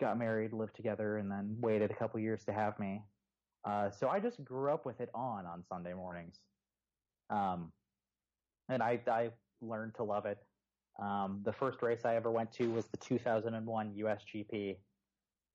got 0.00 0.18
married, 0.18 0.52
lived 0.52 0.74
together, 0.74 1.18
and 1.18 1.30
then 1.30 1.56
waited 1.60 1.90
a 1.90 1.94
couple 1.94 2.18
years 2.20 2.44
to 2.44 2.52
have 2.52 2.78
me. 2.78 3.02
Uh, 3.64 3.90
so 3.90 4.08
I 4.08 4.18
just 4.18 4.42
grew 4.44 4.72
up 4.72 4.84
with 4.84 5.00
it 5.00 5.10
on 5.14 5.46
on 5.46 5.62
Sunday 5.68 5.94
mornings, 5.94 6.40
um, 7.30 7.72
and 8.68 8.82
I 8.82 9.00
I 9.06 9.30
learned 9.60 9.94
to 9.96 10.02
love 10.04 10.26
it. 10.26 10.38
Um, 11.00 11.40
the 11.44 11.52
first 11.52 11.82
race 11.82 12.04
I 12.04 12.16
ever 12.16 12.30
went 12.30 12.52
to 12.52 12.70
was 12.70 12.86
the 12.86 12.96
2001 12.98 13.94
USGP. 13.94 14.76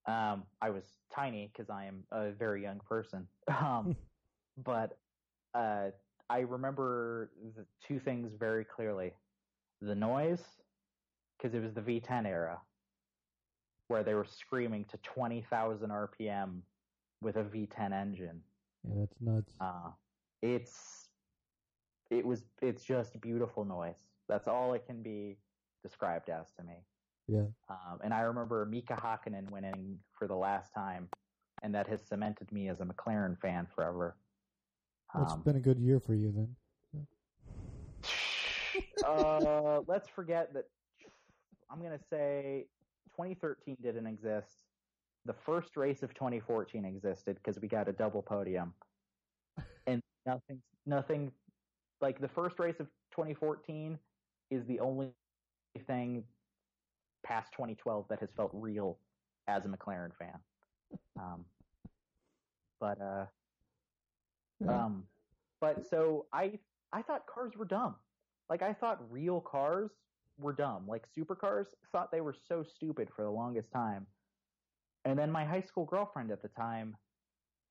Um, 0.08 0.44
I 0.62 0.70
was 0.70 0.84
tiny 1.14 1.52
because 1.52 1.70
I 1.70 1.86
am 1.86 2.04
a 2.12 2.32
very 2.32 2.64
young 2.64 2.80
person. 2.88 3.28
Um, 3.48 3.96
but 4.64 4.98
uh, 5.54 5.90
I 6.30 6.40
remember 6.40 7.30
the 7.56 7.66
two 7.86 8.00
things 8.00 8.32
very 8.40 8.66
clearly: 8.66 9.14
the 9.82 9.96
noise, 9.96 10.44
because 11.38 11.54
it 11.54 11.62
was 11.62 11.74
the 11.74 11.82
V10 11.82 12.26
era, 12.26 12.60
where 13.88 14.04
they 14.04 14.14
were 14.14 14.26
screaming 14.26 14.86
to 14.86 14.98
20,000 14.98 15.90
RPM 15.90 16.62
with 17.22 17.36
a 17.36 17.44
V10 17.44 17.94
engine. 17.94 18.42
Yeah, 18.84 18.96
that's 19.00 19.16
nuts. 19.22 19.54
Uh, 19.60 19.92
it's 20.42 21.10
it 22.10 22.26
was 22.26 22.44
it's 22.62 22.84
just 22.84 23.20
beautiful 23.22 23.66
noise. 23.66 24.08
That's 24.28 24.48
all 24.48 24.74
it 24.74 24.86
can 24.86 25.02
be 25.02 25.38
described 25.84 26.30
as 26.30 26.52
to 26.58 26.64
me. 26.64 26.84
Yeah. 27.28 27.46
Um, 27.70 28.00
and 28.04 28.14
I 28.14 28.22
remember 28.22 28.66
Mika 28.66 28.94
Hakkinen 28.94 29.50
winning 29.52 30.00
for 30.18 30.28
the 30.28 30.36
last 30.36 30.74
time, 30.74 31.10
and 31.62 31.74
that 31.76 31.88
has 31.88 32.02
cemented 32.02 32.52
me 32.52 32.70
as 32.70 32.80
a 32.80 32.86
McLaren 32.86 33.38
fan 33.40 33.68
forever. 33.74 34.16
Well, 35.14 35.24
it's 35.24 35.34
Um, 35.34 35.42
been 35.42 35.56
a 35.56 35.62
good 35.62 35.80
year 35.80 36.00
for 36.00 36.14
you 36.16 36.32
then. 36.32 36.56
uh, 39.06 39.82
let's 39.88 40.08
forget 40.08 40.54
that. 40.54 40.66
I'm 41.70 41.82
gonna 41.82 42.00
say 42.10 42.68
2013 43.12 43.76
didn't 43.82 44.08
exist. 44.08 44.58
The 45.26 45.34
first 45.34 45.76
race 45.76 46.04
of 46.04 46.14
2014 46.14 46.86
existed 46.86 47.36
because 47.36 47.60
we 47.60 47.68
got 47.68 47.90
a 47.90 47.92
double 47.92 48.22
podium, 48.22 48.74
and 49.88 50.02
nothing, 50.26 50.62
nothing, 50.86 51.32
like 52.00 52.22
the 52.22 52.30
first 52.30 52.60
race 52.60 52.80
of 52.80 52.88
2014 53.12 54.00
is 54.50 54.66
the 54.66 54.80
only 54.80 55.10
thing 55.86 56.24
past 57.26 57.52
2012 57.54 58.06
that 58.10 58.20
has 58.20 58.30
felt 58.36 58.52
real 58.54 58.98
as 59.48 59.66
a 59.66 59.68
McLaren 59.68 60.12
fan. 60.18 60.40
Um, 61.20 61.46
but 62.80 63.02
uh, 63.02 63.26
Yeah. 64.60 64.86
um, 64.86 65.04
but 65.60 65.86
so 65.90 66.28
I 66.32 66.60
I 66.94 67.02
thought 67.02 67.26
cars 67.26 67.54
were 67.58 67.66
dumb. 67.66 67.96
Like 68.50 68.62
I 68.62 68.74
thought 68.74 69.00
real 69.12 69.42
cars 69.42 69.90
were 70.40 70.54
dumb. 70.54 70.88
Like 70.88 71.08
supercars 71.18 71.74
thought 71.92 72.12
they 72.12 72.22
were 72.22 72.36
so 72.48 72.64
stupid 72.64 73.10
for 73.16 73.24
the 73.24 73.32
longest 73.32 73.72
time. 73.72 74.06
And 75.06 75.18
then 75.18 75.32
my 75.32 75.44
high 75.44 75.62
school 75.62 75.86
girlfriend 75.86 76.32
at 76.32 76.42
the 76.42 76.50
time, 76.50 76.96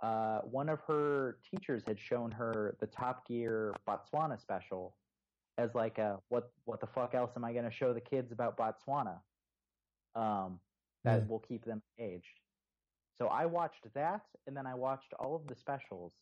uh, 0.03 0.41
one 0.41 0.69
of 0.69 0.81
her 0.89 1.39
teachers 1.49 1.83
had 1.87 1.99
shown 1.99 2.31
her 2.33 2.77
the 2.81 2.87
Top 2.89 3.27
Gear 3.29 3.75
Botswana 3.89 4.41
special 4.41 4.97
as 5.59 5.75
like 5.75 5.99
a 5.99 6.23
what 6.29 6.53
what 6.65 6.81
the 6.81 6.87
fuck 6.87 7.15
else 7.15 7.33
am 7.37 7.45
I 7.45 7.53
going 7.53 7.65
to 7.65 7.71
show 7.71 7.93
the 7.93 8.01
kids 8.01 8.33
about 8.33 8.57
Botswana? 8.57 9.23
Um, 10.15 10.61
that 11.05 11.23
Yeah. 11.23 11.27
will 11.27 11.41
keep 11.41 11.65
them 11.65 11.83
engaged. 11.99 12.41
So 13.15 13.29
I 13.29 13.47
watched 13.47 13.93
that, 13.95 14.27
and 14.47 14.57
then 14.57 14.67
I 14.67 14.75
watched 14.75 15.15
all 15.15 15.35
of 15.35 15.47
the 15.47 15.55
specials. 15.55 16.13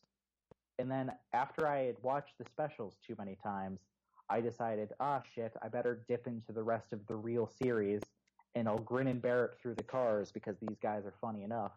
And 0.79 0.91
then 0.91 1.19
after 1.33 1.67
I 1.67 1.85
had 1.85 2.03
watched 2.03 2.39
the 2.39 2.45
specials 2.45 2.99
too 2.99 3.15
many 3.19 3.37
times, 3.37 3.81
I 4.29 4.41
decided, 4.41 4.93
ah, 5.01 5.23
shit, 5.23 5.57
I 5.63 5.69
better 5.69 5.95
dip 6.09 6.27
into 6.27 6.53
the 6.53 6.63
rest 6.63 6.93
of 6.93 7.07
the 7.07 7.17
real 7.17 7.47
series, 7.47 8.03
and 8.55 8.69
I'll 8.69 8.79
grin 8.79 9.09
and 9.09 9.21
bear 9.21 9.45
it 9.45 9.59
through 9.59 9.75
the 9.75 9.85
cars 9.85 10.33
because 10.33 10.59
these 10.59 10.79
guys 10.79 11.05
are 11.07 11.13
funny 11.21 11.43
enough. 11.43 11.73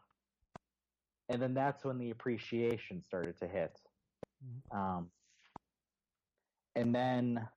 And 1.30 1.42
then 1.42 1.54
that's 1.54 1.84
when 1.84 1.98
the 1.98 2.12
appreciation 2.12 3.02
started 3.02 3.38
to 3.38 3.48
hit. 3.48 3.82
Um, 4.72 5.12
and 6.78 6.94
then 6.94 7.48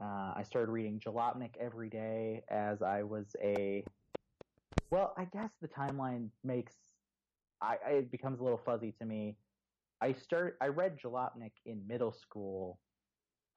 uh, 0.00 0.32
I 0.34 0.42
started 0.42 0.70
reading 0.70 0.98
Jalopnik 0.98 1.50
every 1.60 1.90
day 1.90 2.42
as 2.48 2.80
I 2.82 3.02
was 3.02 3.36
a. 3.42 3.84
Well, 4.90 5.12
I 5.18 5.26
guess 5.26 5.50
the 5.60 5.68
timeline 5.68 6.30
makes. 6.42 6.72
I, 7.60 7.76
I 7.86 7.90
it 7.90 8.10
becomes 8.10 8.40
a 8.40 8.42
little 8.42 8.60
fuzzy 8.64 8.94
to 8.98 9.04
me. 9.04 9.36
I 10.00 10.14
start. 10.14 10.56
I 10.62 10.68
read 10.68 10.98
Jalopnik 10.98 11.52
in 11.66 11.86
middle 11.86 12.12
school 12.12 12.78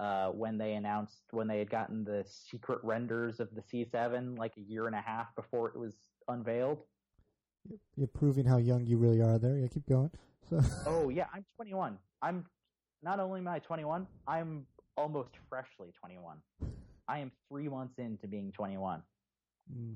uh, 0.02 0.30
when 0.30 0.58
they 0.58 0.74
announced 0.74 1.22
when 1.32 1.48
they 1.48 1.60
had 1.60 1.70
gotten 1.70 2.04
the 2.04 2.26
secret 2.28 2.80
renders 2.84 3.40
of 3.40 3.48
the 3.56 3.62
C7 3.62 4.38
like 4.38 4.58
a 4.58 4.62
year 4.62 4.88
and 4.88 4.96
a 4.96 5.02
half 5.02 5.34
before 5.36 5.70
it 5.70 5.78
was 5.78 5.94
unveiled. 6.28 6.80
You're 7.96 8.08
proving 8.08 8.46
how 8.46 8.58
young 8.58 8.86
you 8.86 8.98
really 8.98 9.22
are 9.22 9.38
there. 9.38 9.56
Yeah, 9.56 9.68
keep 9.68 9.88
going. 9.88 10.12
So 10.50 10.60
Oh 10.86 11.08
yeah, 11.08 11.28
I'm 11.34 11.46
21. 11.56 11.98
I'm 12.22 12.46
not 13.04 13.20
only 13.20 13.40
am 13.40 13.48
I 13.48 13.60
21, 13.60 14.08
I'm 14.28 14.66
almost 14.98 15.32
freshly 15.50 15.94
21. 16.00 16.38
I 17.08 17.20
am 17.20 17.32
three 17.50 17.68
months 17.68 17.98
into 17.98 18.28
being 18.28 18.52
21. 18.52 19.02
Mm. 19.76 19.96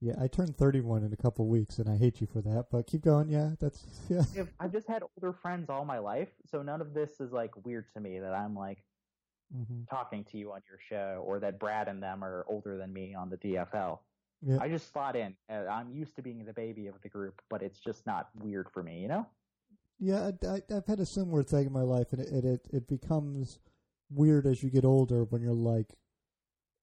yeah, 0.00 0.14
I 0.20 0.26
turned 0.26 0.56
31 0.56 1.04
in 1.04 1.12
a 1.12 1.16
couple 1.16 1.46
weeks, 1.46 1.78
and 1.78 1.88
I 1.88 1.96
hate 1.96 2.20
you 2.20 2.26
for 2.26 2.40
that. 2.42 2.66
But 2.70 2.86
keep 2.86 3.02
going. 3.02 3.28
Yeah, 3.28 3.50
that's 3.60 3.84
yeah. 4.08 4.22
I've, 4.60 4.72
just 4.72 4.88
had 4.88 5.02
older 5.16 5.36
friends 5.40 5.70
all 5.70 5.84
my 5.84 5.98
life, 5.98 6.28
so 6.50 6.62
none 6.62 6.80
of 6.80 6.94
this 6.94 7.20
is 7.20 7.32
like 7.32 7.52
weird 7.64 7.86
to 7.94 8.00
me 8.00 8.18
that 8.18 8.32
I'm 8.32 8.54
like 8.54 8.82
hmm 9.52 9.82
talking 9.90 10.24
to 10.24 10.38
you 10.38 10.52
on 10.52 10.60
your 10.68 10.78
show 10.88 11.22
or 11.26 11.38
that 11.38 11.58
Brad 11.60 11.88
and 11.88 12.02
them 12.02 12.24
are 12.24 12.44
older 12.48 12.76
than 12.76 12.92
me 12.92 13.14
on 13.14 13.30
the 13.30 13.36
DFL. 13.36 13.98
Yeah. 14.42 14.58
I 14.60 14.68
just 14.68 14.92
slot 14.92 15.16
in. 15.16 15.34
I'm 15.48 15.90
used 15.92 16.16
to 16.16 16.22
being 16.22 16.44
the 16.44 16.52
baby 16.52 16.86
of 16.86 16.94
the 17.02 17.08
group, 17.08 17.40
but 17.48 17.62
it's 17.62 17.78
just 17.78 18.06
not 18.06 18.28
weird 18.42 18.68
for 18.72 18.82
me, 18.82 19.00
you 19.00 19.08
know? 19.08 19.26
Yeah, 20.04 20.32
I, 20.46 20.60
I've 20.74 20.86
had 20.86 21.00
a 21.00 21.06
similar 21.06 21.42
thing 21.42 21.66
in 21.66 21.72
my 21.72 21.80
life, 21.80 22.12
and 22.12 22.20
it, 22.20 22.28
it 22.30 22.44
it 22.44 22.68
it 22.72 22.88
becomes 22.88 23.58
weird 24.10 24.46
as 24.46 24.62
you 24.62 24.68
get 24.68 24.84
older 24.84 25.24
when 25.24 25.40
you're 25.40 25.54
like, 25.54 25.94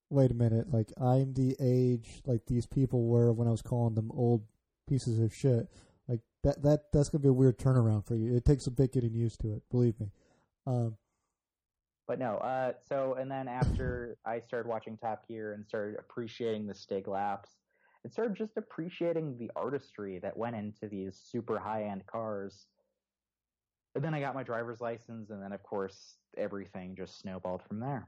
wait 0.09 0.31
a 0.31 0.33
minute, 0.33 0.73
like 0.73 0.91
I'm 0.99 1.33
the 1.33 1.55
age 1.59 2.21
like 2.25 2.47
these 2.47 2.65
people 2.65 3.05
were 3.05 3.31
when 3.31 3.47
I 3.47 3.51
was 3.51 3.61
calling 3.61 3.93
them 3.93 4.11
old 4.11 4.45
pieces 4.89 5.19
of 5.19 5.35
shit. 5.35 5.67
Like 6.07 6.21
that 6.43 6.63
that 6.63 6.91
that's 6.91 7.09
gonna 7.09 7.21
be 7.21 7.29
a 7.29 7.33
weird 7.33 7.59
turnaround 7.59 8.07
for 8.07 8.15
you. 8.15 8.35
It 8.35 8.43
takes 8.43 8.65
a 8.65 8.71
bit 8.71 8.93
getting 8.93 9.13
used 9.13 9.39
to 9.41 9.53
it, 9.53 9.61
believe 9.69 9.99
me. 9.99 10.11
Um, 10.65 10.97
But 12.07 12.17
no, 12.17 12.37
uh, 12.37 12.73
so 12.89 13.13
and 13.19 13.29
then 13.29 13.47
after 13.47 14.17
I 14.25 14.39
started 14.39 14.67
watching 14.67 14.97
Top 14.97 15.27
Gear 15.27 15.53
and 15.53 15.65
started 15.67 15.99
appreciating 15.99 16.65
the 16.65 16.73
Stig 16.73 17.07
laps, 17.07 17.51
and 18.03 18.11
started 18.11 18.35
just 18.35 18.57
appreciating 18.57 19.37
the 19.37 19.51
artistry 19.55 20.17
that 20.19 20.35
went 20.35 20.55
into 20.55 20.87
these 20.87 21.21
super 21.23 21.59
high 21.59 21.83
end 21.83 22.05
cars. 22.07 22.65
And 23.95 24.03
then 24.03 24.13
I 24.13 24.19
got 24.19 24.35
my 24.35 24.43
driver's 24.43 24.79
license, 24.79 25.29
and 25.29 25.41
then 25.41 25.51
of 25.51 25.63
course 25.63 26.15
everything 26.37 26.95
just 26.95 27.19
snowballed 27.19 27.61
from 27.67 27.79
there. 27.79 28.07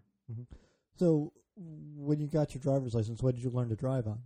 so 0.98 1.34
when 1.56 2.20
you 2.20 2.28
got 2.28 2.54
your 2.54 2.62
driver's 2.62 2.96
license, 2.96 3.22
what 3.22 3.36
did 3.36 3.44
you 3.44 3.50
learn 3.50 3.70
to 3.70 3.76
drive 3.76 4.08
on? 4.08 4.20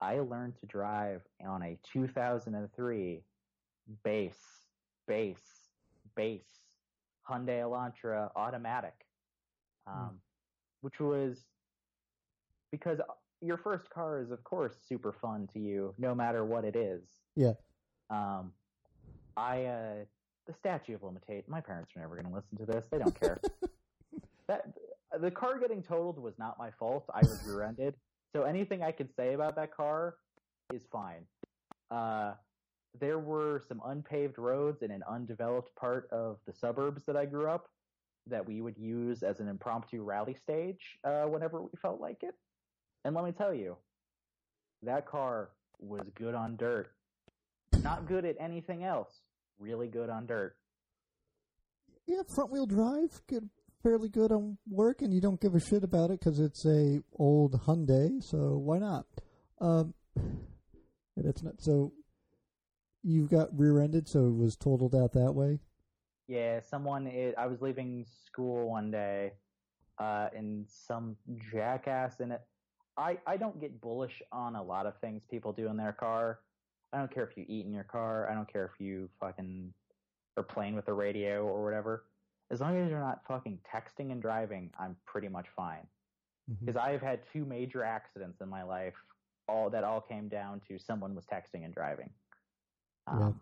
I 0.00 0.18
learned 0.18 0.56
to 0.60 0.66
drive 0.66 1.22
on 1.46 1.62
a 1.62 1.78
2003 1.92 3.22
base, 4.04 4.34
base, 5.06 5.38
base 6.16 6.42
Hyundai 7.28 7.60
Elantra 7.62 8.30
automatic, 8.34 9.06
um, 9.86 10.18
which 10.80 10.98
was 10.98 11.44
because 12.72 12.98
your 13.40 13.56
first 13.56 13.90
car 13.90 14.20
is, 14.20 14.30
of 14.30 14.42
course, 14.44 14.74
super 14.88 15.12
fun 15.12 15.48
to 15.52 15.60
you, 15.60 15.94
no 15.98 16.14
matter 16.14 16.44
what 16.44 16.64
it 16.64 16.74
is. 16.74 17.02
Yeah. 17.36 17.52
Um, 18.10 18.52
I 19.36 19.64
uh, 19.64 19.94
the 20.46 20.54
statute 20.54 20.94
of 20.94 21.02
limitation. 21.02 21.44
My 21.48 21.60
parents 21.60 21.92
are 21.96 22.00
never 22.00 22.14
going 22.14 22.28
to 22.28 22.34
listen 22.34 22.58
to 22.58 22.66
this. 22.66 22.86
They 22.90 22.98
don't 22.98 23.18
care. 23.18 23.40
that 24.48 24.66
the 25.20 25.30
car 25.30 25.58
getting 25.58 25.82
totaled 25.82 26.18
was 26.18 26.34
not 26.38 26.58
my 26.58 26.70
fault. 26.70 27.04
I 27.14 27.20
was 27.20 27.42
rear-ended, 27.46 27.94
so 28.34 28.42
anything 28.42 28.82
I 28.82 28.92
could 28.92 29.14
say 29.14 29.34
about 29.34 29.56
that 29.56 29.74
car 29.74 30.16
is 30.72 30.82
fine. 30.90 31.26
Uh, 31.90 32.32
there 32.98 33.18
were 33.18 33.62
some 33.68 33.80
unpaved 33.84 34.38
roads 34.38 34.82
in 34.82 34.90
an 34.90 35.02
undeveloped 35.08 35.74
part 35.76 36.08
of 36.10 36.38
the 36.46 36.52
suburbs 36.52 37.04
that 37.06 37.16
I 37.16 37.26
grew 37.26 37.48
up 37.48 37.68
that 38.28 38.46
we 38.46 38.60
would 38.60 38.78
use 38.78 39.22
as 39.22 39.40
an 39.40 39.48
impromptu 39.48 40.02
rally 40.02 40.34
stage 40.34 40.98
uh, 41.04 41.24
whenever 41.24 41.60
we 41.60 41.70
felt 41.80 42.00
like 42.00 42.22
it. 42.22 42.34
And 43.04 43.14
let 43.14 43.24
me 43.24 43.32
tell 43.32 43.52
you, 43.52 43.76
that 44.82 45.06
car 45.06 45.50
was 45.80 46.06
good 46.14 46.34
on 46.34 46.56
dirt. 46.56 46.92
Not 47.82 48.06
good 48.06 48.24
at 48.24 48.36
anything 48.38 48.84
else. 48.84 49.20
Really 49.58 49.88
good 49.88 50.10
on 50.10 50.26
dirt. 50.26 50.56
Yeah, 52.06 52.22
front 52.34 52.50
wheel 52.50 52.66
drive, 52.66 53.22
good, 53.28 53.48
fairly 53.82 54.08
good 54.08 54.32
on 54.32 54.58
work, 54.68 55.02
and 55.02 55.14
you 55.14 55.20
don't 55.20 55.40
give 55.40 55.54
a 55.54 55.60
shit 55.60 55.84
about 55.84 56.10
it 56.10 56.18
because 56.18 56.40
it's 56.40 56.66
a 56.66 57.00
old 57.16 57.60
Hyundai. 57.66 58.22
So 58.22 58.58
why 58.58 58.78
not? 58.78 59.06
Um, 59.60 59.94
and 60.16 61.26
it's 61.26 61.42
not 61.42 61.60
so. 61.60 61.92
you've 63.02 63.30
got 63.30 63.56
rear-ended, 63.56 64.08
so 64.08 64.26
it 64.26 64.34
was 64.34 64.56
totaled 64.56 64.94
out 64.94 65.12
that 65.12 65.32
way. 65.32 65.60
Yeah, 66.28 66.60
someone. 66.60 67.06
Is, 67.06 67.34
I 67.36 67.46
was 67.46 67.60
leaving 67.60 68.06
school 68.26 68.70
one 68.70 68.90
day, 68.90 69.32
uh, 69.98 70.28
and 70.34 70.66
some 70.68 71.16
jackass 71.52 72.20
in 72.20 72.32
it. 72.32 72.40
I 72.96 73.18
I 73.26 73.36
don't 73.36 73.60
get 73.60 73.80
bullish 73.80 74.22
on 74.32 74.56
a 74.56 74.62
lot 74.62 74.86
of 74.86 74.98
things 74.98 75.24
people 75.30 75.52
do 75.52 75.68
in 75.68 75.76
their 75.76 75.92
car. 75.92 76.40
I 76.92 76.98
don't 76.98 77.12
care 77.12 77.24
if 77.24 77.36
you 77.36 77.44
eat 77.48 77.66
in 77.66 77.72
your 77.72 77.84
car. 77.84 78.28
I 78.30 78.34
don't 78.34 78.50
care 78.50 78.64
if 78.64 78.80
you 78.80 79.08
fucking 79.18 79.72
are 80.36 80.42
playing 80.42 80.74
with 80.74 80.86
the 80.86 80.92
radio 80.92 81.44
or 81.46 81.64
whatever. 81.64 82.04
As 82.50 82.60
long 82.60 82.76
as 82.76 82.90
you're 82.90 83.00
not 83.00 83.20
fucking 83.26 83.58
texting 83.72 84.12
and 84.12 84.20
driving, 84.20 84.70
I'm 84.78 84.96
pretty 85.06 85.28
much 85.28 85.46
fine. 85.56 85.86
Because 86.60 86.76
I've 86.76 87.00
had 87.00 87.20
two 87.32 87.44
major 87.44 87.82
accidents 87.82 88.40
in 88.40 88.48
my 88.48 88.62
life, 88.62 88.94
all 89.48 89.70
that 89.70 89.84
all 89.84 90.00
came 90.00 90.28
down 90.28 90.60
to 90.68 90.78
someone 90.78 91.14
was 91.14 91.24
texting 91.24 91.64
and 91.64 91.74
driving. 91.74 92.10
Um. 93.06 93.40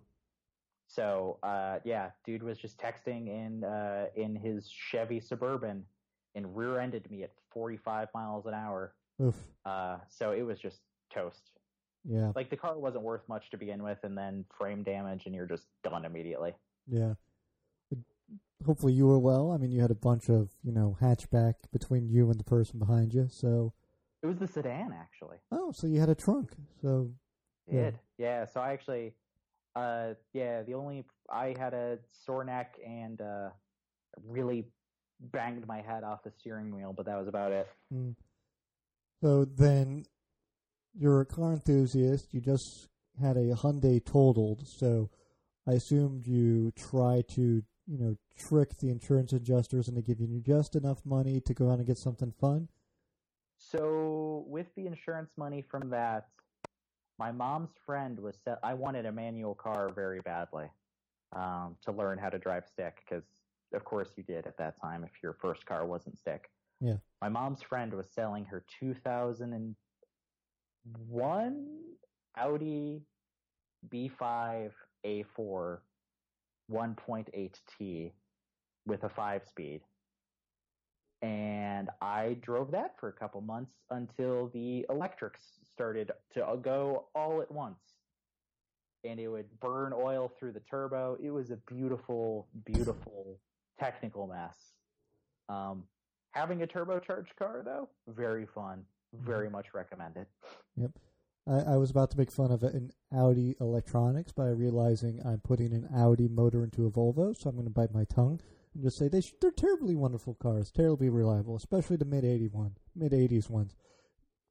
So 0.86 1.38
uh, 1.42 1.78
yeah, 1.84 2.10
dude 2.24 2.42
was 2.42 2.58
just 2.58 2.78
texting 2.78 3.28
in 3.28 3.64
uh, 3.64 4.06
in 4.16 4.34
his 4.34 4.68
Chevy 4.68 5.20
Suburban 5.20 5.84
and 6.34 6.56
rear-ended 6.56 7.10
me 7.10 7.22
at 7.22 7.32
45 7.52 8.08
miles 8.14 8.46
an 8.46 8.54
hour. 8.54 8.94
Oof. 9.22 9.34
Uh, 9.64 9.98
so 10.08 10.32
it 10.32 10.42
was 10.42 10.58
just 10.58 10.80
toast. 11.12 11.52
Yeah. 12.04 12.32
Like 12.34 12.50
the 12.50 12.56
car 12.56 12.78
wasn't 12.78 13.04
worth 13.04 13.28
much 13.28 13.50
to 13.50 13.58
begin 13.58 13.82
with, 13.82 13.98
and 14.02 14.16
then 14.16 14.44
frame 14.56 14.82
damage, 14.82 15.26
and 15.26 15.34
you're 15.34 15.46
just 15.46 15.66
done 15.84 16.04
immediately. 16.04 16.54
Yeah. 16.86 17.14
Hopefully 18.64 18.92
you 18.92 19.06
were 19.06 19.18
well. 19.18 19.52
I 19.52 19.56
mean, 19.56 19.70
you 19.70 19.80
had 19.80 19.90
a 19.90 19.94
bunch 19.94 20.28
of 20.28 20.50
you 20.62 20.72
know 20.72 20.96
hatchback 21.00 21.54
between 21.72 22.08
you 22.08 22.30
and 22.30 22.38
the 22.38 22.44
person 22.44 22.78
behind 22.78 23.12
you. 23.14 23.28
So 23.30 23.72
It 24.22 24.26
was 24.26 24.38
the 24.38 24.46
sedan, 24.48 24.92
actually. 24.98 25.38
oh, 25.50 25.72
so 25.72 25.86
you 25.86 25.98
had 26.00 26.08
a 26.10 26.14
trunk. 26.14 26.50
So 26.82 27.10
Yeah. 27.66 27.82
Did 27.82 27.98
yeah. 28.18 28.44
So 28.44 28.60
I 28.60 28.72
actually, 28.72 29.14
uh, 29.76 30.14
yeah. 30.32 30.62
The 30.62 30.74
only 30.74 31.04
I 31.30 31.54
had 31.58 31.74
a 31.74 31.98
sore 32.24 32.44
neck 32.44 32.76
and 32.86 33.20
uh, 33.20 33.50
really 34.26 34.66
banged 35.20 35.66
my 35.66 35.80
head 35.82 36.02
off 36.04 36.22
the 36.22 36.30
steering 36.30 36.74
wheel, 36.74 36.92
but 36.96 37.06
that 37.06 37.18
was 37.18 37.28
about 37.28 37.52
it. 37.52 37.68
mm. 37.92 38.14
so 39.22 39.44
then 39.44 40.04
you're 40.94 41.20
a 41.20 41.26
car 41.26 41.52
enthusiast. 41.52 42.32
You 42.32 42.40
just 42.40 42.88
had 43.20 43.36
a 43.36 43.54
Hyundai 43.54 44.04
totaled. 44.04 44.66
So 44.66 45.10
I 45.66 45.72
assumed 45.72 46.26
you 46.26 46.72
try 46.72 47.22
to 47.30 47.62
you 47.86 47.98
know 47.98 48.16
trick 48.38 48.78
the 48.78 48.90
insurance 48.90 49.32
adjusters 49.32 49.88
into 49.88 50.02
giving 50.02 50.30
you 50.30 50.40
just 50.40 50.76
enough 50.76 51.04
money 51.04 51.40
to 51.40 51.54
go 51.54 51.70
out 51.70 51.78
and 51.78 51.86
get 51.86 51.98
something 51.98 52.32
fun. 52.40 52.68
So 53.58 54.44
with 54.46 54.66
the 54.74 54.86
insurance 54.86 55.32
money 55.36 55.62
from 55.70 55.90
that, 55.90 56.28
my 57.18 57.30
mom's 57.30 57.72
friend 57.84 58.18
was 58.18 58.36
set. 58.42 58.58
I 58.62 58.72
wanted 58.72 59.04
a 59.04 59.12
manual 59.12 59.54
car 59.54 59.90
very 59.94 60.20
badly 60.20 60.66
um, 61.36 61.76
to 61.82 61.92
learn 61.92 62.16
how 62.16 62.30
to 62.30 62.38
drive 62.38 62.64
stick 62.66 63.02
because, 63.04 63.24
of 63.74 63.84
course, 63.84 64.08
you 64.16 64.22
did 64.22 64.46
at 64.46 64.56
that 64.56 64.80
time 64.80 65.04
if 65.04 65.10
your 65.22 65.34
first 65.34 65.66
car 65.66 65.86
wasn't 65.86 66.18
stick. 66.18 66.50
Yeah. 66.80 66.96
My 67.20 67.28
mom's 67.28 67.60
friend 67.60 67.92
was 67.92 68.10
selling 68.10 68.46
her 68.46 68.64
2001 70.84 71.66
Audi 72.36 73.02
B5 73.92 74.70
A4 75.06 75.78
1.8T 76.70 78.12
with 78.86 79.04
a 79.04 79.08
five 79.08 79.42
speed 79.48 79.80
and 81.22 81.90
I 82.00 82.36
drove 82.40 82.70
that 82.70 82.94
for 82.98 83.08
a 83.08 83.12
couple 83.12 83.40
months 83.42 83.72
until 83.90 84.48
the 84.54 84.86
electrics 84.88 85.40
started 85.70 86.10
to 86.34 86.58
go 86.62 87.08
all 87.14 87.42
at 87.42 87.50
once. 87.50 87.80
And 89.04 89.20
it 89.20 89.28
would 89.28 89.46
burn 89.60 89.92
oil 89.92 90.32
through 90.38 90.52
the 90.52 90.62
turbo. 90.70 91.18
It 91.22 91.30
was 91.30 91.50
a 91.50 91.58
beautiful, 91.72 92.48
beautiful 92.64 93.38
technical 93.78 94.26
mess. 94.26 94.56
Um, 95.48 95.84
having 96.32 96.62
a 96.62 96.66
turbocharged 96.66 97.36
car, 97.38 97.62
though, 97.64 97.88
very 98.08 98.46
fun. 98.54 98.84
Very 99.12 99.50
much 99.50 99.66
recommend 99.74 100.16
it. 100.16 100.28
I, 101.48 101.72
I 101.72 101.76
was 101.76 101.90
about 101.90 102.10
to 102.12 102.18
make 102.18 102.30
fun 102.30 102.52
of 102.52 102.62
in 102.62 102.90
Audi 103.12 103.56
electronics 103.60 104.30
by 104.32 104.48
realizing 104.48 105.20
I'm 105.24 105.40
putting 105.40 105.72
an 105.72 105.88
Audi 105.94 106.28
motor 106.28 106.62
into 106.62 106.86
a 106.86 106.90
Volvo, 106.90 107.34
so 107.36 107.48
I'm 107.48 107.56
going 107.56 107.66
to 107.66 107.72
bite 107.72 107.92
my 107.94 108.04
tongue 108.04 108.40
and 108.74 108.82
just 108.84 108.98
say 108.98 109.08
they 109.08 109.20
sh- 109.20 109.32
they're 109.40 109.50
terribly 109.50 109.96
wonderful 109.96 110.34
cars, 110.34 110.70
terribly 110.70 111.08
reliable, 111.08 111.56
especially 111.56 111.96
the 111.96 112.04
mid 112.04 112.24
eighty 112.24 112.46
one, 112.46 112.76
mid 112.94 113.12
eighties 113.14 113.48
ones. 113.50 113.74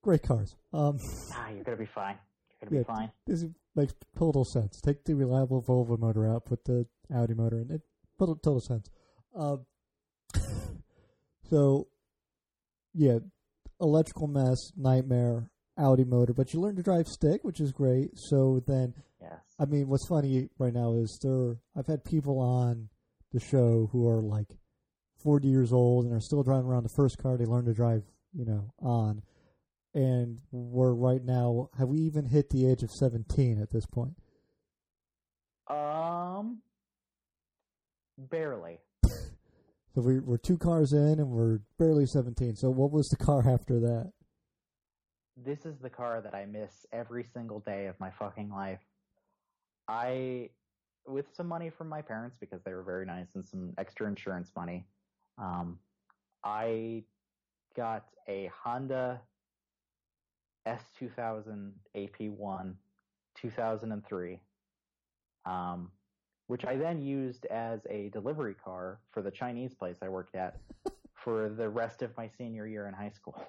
Great 0.01 0.23
cars. 0.23 0.55
Um, 0.73 0.97
Ah, 1.33 1.49
you're 1.49 1.63
gonna 1.63 1.77
be 1.77 1.85
fine. 1.85 2.17
You're 2.61 2.69
gonna 2.69 2.81
Yeah. 2.81 2.93
be 2.93 2.99
fine. 2.99 3.11
this 3.27 3.45
makes 3.75 3.93
total 4.17 4.43
sense. 4.43 4.81
Take 4.81 5.05
the 5.05 5.13
reliable 5.15 5.61
Volvo 5.61 5.97
motor 5.97 6.27
out, 6.27 6.45
put 6.45 6.65
the 6.65 6.85
Audi 7.13 7.33
motor 7.33 7.59
in. 7.61 7.71
It 7.71 7.81
put 8.17 8.27
total 8.43 8.59
sense. 8.59 8.89
Um, 9.35 9.65
so, 11.49 11.87
yeah, 12.93 13.19
electrical 13.81 14.27
mess, 14.27 14.71
nightmare, 14.75 15.49
Audi 15.77 16.03
motor, 16.03 16.33
but 16.33 16.53
you 16.53 16.59
learn 16.59 16.75
to 16.75 16.83
drive 16.83 17.07
stick, 17.07 17.43
which 17.43 17.59
is 17.59 17.71
great. 17.71 18.17
So 18.17 18.61
then 18.67 18.93
Yes. 19.21 19.39
I 19.59 19.65
mean, 19.65 19.87
what's 19.89 20.07
funny 20.07 20.49
right 20.57 20.73
now 20.73 20.93
is 20.93 21.17
there. 21.21 21.57
I've 21.75 21.87
had 21.87 22.03
people 22.03 22.39
on 22.39 22.89
the 23.33 23.39
show 23.39 23.89
who 23.91 24.07
are 24.07 24.21
like 24.21 24.47
40 25.21 25.47
years 25.47 25.73
old 25.73 26.05
and 26.05 26.13
are 26.13 26.21
still 26.21 26.43
driving 26.43 26.67
around 26.69 26.83
the 26.83 26.89
first 26.89 27.17
car 27.17 27.37
they 27.37 27.45
learned 27.45 27.67
to 27.67 27.73
drive, 27.73 28.03
you 28.33 28.45
know, 28.45 28.73
on. 28.79 29.21
And 29.93 30.39
we're 30.51 30.93
right 30.93 31.23
now. 31.23 31.69
Have 31.77 31.89
we 31.89 31.99
even 31.99 32.25
hit 32.25 32.49
the 32.49 32.69
age 32.69 32.83
of 32.83 32.91
17 32.91 33.61
at 33.61 33.71
this 33.71 33.85
point? 33.85 34.15
Um, 35.67 36.59
barely. 38.17 38.79
So 39.95 40.02
we, 40.02 40.19
we're 40.19 40.38
two 40.38 40.58
cars 40.58 40.93
in 40.93 41.19
and 41.19 41.30
we're 41.30 41.60
barely 41.78 42.06
17. 42.06 42.56
So 42.56 42.69
what 42.69 42.91
was 42.91 43.10
the 43.10 43.17
car 43.17 43.47
after 43.49 43.80
that? 43.80 44.12
this 45.45 45.65
is 45.65 45.78
the 45.80 45.89
car 45.89 46.21
that 46.21 46.34
I 46.34 46.45
miss 46.45 46.86
every 46.91 47.23
single 47.23 47.60
day 47.60 47.88
of 47.88 47.99
my 47.99 48.10
fucking 48.12 48.49
life. 48.49 48.80
I, 49.88 50.49
with 51.08 51.25
some 51.34 51.47
money 51.47 51.69
from 51.69 51.88
my 51.88 52.02
parents 52.02 52.38
because 52.39 52.62
they 52.63 52.73
were 52.73 52.84
very 52.84 53.06
nice 53.06 53.36
and 53.36 53.45
some 53.45 53.73
extra 53.78 54.08
insurance 54.08 54.52
money, 54.56 54.86
um, 55.38 55.80
I 56.43 57.04
got 57.75 58.06
a 58.28 58.52
Honda 58.63 59.21
S2000 60.67 61.71
AP1 61.95 62.73
2003, 63.36 64.39
um, 65.45 65.91
which 66.49 66.65
I 66.65 66.77
then 66.77 66.99
used 66.99 67.45
as 67.45 67.79
a 67.91 68.09
delivery 68.09 68.55
car 68.55 68.97
for 69.12 69.21
the 69.21 69.29
Chinese 69.29 69.75
place 69.75 69.97
I 70.01 70.09
worked 70.09 70.35
at 70.35 70.57
for 71.13 71.47
the 71.47 71.69
rest 71.69 72.01
of 72.01 72.17
my 72.17 72.27
senior 72.39 72.65
year 72.65 72.88
in 72.88 72.93
high 72.95 73.12
school. 73.12 73.39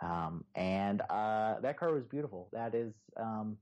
Um, 0.00 0.44
and 0.54 1.00
uh, 1.10 1.58
that 1.60 1.76
car 1.76 1.92
was 1.92 2.04
beautiful. 2.04 2.48
That 2.52 2.76
is, 2.76 2.94
um, 3.16 3.56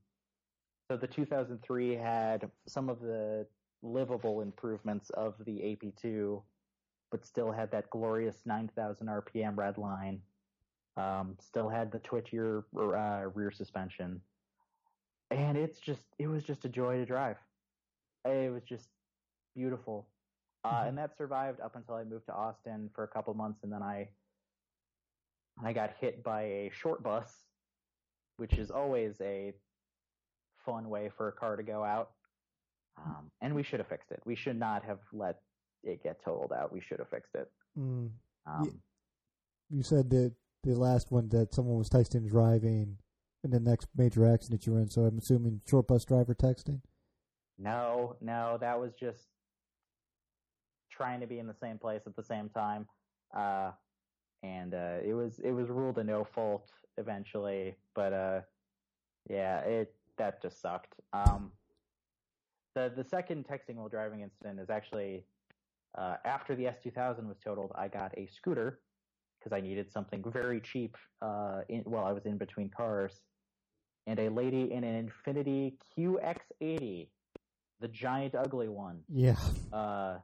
so 0.86 0.98
the 0.98 1.06
2003 1.06 1.94
had 1.94 2.50
some 2.68 2.90
of 2.90 3.00
the 3.00 3.46
livable 3.82 4.42
improvements 4.42 5.08
of 5.10 5.34
the 5.46 5.52
AP2, 5.52 6.42
but 7.10 7.24
still 7.24 7.50
had 7.50 7.70
that 7.70 7.88
glorious 7.88 8.36
9,000 8.44 9.06
RPM 9.06 9.56
red 9.56 9.78
line. 9.78 10.20
Um, 10.98 11.36
still 11.40 11.70
had 11.70 11.90
the 11.90 12.00
twitchier 12.00 12.64
uh, 12.76 13.30
rear 13.32 13.50
suspension, 13.50 14.20
and 15.30 15.56
it's 15.56 15.78
just 15.78 16.02
it 16.18 16.26
was 16.26 16.42
just 16.42 16.66
a 16.66 16.68
joy 16.68 16.96
to 16.96 17.06
drive. 17.06 17.36
It 18.24 18.52
was 18.52 18.62
just 18.64 18.88
beautiful, 19.54 20.08
uh, 20.64 20.82
Mhm. 20.82 20.88
and 20.88 20.98
that 20.98 21.16
survived 21.16 21.60
up 21.60 21.76
until 21.76 21.94
I 21.94 22.04
moved 22.04 22.26
to 22.26 22.34
Austin 22.34 22.90
for 22.90 23.04
a 23.04 23.08
couple 23.08 23.32
months, 23.34 23.62
and 23.62 23.72
then 23.72 23.82
I 23.82 24.08
I 25.62 25.72
got 25.74 25.94
hit 25.96 26.22
by 26.22 26.42
a 26.42 26.70
short 26.70 27.02
bus, 27.02 27.46
which 28.36 28.54
is 28.54 28.70
always 28.70 29.20
a 29.20 29.52
fun 30.64 30.88
way 30.88 31.10
for 31.10 31.28
a 31.28 31.32
car 31.32 31.56
to 31.56 31.62
go 31.62 31.84
out. 31.84 32.14
Um, 32.96 33.30
and 33.42 33.54
we 33.54 33.62
should 33.62 33.80
have 33.80 33.88
fixed 33.88 34.10
it. 34.10 34.24
We 34.24 34.34
should 34.36 34.58
not 34.58 34.82
have 34.84 35.00
let 35.12 35.42
it 35.82 36.02
get 36.02 36.22
totaled 36.22 36.52
out. 36.52 36.72
We 36.72 36.80
should 36.80 36.98
have 36.98 37.08
fixed 37.08 37.34
it. 37.34 37.52
Mm. 37.76 38.10
Um, 38.46 38.82
You 39.68 39.82
said 39.82 40.08
that 40.10 40.34
the 40.62 40.74
last 40.74 41.10
one 41.10 41.28
that 41.28 41.52
someone 41.54 41.76
was 41.78 41.88
texting 41.90 42.26
driving 42.28 42.98
and 43.44 43.52
the 43.52 43.60
next 43.60 43.88
major 43.94 44.26
accident 44.26 44.66
you 44.66 44.72
were 44.72 44.80
in, 44.80 44.88
so 44.88 45.04
I'm 45.04 45.18
assuming 45.18 45.60
short 45.66 45.86
bus 45.88 46.04
driver 46.04 46.34
texting? 46.34 46.82
No, 47.60 48.16
no, 48.22 48.56
that 48.60 48.80
was 48.80 48.94
just 48.94 49.28
trying 50.90 51.20
to 51.20 51.26
be 51.26 51.38
in 51.38 51.46
the 51.46 51.54
same 51.54 51.78
place 51.78 52.02
at 52.06 52.16
the 52.16 52.22
same 52.22 52.48
time. 52.48 52.86
Uh, 53.36 53.72
and 54.42 54.72
uh, 54.74 54.96
it 55.04 55.12
was 55.12 55.38
it 55.44 55.52
was 55.52 55.68
ruled 55.68 55.98
a 55.98 56.04
no 56.04 56.24
fault 56.24 56.70
eventually, 56.96 57.76
but 57.94 58.12
uh, 58.12 58.40
yeah, 59.28 59.60
it 59.60 59.94
that 60.16 60.40
just 60.40 60.60
sucked. 60.60 60.94
Um, 61.12 61.52
the 62.74 62.90
the 62.96 63.04
second 63.04 63.46
texting 63.46 63.74
while 63.74 63.88
driving 63.88 64.22
incident 64.22 64.58
is 64.58 64.70
actually 64.70 65.24
uh, 65.98 66.16
after 66.24 66.56
the 66.56 66.64
S2000 66.64 67.26
was 67.26 67.36
totaled. 67.44 67.72
I 67.74 67.88
got 67.88 68.16
a 68.16 68.26
scooter 68.26 68.80
because 69.38 69.54
I 69.54 69.60
needed 69.60 69.92
something 69.92 70.22
very 70.26 70.60
cheap 70.60 70.96
uh, 71.20 71.60
in, 71.68 71.80
while 71.80 72.06
I 72.06 72.12
was 72.12 72.24
in 72.24 72.38
between 72.38 72.70
cars, 72.70 73.20
and 74.06 74.18
a 74.18 74.30
lady 74.30 74.72
in 74.72 74.84
an 74.84 75.10
Infiniti 75.10 75.74
QX80 75.98 77.08
the 77.80 77.88
giant 77.88 78.34
ugly 78.34 78.68
one. 78.68 79.00
Yeah. 79.08 79.36
Uh, 79.72 80.18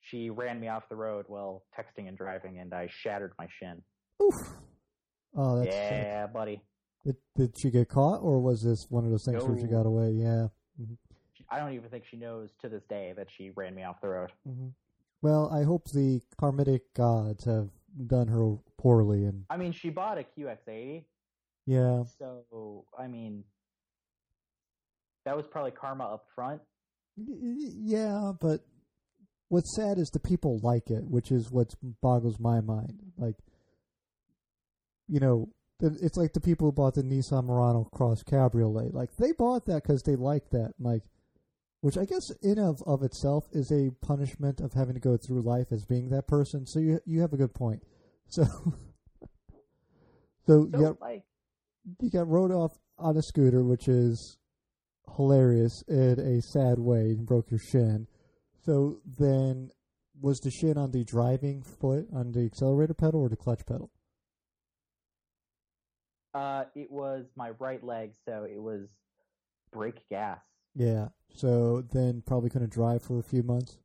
she 0.00 0.30
ran 0.30 0.60
me 0.60 0.68
off 0.68 0.88
the 0.88 0.96
road 0.96 1.26
while 1.28 1.64
texting 1.78 2.08
and 2.08 2.16
driving, 2.16 2.58
and 2.58 2.72
I 2.72 2.88
shattered 2.90 3.32
my 3.38 3.46
shin. 3.58 3.82
Oof. 4.22 4.34
Oh, 5.36 5.58
that's 5.60 5.74
yeah, 5.74 6.26
buddy. 6.26 6.60
Did, 7.04 7.16
did 7.36 7.54
she 7.58 7.70
get 7.70 7.88
caught, 7.88 8.20
or 8.20 8.40
was 8.40 8.62
this 8.62 8.86
one 8.90 9.04
of 9.04 9.10
those 9.10 9.24
things 9.24 9.44
where 9.44 9.58
she 9.58 9.66
got 9.66 9.86
away? 9.86 10.10
Yeah. 10.12 10.48
hmm 10.76 10.94
I 11.52 11.58
don't 11.58 11.72
even 11.72 11.90
think 11.90 12.04
she 12.08 12.16
knows 12.16 12.50
to 12.60 12.68
this 12.68 12.84
day 12.88 13.12
that 13.16 13.26
she 13.28 13.50
ran 13.50 13.74
me 13.74 13.82
off 13.82 14.00
the 14.00 14.08
road. 14.08 14.30
hmm 14.46 14.68
Well, 15.20 15.50
I 15.52 15.64
hope 15.64 15.84
the 15.90 16.20
karmic 16.38 16.94
gods 16.94 17.44
have 17.44 17.70
done 18.06 18.28
her 18.28 18.56
poorly, 18.78 19.24
and 19.24 19.44
I 19.50 19.56
mean, 19.56 19.72
she 19.72 19.90
bought 19.90 20.18
a 20.18 20.24
QX80, 20.38 21.04
yeah, 21.66 22.04
so 22.18 22.84
I 22.98 23.06
mean, 23.08 23.44
that 25.24 25.36
was 25.36 25.46
probably 25.46 25.72
karma 25.72 26.04
up 26.04 26.26
front. 26.34 26.60
Yeah. 27.16 28.32
But 28.40 28.60
what's 29.48 29.74
sad 29.74 29.98
is 29.98 30.10
the 30.10 30.20
people 30.20 30.60
like 30.62 30.90
it, 30.90 31.04
which 31.04 31.30
is 31.30 31.50
what 31.50 31.74
boggles 32.00 32.38
my 32.38 32.60
mind. 32.60 33.00
Like, 33.16 33.36
you 35.08 35.20
know, 35.20 35.48
it's 35.80 36.16
like 36.16 36.34
the 36.34 36.40
people 36.40 36.68
who 36.68 36.72
bought 36.72 36.94
the 36.94 37.02
Nissan 37.02 37.44
Murano 37.44 37.84
Cross 37.84 38.22
Cabriolet. 38.24 38.94
Like, 38.94 39.16
they 39.16 39.32
bought 39.32 39.66
that 39.66 39.82
because 39.82 40.02
they 40.02 40.14
like 40.14 40.50
that. 40.50 40.74
Like, 40.78 41.02
which 41.80 41.96
I 41.96 42.04
guess 42.04 42.30
in 42.42 42.58
of 42.58 42.82
of 42.86 43.02
itself 43.02 43.48
is 43.52 43.72
a 43.72 43.90
punishment 44.02 44.60
of 44.60 44.74
having 44.74 44.94
to 44.94 45.00
go 45.00 45.16
through 45.16 45.40
life 45.40 45.72
as 45.72 45.86
being 45.86 46.10
that 46.10 46.28
person. 46.28 46.66
So 46.66 46.78
you 46.78 47.00
you 47.06 47.22
have 47.22 47.32
a 47.32 47.38
good 47.38 47.54
point. 47.54 47.82
So, 48.32 48.44
so, 48.44 48.74
So, 50.46 50.70
yeah, 50.78 50.92
like, 51.00 51.24
you 52.00 52.10
got 52.10 52.28
rode 52.28 52.52
off 52.52 52.78
on 52.96 53.16
a 53.16 53.22
scooter, 53.22 53.64
which 53.64 53.88
is 53.88 54.38
hilarious 55.16 55.82
in 55.88 56.18
a 56.18 56.40
sad 56.40 56.78
way, 56.78 57.10
and 57.10 57.26
broke 57.26 57.50
your 57.50 57.60
shin. 57.60 58.06
So 58.64 59.00
then, 59.04 59.70
was 60.20 60.40
the 60.40 60.50
shin 60.50 60.76
on 60.76 60.90
the 60.90 61.04
driving 61.04 61.62
foot, 61.62 62.06
on 62.12 62.32
the 62.32 62.44
accelerator 62.44 62.94
pedal, 62.94 63.20
or 63.20 63.28
the 63.28 63.36
clutch 63.36 63.64
pedal? 63.66 63.90
uh, 66.34 66.64
it 66.74 66.90
was 66.90 67.26
my 67.36 67.50
right 67.58 67.82
leg, 67.82 68.12
so 68.24 68.44
it 68.44 68.60
was 68.60 68.88
brake 69.72 70.08
gas. 70.08 70.38
Yeah. 70.74 71.08
So 71.34 71.82
then, 71.92 72.22
probably 72.26 72.50
couldn't 72.50 72.72
drive 72.72 73.02
for 73.02 73.18
a 73.18 73.22
few 73.22 73.42
months. 73.42 73.78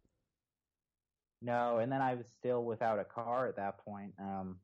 No, 1.41 1.77
and 1.79 1.91
then 1.91 2.01
I 2.01 2.15
was 2.15 2.27
still 2.27 2.63
without 2.63 2.99
a 2.99 3.03
car 3.03 3.47
at 3.47 3.55
that 3.57 3.77
point. 3.79 4.13
Um, 4.19 4.57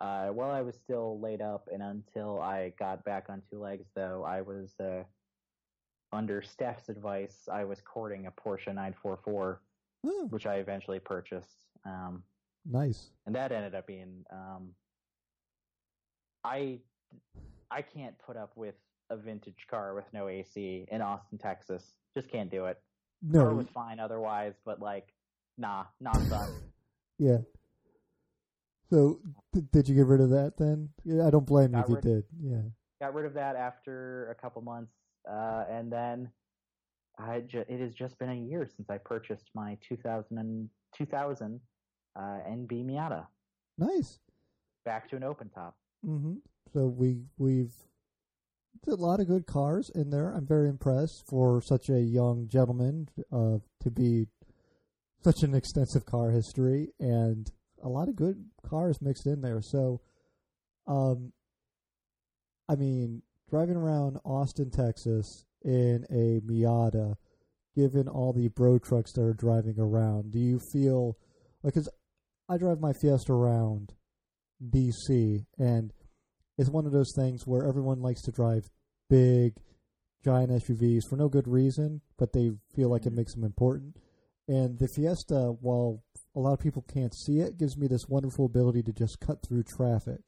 uh, 0.00 0.28
while 0.28 0.50
I 0.50 0.62
was 0.62 0.74
still 0.76 1.20
laid 1.20 1.40
up, 1.40 1.68
and 1.72 1.82
until 1.82 2.40
I 2.40 2.72
got 2.78 3.04
back 3.04 3.26
on 3.28 3.42
two 3.50 3.60
legs, 3.60 3.86
though, 3.94 4.24
I 4.24 4.40
was 4.40 4.74
uh, 4.80 5.04
under 6.14 6.40
Stef's 6.42 6.88
advice. 6.88 7.48
I 7.52 7.64
was 7.64 7.80
courting 7.80 8.26
a 8.26 8.30
Porsche 8.32 8.68
944, 8.68 9.60
Oh, 10.06 10.26
which 10.30 10.46
I 10.46 10.56
eventually 10.56 10.98
purchased, 11.00 11.64
um, 11.84 12.22
nice. 12.66 13.10
and 13.26 13.34
that 13.34 13.52
ended 13.52 13.74
up 13.74 13.86
being. 13.86 14.24
Um, 14.30 14.70
I 16.44 16.78
I 17.70 17.82
can't 17.82 18.16
put 18.18 18.36
up 18.36 18.52
with 18.56 18.74
a 19.10 19.16
vintage 19.16 19.66
car 19.70 19.94
with 19.94 20.04
no 20.12 20.28
AC 20.28 20.86
in 20.90 21.00
Austin, 21.02 21.38
Texas. 21.38 21.96
Just 22.16 22.28
can't 22.30 22.50
do 22.50 22.66
it. 22.66 22.78
car 23.32 23.48
No. 23.50 23.54
was 23.54 23.66
fine 23.72 23.98
otherwise, 23.98 24.54
but 24.64 24.80
like, 24.80 25.08
nah, 25.58 25.84
not 26.00 26.16
son. 26.22 26.48
Yeah. 27.18 27.38
So 28.90 29.20
th- 29.52 29.64
did 29.72 29.88
you 29.88 29.94
get 29.94 30.06
rid 30.06 30.20
of 30.20 30.30
that 30.30 30.54
then? 30.58 30.88
Yeah, 31.04 31.26
I 31.26 31.30
don't 31.30 31.46
blame 31.46 31.70
you 31.74 31.80
Got 31.80 31.84
if 31.84 31.88
you 31.90 32.00
did. 32.00 32.24
Yeah. 32.42 32.62
got 33.00 33.14
rid 33.14 33.24
of 33.24 33.34
that 33.34 33.54
after 33.54 34.28
a 34.30 34.34
couple 34.34 34.60
months, 34.62 34.92
uh, 35.30 35.64
and 35.70 35.90
then 35.90 36.30
I 37.18 37.40
ju- 37.40 37.64
it 37.68 37.80
has 37.80 37.94
just 37.94 38.18
been 38.18 38.30
a 38.30 38.34
year 38.34 38.68
since 38.76 38.90
I 38.90 38.98
purchased 38.98 39.50
my 39.54 39.76
2000 39.88 40.38
and 40.38 40.68
2000 40.96 41.60
uh, 42.16 42.20
NB 42.20 42.84
Miata. 42.86 43.26
Nice. 43.78 44.18
Back 44.84 45.08
to 45.10 45.16
an 45.16 45.24
open 45.24 45.48
top. 45.48 45.76
Mm-hmm. 46.06 46.34
So 46.72 46.86
we 46.86 47.22
we've 47.38 47.74
a 48.86 48.94
lot 48.94 49.20
of 49.20 49.28
good 49.28 49.46
cars 49.46 49.90
in 49.90 50.10
there. 50.10 50.30
I'm 50.30 50.46
very 50.46 50.68
impressed 50.68 51.26
for 51.26 51.62
such 51.62 51.88
a 51.88 52.00
young 52.00 52.48
gentleman 52.48 53.08
uh, 53.32 53.58
to 53.82 53.90
be 53.90 54.26
such 55.22 55.42
an 55.42 55.54
extensive 55.54 56.04
car 56.04 56.30
history 56.30 56.88
and 57.00 57.50
a 57.82 57.88
lot 57.88 58.08
of 58.08 58.16
good 58.16 58.44
cars 58.68 59.00
mixed 59.00 59.26
in 59.26 59.40
there. 59.40 59.62
So, 59.62 60.00
um, 60.86 61.32
I 62.68 62.76
mean, 62.76 63.22
driving 63.48 63.76
around 63.76 64.18
Austin, 64.24 64.70
Texas 64.70 65.44
in 65.62 66.04
a 66.10 66.40
Miata, 66.40 67.14
given 67.74 68.08
all 68.08 68.32
the 68.32 68.48
bro 68.48 68.78
trucks 68.78 69.12
that 69.12 69.22
are 69.22 69.34
driving 69.34 69.78
around, 69.78 70.32
do 70.32 70.38
you 70.38 70.60
feel 70.72 71.16
like? 71.62 71.74
Cause 71.74 71.88
I 72.48 72.58
drive 72.58 72.80
my 72.80 72.92
Fiesta 72.92 73.32
around 73.32 73.94
DC, 74.62 75.46
and 75.58 75.92
it's 76.58 76.70
one 76.70 76.86
of 76.86 76.92
those 76.92 77.12
things 77.16 77.46
where 77.46 77.66
everyone 77.66 78.00
likes 78.00 78.22
to 78.22 78.30
drive 78.30 78.68
big, 79.08 79.54
giant 80.24 80.50
SUVs 80.50 81.02
for 81.08 81.16
no 81.16 81.28
good 81.28 81.48
reason, 81.48 82.00
but 82.18 82.32
they 82.32 82.50
feel 82.74 82.88
like 82.88 83.06
it 83.06 83.12
Mhm. 83.12 83.16
makes 83.16 83.34
them 83.34 83.44
important. 83.44 83.96
And 84.46 84.78
the 84.78 84.88
Fiesta, 84.88 85.56
while 85.60 86.02
a 86.34 86.40
lot 86.40 86.52
of 86.52 86.58
people 86.58 86.82
can't 86.82 87.14
see 87.14 87.40
it, 87.40 87.56
gives 87.56 87.76
me 87.76 87.86
this 87.86 88.08
wonderful 88.08 88.46
ability 88.46 88.82
to 88.84 88.92
just 88.92 89.20
cut 89.20 89.42
through 89.42 89.62
traffic. 89.64 90.20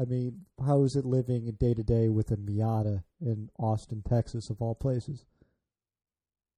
I 0.00 0.04
mean, 0.04 0.46
how 0.64 0.84
is 0.84 0.96
it 0.96 1.04
living 1.04 1.50
day 1.58 1.74
to 1.74 1.82
day 1.82 2.08
with 2.08 2.30
a 2.30 2.36
Miata 2.36 3.02
in 3.20 3.50
Austin, 3.58 4.02
Texas, 4.08 4.48
of 4.48 4.62
all 4.62 4.74
places? 4.74 5.26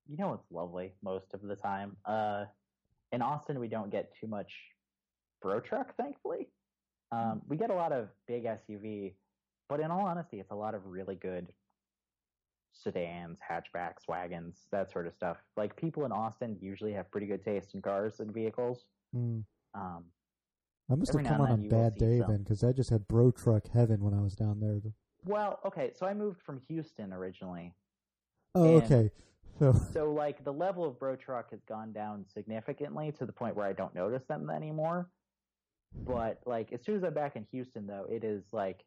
You 0.07 0.17
know 0.17 0.35
it's 0.35 0.51
lovely 0.53 0.93
most 1.03 1.35
of 1.35 1.43
the 1.43 1.57
time. 1.57 1.97
Uh, 2.05 2.45
in 3.13 3.23
Austin, 3.23 3.59
we 3.59 3.69
don't 3.69 3.91
get 3.91 4.13
too 4.21 4.27
much 4.27 4.53
bro 5.43 5.61
truck, 5.61 5.97
thankfully. 5.97 6.49
Um, 7.11 7.43
we 7.49 7.57
get 7.57 7.71
a 7.71 7.75
lot 7.75 7.93
of 7.93 8.09
big 8.27 8.45
SUV, 8.45 9.15
but 9.69 9.81
in 9.81 9.91
all 9.91 10.07
honesty, 10.07 10.41
it's 10.41 10.51
a 10.51 10.57
lot 10.57 10.75
of 10.75 10.87
really 10.87 11.15
good 11.15 11.53
sedans, 12.73 13.39
hatchbacks, 13.49 14.09
wagons, 14.09 14.67
that 14.73 14.91
sort 14.91 15.07
of 15.07 15.15
stuff. 15.15 15.39
Like 15.57 15.77
people 15.77 16.05
in 16.05 16.13
Austin 16.13 16.57
usually 16.61 16.93
have 16.93 17.11
pretty 17.11 17.27
good 17.27 17.45
taste 17.45 17.75
in 17.75 17.83
cars 17.83 18.21
and 18.21 18.33
vehicles. 18.33 18.85
Hmm. 19.13 19.41
Um, 19.75 20.05
I 20.91 20.95
must 20.97 21.13
have 21.13 21.25
come 21.25 21.41
on 21.41 21.51
a 21.51 21.57
then 21.57 21.65
you 21.65 21.71
will 21.71 21.83
bad 21.83 21.99
day 21.99 22.19
some. 22.19 22.31
then, 22.31 22.43
because 22.43 22.63
I 22.63 22.73
just 22.73 22.91
had 22.91 23.09
bro 23.09 23.31
truck 23.31 23.69
heaven 23.73 24.03
when 24.03 24.15
I 24.15 24.21
was 24.21 24.35
down 24.35 24.61
there. 24.61 24.81
well, 25.25 25.61
okay, 25.65 25.93
so 25.99 26.07
I 26.07 26.15
moved 26.15 26.43
from 26.43 26.61
Houston 26.69 27.13
originally. 27.13 27.75
Oh, 28.55 28.77
okay. 28.77 29.11
So, 29.59 29.73
So 29.93 30.13
like 30.13 30.45
the 30.45 30.53
level 30.53 30.85
of 30.85 30.99
bro 30.99 31.17
truck 31.17 31.51
has 31.51 31.61
gone 31.69 31.93
down 31.93 32.25
significantly 32.33 33.13
to 33.19 33.27
the 33.27 33.33
point 33.33 33.57
where 33.57 33.67
I 33.67 33.73
don't 33.73 33.95
notice 33.95 34.25
them 34.29 34.51
anymore. 34.51 35.09
But 35.95 36.41
like 36.45 36.73
as 36.73 36.85
soon 36.85 36.97
as 36.97 37.05
I'm 37.05 37.15
back 37.15 37.37
in 37.37 37.47
Houston 37.53 37.87
though, 37.87 38.07
it 38.11 38.25
is 38.25 38.43
like 38.53 38.85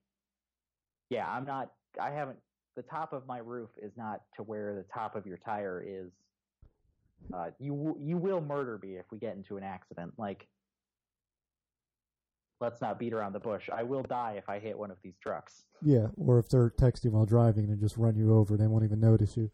yeah, 1.10 1.28
I'm 1.30 1.46
not 1.46 1.72
I 2.00 2.12
haven't 2.12 2.38
the 2.76 2.82
top 2.84 3.14
of 3.14 3.26
my 3.26 3.40
roof 3.40 3.70
is 3.82 3.92
not 3.96 4.22
to 4.36 4.44
where 4.44 4.76
the 4.76 4.86
top 4.94 5.16
of 5.16 5.26
your 5.26 5.38
tire 5.38 5.84
is. 5.86 6.12
Uh, 7.34 7.48
you 7.60 7.98
you 8.00 8.18
will 8.18 8.42
murder 8.42 8.80
me 8.84 8.98
if 8.98 9.06
we 9.12 9.18
get 9.18 9.36
into 9.36 9.58
an 9.58 9.64
accident. 9.64 10.14
Like 10.18 10.48
let's 12.60 12.82
not 12.82 13.00
beat 13.00 13.14
around 13.14 13.34
the 13.34 13.40
bush. 13.40 13.70
I 13.72 13.84
will 13.84 14.04
die 14.04 14.36
if 14.38 14.50
I 14.50 14.60
hit 14.60 14.78
one 14.78 14.92
of 14.92 14.98
these 15.04 15.18
trucks. 15.22 15.66
Yeah, 15.82 16.08
or 16.18 16.40
if 16.40 16.50
they're 16.50 16.70
texting 16.70 17.12
while 17.12 17.26
driving 17.26 17.70
and 17.70 17.80
just 17.80 17.98
run 17.98 18.16
you 18.16 18.36
over, 18.36 18.58
they 18.58 18.68
won't 18.68 18.84
even 18.84 19.00
notice 19.00 19.38
you. 19.38 19.50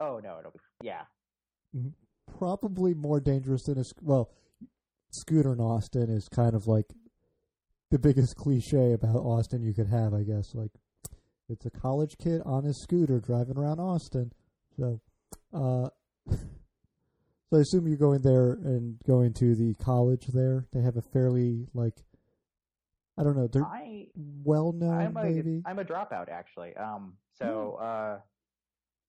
Oh 0.00 0.20
no, 0.22 0.38
it'll 0.38 0.52
be 0.52 0.60
yeah. 0.82 1.02
Probably 2.38 2.94
more 2.94 3.20
dangerous 3.20 3.64
than 3.64 3.78
a 3.78 3.84
well, 4.00 4.30
scooter 5.10 5.52
in 5.52 5.60
Austin 5.60 6.10
is 6.10 6.28
kind 6.28 6.54
of 6.54 6.66
like 6.66 6.86
the 7.90 7.98
biggest 7.98 8.36
cliche 8.36 8.92
about 8.92 9.16
Austin 9.16 9.62
you 9.62 9.74
could 9.74 9.88
have, 9.88 10.14
I 10.14 10.22
guess. 10.22 10.54
Like 10.54 10.70
it's 11.48 11.66
a 11.66 11.70
college 11.70 12.16
kid 12.18 12.40
on 12.44 12.64
his 12.64 12.80
scooter 12.80 13.20
driving 13.20 13.58
around 13.58 13.78
Austin. 13.78 14.32
So, 14.76 15.00
uh, 15.52 15.90
so 16.30 17.56
I 17.56 17.60
assume 17.60 17.86
you're 17.86 17.98
going 17.98 18.22
there 18.22 18.52
and 18.52 18.98
going 19.06 19.34
to 19.34 19.54
the 19.54 19.74
college 19.74 20.28
there. 20.28 20.66
They 20.72 20.80
have 20.80 20.96
a 20.96 21.02
fairly 21.02 21.66
like, 21.74 22.04
I 23.18 23.22
don't 23.22 23.36
know, 23.36 23.46
they're 23.46 23.64
I 23.64 24.06
well 24.44 24.72
known 24.72 24.98
I'm 24.98 25.16
a 25.16 25.24
maybe. 25.24 25.62
am 25.66 25.78
a 25.78 25.84
dropout 25.84 26.28
actually. 26.30 26.74
Um, 26.76 27.14
so 27.38 27.78
uh, 27.80 28.18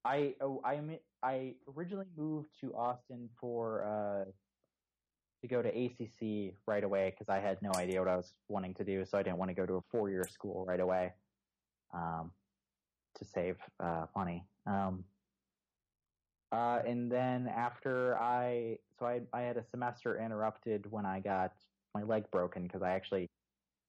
I 0.04 0.34
oh, 0.40 0.60
I'm 0.64 0.98
I 1.22 1.54
originally 1.74 2.06
moved 2.16 2.50
to 2.60 2.74
Austin 2.74 3.30
for 3.40 3.84
uh 3.84 4.30
to 5.40 5.48
go 5.48 5.62
to 5.62 5.68
ACC 5.68 6.54
right 6.66 6.84
away 6.84 7.10
because 7.10 7.28
I 7.28 7.38
had 7.38 7.60
no 7.62 7.72
idea 7.76 8.00
what 8.00 8.08
I 8.08 8.16
was 8.16 8.34
wanting 8.48 8.74
to 8.74 8.84
do, 8.84 9.04
so 9.04 9.18
I 9.18 9.22
didn't 9.22 9.38
want 9.38 9.50
to 9.50 9.54
go 9.54 9.66
to 9.66 9.74
a 9.74 9.82
four 9.90 10.10
year 10.10 10.26
school 10.30 10.64
right 10.66 10.80
away. 10.80 11.12
Um, 11.92 12.32
to 13.16 13.24
save 13.24 13.56
uh 13.80 14.06
money. 14.14 14.44
Um. 14.66 15.04
Uh, 16.52 16.80
and 16.86 17.10
then 17.10 17.48
after 17.48 18.16
I, 18.20 18.78
so 18.96 19.06
I, 19.06 19.22
I 19.32 19.40
had 19.40 19.56
a 19.56 19.64
semester 19.72 20.22
interrupted 20.24 20.86
when 20.88 21.04
I 21.04 21.18
got 21.18 21.52
my 21.96 22.04
leg 22.04 22.30
broken 22.30 22.62
because 22.62 22.80
I 22.80 22.90
actually 22.90 23.28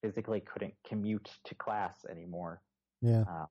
physically 0.05 0.41
couldn't 0.41 0.73
commute 0.87 1.29
to 1.45 1.55
class 1.55 2.05
anymore. 2.09 2.61
yeah. 3.01 3.21
Uh, 3.21 3.45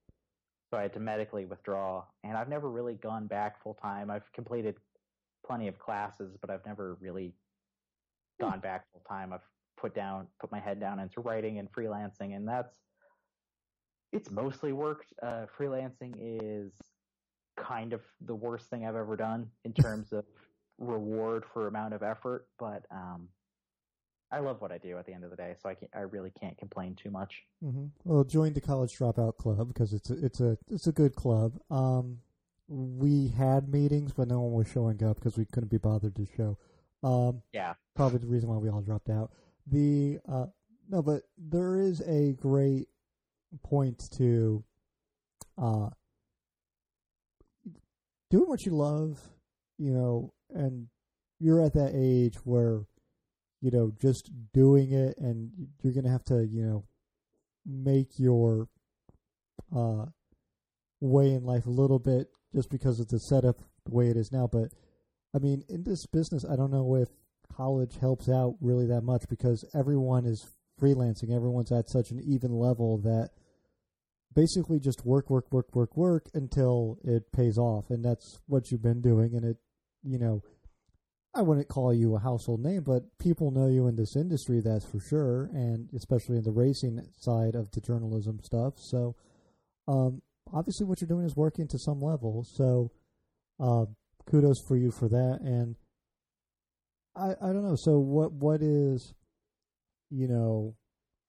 so 0.71 0.79
I 0.79 0.83
had 0.83 0.93
to 0.95 1.01
medically 1.01 1.45
withdraw, 1.45 2.05
and 2.23 2.37
I've 2.37 2.49
never 2.49 2.71
really 2.71 2.95
gone 2.95 3.27
back 3.27 3.63
full 3.63 3.75
time. 3.75 4.11
I've 4.11 4.31
completed 4.33 4.77
plenty 5.47 5.69
of 5.69 5.79
classes, 5.79 6.37
but 6.41 6.51
I've 6.51 6.65
never 6.67 6.97
really 7.01 7.33
gone 8.41 8.61
back 8.61 8.87
full 8.93 9.03
time. 9.09 9.33
I've 9.33 9.47
put 9.77 9.95
down, 9.95 10.27
put 10.41 10.51
my 10.51 10.59
head 10.61 10.81
down 10.81 10.99
into 10.99 11.21
writing 11.21 11.59
and 11.59 11.71
freelancing, 11.71 12.35
and 12.35 12.49
that's 12.49 12.75
it's 14.13 14.31
mostly 14.31 14.73
worked. 14.73 15.13
Uh, 15.23 15.47
freelancing 15.59 16.15
is 16.19 16.73
kind 17.57 17.93
of 17.93 18.01
the 18.27 18.35
worst 18.35 18.71
thing 18.71 18.87
I've 18.87 18.97
ever 18.97 19.17
done 19.17 19.49
in 19.65 19.73
terms 19.81 20.13
of 20.13 20.25
reward 20.79 21.45
for 21.53 21.67
amount 21.67 21.95
of 21.95 22.03
effort, 22.03 22.47
but 22.59 22.85
um, 22.91 23.29
I 24.35 24.41
love 24.41 24.61
what 24.61 24.73
I 24.73 24.79
do 24.79 24.99
at 24.99 25.07
the 25.07 25.13
end 25.13 25.23
of 25.23 25.31
the 25.31 25.37
day, 25.37 25.55
so 25.63 25.69
I 25.69 25.75
can 25.75 25.89
I 25.95 26.01
really 26.01 26.33
can't 26.41 26.59
complain 26.59 26.97
too 26.97 27.11
much. 27.11 27.45
hmm 27.63 27.87
Well, 28.05 28.25
join 28.25 28.53
the 28.53 28.61
college 28.61 28.99
dropout 28.99 29.37
club 29.37 29.69
because 29.69 29.93
it's 29.93 30.11
a, 30.11 30.25
it's 30.25 30.41
a 30.41 30.59
it's 30.69 30.87
a 30.89 30.93
good 30.93 31.15
club. 31.15 31.61
Um, 31.71 32.19
we 32.69 33.29
had 33.29 33.69
meetings, 33.69 34.13
but 34.13 34.27
no 34.29 34.41
one 34.41 34.53
was 34.53 34.69
showing 34.69 35.05
up 35.05 35.17
because 35.17 35.37
we 35.37 35.45
couldn't 35.45 35.69
be 35.71 35.79
bothered 35.79 36.17
to 36.17 36.27
show. 36.37 36.59
Um, 37.03 37.43
Yeah. 37.53 37.75
probably 37.95 38.19
the 38.19 38.27
reason 38.27 38.49
why 38.49 38.57
we 38.57 38.71
all 38.71 38.81
dropped 38.81 39.09
out. 39.11 39.31
The 39.67 40.19
uh, 40.29 40.47
no, 40.89 41.01
but 41.03 41.23
there 41.39 41.79
is 41.79 42.01
a 42.01 42.33
great 42.33 42.89
point 43.63 44.11
to 44.17 44.65
uh, 45.57 45.91
doing 48.31 48.49
what 48.49 48.67
you 48.67 48.73
love, 48.73 49.21
you 49.79 49.93
know, 49.93 50.33
and 50.51 50.89
you're 51.39 51.61
at 51.63 51.75
that 51.75 51.93
age 51.95 52.37
where 52.45 52.81
you 53.65 53.71
know 53.71 53.91
just 53.99 54.31
doing 54.53 54.93
it, 54.93 55.17
and 55.17 55.51
you're 55.81 55.95
gonna 55.95 56.11
have 56.11 56.25
to, 56.25 56.47
you 56.47 56.63
know, 56.63 56.85
make 57.65 58.19
your 58.19 58.69
uh, 59.75 60.05
way 61.01 61.31
in 61.31 61.45
life 61.45 61.65
a 61.65 61.71
little 61.71 61.99
bit 61.99 62.29
just 62.55 62.69
because 62.69 63.01
of 63.01 63.09
the 63.09 63.19
setup 63.19 63.63
the 63.87 63.95
way 63.95 64.09
it 64.09 64.19
is 64.19 64.31
now. 64.31 64.47
But 64.47 64.69
I 65.35 65.39
mean, 65.39 65.65
in 65.71 65.85
this 65.85 66.05
business, 66.05 66.45
I 66.45 66.57
don't 66.57 66.71
know 66.71 66.95
if 66.95 67.09
college 67.57 67.97
helps 67.99 68.29
out 68.29 68.57
really 68.61 68.87
that 68.87 69.01
much 69.01 69.25
because 69.31 69.65
everyone 69.75 70.27
is 70.27 70.47
freelancing. 70.79 71.35
Everyone's 71.35 71.73
at 71.73 71.89
such 71.89 72.11
an 72.11 72.21
even 72.21 72.53
level 72.53 72.99
that 72.99 73.31
basically 74.35 74.79
just 74.79 75.07
work, 75.07 75.31
work, 75.31 75.51
work, 75.51 75.75
work, 75.75 75.97
work 75.97 76.29
until 76.35 76.99
it 77.03 77.33
pays 77.33 77.57
off. 77.57 77.89
And 77.89 78.05
that's 78.05 78.41
what 78.47 78.71
you've 78.71 78.83
been 78.83 79.01
doing. 79.01 79.35
And 79.35 79.45
it, 79.47 79.57
you 80.03 80.19
know, 80.19 80.43
I 81.37 81.43
wouldn't 81.43 81.69
call 81.69 81.93
you 81.93 82.15
a 82.15 82.21
household 82.21 82.61
name, 82.61 82.83
but 82.83 83.19
people 83.19 83.51
know 83.51 83.67
you 83.67 83.89
in 83.89 83.97
this 83.97 84.15
industry, 84.15 84.61
that's 84.61 84.85
for 84.85 85.01
sure. 85.01 85.51
And 85.53 85.89
especially 85.95 86.37
in 86.37 86.45
the 86.45 86.53
racing 86.53 87.01
side 87.19 87.57
of 87.57 87.73
the 87.73 87.81
journalism 87.81 88.39
stuff. 88.43 88.75
So, 88.79 89.17
um, 89.89 90.23
obviously 90.53 90.87
what 90.87 91.01
you're 91.01 91.09
doing 91.09 91.27
is 91.27 91.35
working 91.35 91.67
to 91.69 91.79
some 91.79 92.01
level. 92.01 92.45
So, 92.45 92.93
uh, 93.59 93.87
kudos 94.27 94.61
for 94.61 94.77
you 94.77 94.91
for 94.91 95.09
that. 95.09 95.41
And 95.43 95.77
I, 97.17 97.35
I 97.41 97.53
don't 97.53 97.65
know. 97.65 97.77
So 97.77 97.99
what, 97.99 98.33
what 98.33 98.63
is, 98.63 99.15
you 100.11 100.29
know, 100.29 100.77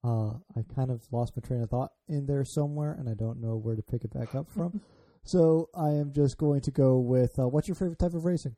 uh, 0.04 0.38
I 0.56 0.64
kind 0.76 0.92
of 0.92 1.02
lost 1.12 1.34
my 1.36 1.46
train 1.46 1.64
of 1.64 1.70
thought 1.70 1.92
in 2.08 2.28
there 2.28 2.46
somewhere 2.46 2.94
and 2.94 3.10
I 3.10 3.16
don't 3.16 3.42
know 3.42 3.56
where 3.56 3.76
to 3.76 3.82
pick 3.82 4.04
it 4.04 4.14
back 4.14 4.36
up 4.36 4.50
from. 4.52 4.82
so 5.24 5.70
I 5.76 5.90
am 5.90 6.14
just 6.14 6.38
going 6.38 6.62
to 6.62 6.72
go 6.72 7.00
with, 7.00 7.40
uh, 7.40 7.48
what's 7.48 7.68
your 7.68 7.76
favorite 7.76 8.00
type 8.00 8.14
of 8.14 8.26
racing? 8.26 8.56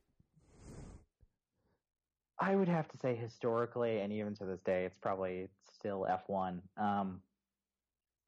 I 2.40 2.56
would 2.56 2.68
have 2.68 2.88
to 2.90 2.98
say 2.98 3.16
historically, 3.16 4.00
and 4.00 4.14
even 4.14 4.36
to 4.36 4.46
this 4.46 4.62
day, 4.62 4.86
it's 4.86 4.98
probably 4.98 5.48
still 5.74 6.06
F1. 6.10 6.60
Um, 6.78 7.22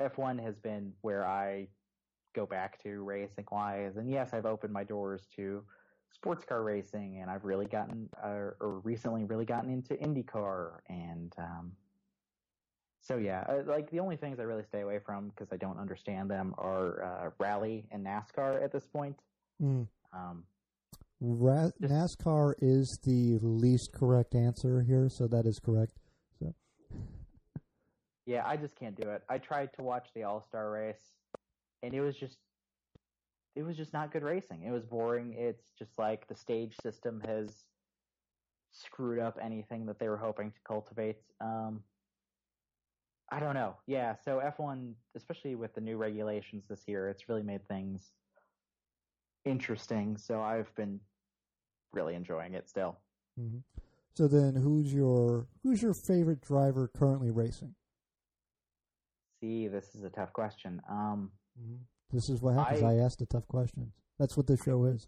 F1 0.02 0.42
has 0.42 0.58
been 0.58 0.94
where 1.02 1.28
I 1.28 1.68
go 2.34 2.46
back 2.46 2.82
to 2.84 3.04
racing 3.04 3.46
wise, 3.52 3.98
and 3.98 4.10
yes, 4.10 4.34
I've 4.34 4.46
opened 4.46 4.74
my 4.74 4.84
doors 4.84 5.28
to 5.36 5.64
sports 6.12 6.44
car 6.44 6.64
racing, 6.64 7.20
and 7.22 7.30
I've 7.30 7.46
really 7.46 7.68
gotten, 7.68 8.10
uh, 8.24 8.52
or 8.60 8.82
recently 8.84 9.26
really 9.26 9.46
gotten 9.46 9.70
into 9.70 9.94
IndyCar, 9.96 10.80
and 10.90 11.34
um, 11.38 11.72
so 13.02 13.18
yeah, 13.18 13.46
like 13.66 13.90
the 13.92 14.00
only 14.00 14.18
things 14.18 14.40
I 14.40 14.44
really 14.44 14.64
stay 14.64 14.82
away 14.82 15.00
from 15.00 15.30
because 15.30 15.52
I 15.52 15.58
don't 15.58 15.80
understand 15.80 16.30
them 16.30 16.54
are 16.58 17.04
uh, 17.04 17.30
rally 17.40 17.86
and 17.92 18.06
NASCAR 18.06 18.64
at 18.64 18.72
this 18.72 18.86
point. 18.86 19.18
Mm. 19.62 19.88
Um, 20.14 20.44
Ra- 21.22 21.72
NASCAR 21.82 22.54
is 22.62 23.00
the 23.04 23.40
least 23.42 23.92
correct 23.94 24.36
answer 24.36 24.82
here, 24.82 25.10
so 25.10 25.28
that 25.28 25.46
is 25.46 25.60
correct. 25.60 25.94
So 26.40 26.54
Yeah, 28.26 28.44
I 28.46 28.58
just 28.58 28.76
can't 28.78 28.96
do 28.96 29.10
it. 29.10 29.24
I 29.30 29.38
tried 29.38 29.74
to 29.74 29.84
watch 29.84 30.10
the 30.14 30.24
All 30.24 30.42
Star 30.42 30.72
race, 30.72 31.02
and 31.84 31.94
it 31.94 32.02
was 32.02 32.16
just, 32.16 32.38
it 33.56 33.64
was 33.64 33.76
just 33.76 33.92
not 33.92 34.14
good 34.14 34.24
racing. 34.24 34.64
It 34.64 34.72
was 34.72 34.86
boring. 34.86 35.34
It's 35.38 35.72
just 35.78 35.98
like 35.98 36.28
the 36.28 36.36
stage 36.36 36.76
system 36.82 37.22
has 37.26 37.66
screwed 38.72 39.20
up 39.20 39.38
anything 39.42 39.86
that 39.88 40.00
they 40.00 40.08
were 40.08 40.18
hoping 40.18 40.52
to 40.52 40.60
cultivate. 40.66 41.18
Um, 41.42 41.82
I 43.32 43.40
don't 43.40 43.54
know. 43.56 43.76
Yeah, 43.88 44.16
so 44.24 44.42
F1, 44.44 44.94
especially 45.16 45.56
with 45.56 45.74
the 45.76 45.82
new 45.82 45.98
regulations 45.98 46.66
this 46.70 46.84
year, 46.88 47.10
it's 47.10 47.30
really 47.30 47.44
made 47.44 47.68
things 47.68 48.12
interesting. 49.46 50.18
So 50.18 50.42
I've 50.42 50.74
been 50.76 51.00
really 51.94 52.16
enjoying 52.16 52.54
it 52.54 52.68
still. 52.70 52.98
mhm. 53.40 53.64
so 54.14 54.28
then, 54.28 54.56
who's 54.56 54.94
your 54.94 55.48
who's 55.64 55.82
your 55.82 55.94
favorite 55.94 56.42
driver 56.42 56.88
currently 56.90 57.32
racing? 57.32 57.74
See, 59.42 59.68
this 59.68 59.96
is 59.96 60.04
a 60.04 60.10
tough 60.10 60.34
question. 60.34 60.82
Um, 60.90 61.32
This 62.12 62.28
is 62.30 62.42
what 62.42 62.56
happens. 62.56 62.84
I- 62.84 62.94
I, 62.94 62.96
asked 62.98 63.20
the 63.20 63.26
tough 63.26 63.48
questions. 63.48 63.94
That's 64.18 64.36
what 64.36 64.48
this 64.48 64.62
show 64.64 64.84
is. 64.86 65.08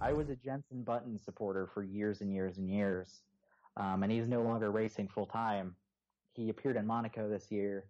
I 0.00 0.12
was 0.12 0.28
a 0.28 0.36
Jensen 0.36 0.82
Button 0.82 1.18
supporter 1.18 1.66
for 1.66 1.82
years 1.82 2.20
and 2.20 2.32
years 2.32 2.58
and 2.58 2.68
years, 2.68 3.22
um, 3.76 4.02
and 4.02 4.10
he's 4.10 4.28
no 4.28 4.42
longer 4.42 4.70
racing 4.70 5.08
full 5.08 5.26
time. 5.26 5.76
He 6.34 6.48
appeared 6.50 6.76
in 6.76 6.86
Monaco 6.86 7.28
this 7.28 7.50
year 7.50 7.86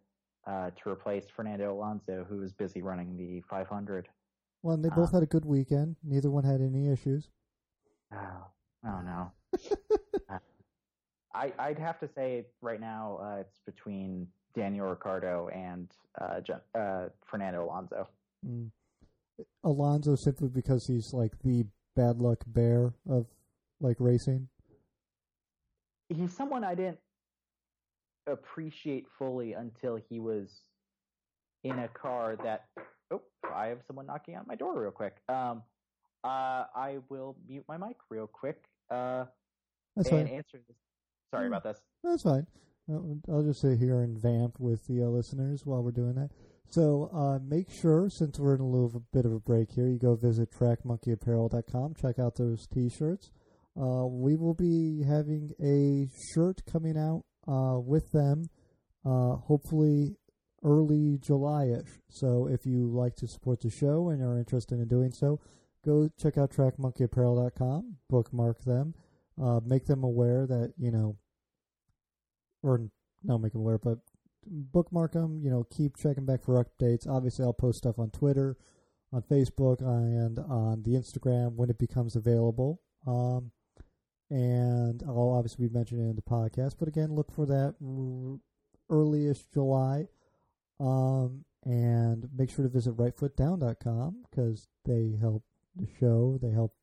uh, 0.46 0.70
to 0.70 0.90
replace 0.90 1.28
Fernando 1.28 1.72
Alonso, 1.72 2.24
who 2.24 2.38
was 2.38 2.52
busy 2.52 2.82
running 2.82 3.16
the 3.16 3.40
500. 3.42 4.08
Well, 4.62 4.74
and 4.74 4.84
they 4.84 4.90
both 4.90 5.12
had 5.12 5.22
a 5.22 5.26
good 5.26 5.44
weekend. 5.44 5.96
Neither 6.02 6.30
one 6.30 6.44
had 6.44 6.60
any 6.60 6.90
issues. 6.92 7.28
Oh, 8.12 8.46
oh 8.86 9.00
no. 9.02 9.32
Uh, 10.28 10.38
I, 11.34 11.52
I'd 11.58 11.78
have 11.78 11.98
to 12.00 12.08
say 12.14 12.46
right 12.60 12.80
now 12.80 13.18
uh, 13.20 13.40
it's 13.40 13.60
between 13.66 14.28
Daniel 14.54 14.88
Ricciardo 14.88 15.48
and 15.48 15.90
uh, 16.20 16.40
uh, 16.78 17.08
Fernando 17.24 17.64
Alonso. 17.64 18.08
Mm. 18.46 18.70
Alonso 19.64 20.14
simply 20.14 20.48
because 20.48 20.86
he's 20.86 21.12
like 21.12 21.32
the 21.42 21.66
bad 21.96 22.18
luck 22.18 22.42
bear 22.46 22.94
of 23.08 23.26
like 23.80 23.96
racing. 23.98 24.48
he's 26.08 26.32
someone 26.32 26.62
I 26.64 26.74
didn't 26.74 26.98
appreciate 28.26 29.06
fully 29.18 29.54
until 29.54 29.96
he 30.08 30.20
was 30.20 30.62
in 31.64 31.78
a 31.78 31.88
car 31.88 32.36
that. 32.44 32.66
I 33.54 33.68
have 33.68 33.78
someone 33.86 34.06
knocking 34.06 34.36
on 34.36 34.44
my 34.46 34.54
door 34.54 34.80
real 34.80 34.90
quick. 34.90 35.16
Um, 35.28 35.62
uh, 36.24 36.64
I 36.74 36.98
will 37.08 37.36
mute 37.48 37.64
my 37.68 37.76
mic 37.76 37.96
real 38.08 38.26
quick. 38.26 38.64
Uh, 38.90 39.24
That's 39.96 40.08
and 40.10 40.28
fine. 40.28 40.36
answer 40.36 40.60
this. 40.66 40.76
Sorry 41.30 41.46
about 41.46 41.64
this. 41.64 41.78
That's 42.02 42.22
fine. 42.22 42.46
I'll 43.28 43.42
just 43.42 43.60
sit 43.60 43.78
here 43.78 44.00
and 44.00 44.18
vamp 44.18 44.58
with 44.58 44.86
the 44.86 45.02
uh, 45.02 45.06
listeners 45.06 45.64
while 45.64 45.82
we're 45.82 45.92
doing 45.92 46.14
that. 46.14 46.30
So 46.70 47.10
uh, 47.12 47.38
make 47.44 47.70
sure, 47.70 48.08
since 48.10 48.38
we're 48.38 48.54
in 48.54 48.60
a 48.60 48.66
little 48.66 49.04
bit 49.12 49.24
of 49.24 49.32
a 49.32 49.40
break 49.40 49.72
here, 49.72 49.88
you 49.88 49.98
go 49.98 50.14
visit 50.14 50.50
trackmonkeyapparel.com. 50.52 51.94
Check 51.94 52.18
out 52.18 52.36
those 52.36 52.66
T-shirts. 52.66 53.30
Uh, 53.80 54.06
we 54.06 54.36
will 54.36 54.54
be 54.54 55.02
having 55.02 55.52
a 55.62 56.08
shirt 56.32 56.62
coming 56.70 56.96
out 56.96 57.24
uh, 57.48 57.78
with 57.78 58.12
them, 58.12 58.50
uh, 59.04 59.36
hopefully 59.36 60.16
early 60.64 61.18
July-ish. 61.18 62.00
So 62.08 62.46
if 62.46 62.66
you 62.66 62.86
like 62.86 63.16
to 63.16 63.26
support 63.26 63.60
the 63.60 63.70
show 63.70 64.10
and 64.10 64.22
are 64.22 64.38
interested 64.38 64.78
in 64.78 64.88
doing 64.88 65.10
so, 65.10 65.40
go 65.84 66.10
check 66.20 66.36
out 66.36 66.50
trackmonkeyapparel.com, 66.50 67.96
bookmark 68.08 68.64
them, 68.64 68.94
uh, 69.42 69.60
make 69.64 69.86
them 69.86 70.04
aware 70.04 70.46
that, 70.46 70.74
you 70.76 70.90
know, 70.90 71.16
or 72.62 72.90
not 73.24 73.38
make 73.38 73.52
them 73.52 73.62
aware, 73.62 73.78
but 73.78 73.98
bookmark 74.46 75.12
them, 75.12 75.40
you 75.42 75.50
know, 75.50 75.64
keep 75.70 75.96
checking 75.96 76.26
back 76.26 76.42
for 76.42 76.62
updates. 76.62 77.08
Obviously, 77.08 77.44
I'll 77.44 77.52
post 77.52 77.78
stuff 77.78 77.98
on 77.98 78.10
Twitter, 78.10 78.56
on 79.12 79.22
Facebook, 79.22 79.80
and 79.80 80.38
on 80.38 80.82
the 80.82 80.92
Instagram 80.92 81.54
when 81.54 81.70
it 81.70 81.78
becomes 81.78 82.16
available. 82.16 82.80
Um, 83.06 83.52
and 84.30 85.02
I'll 85.06 85.34
obviously 85.36 85.66
be 85.66 85.74
mentioning 85.74 86.06
it 86.06 86.10
in 86.10 86.16
the 86.16 86.22
podcast. 86.22 86.74
But 86.78 86.88
again, 86.88 87.14
look 87.14 87.32
for 87.32 87.46
that 87.46 87.74
earlyish 88.90 89.50
July. 89.52 90.06
Um, 90.80 91.44
and 91.64 92.28
make 92.34 92.50
sure 92.50 92.64
to 92.64 92.70
visit 92.70 92.96
rightfootdown.com 92.96 94.24
because 94.30 94.66
they 94.86 95.16
help 95.20 95.44
the 95.76 95.86
show. 95.98 96.38
They 96.40 96.50
help 96.50 96.74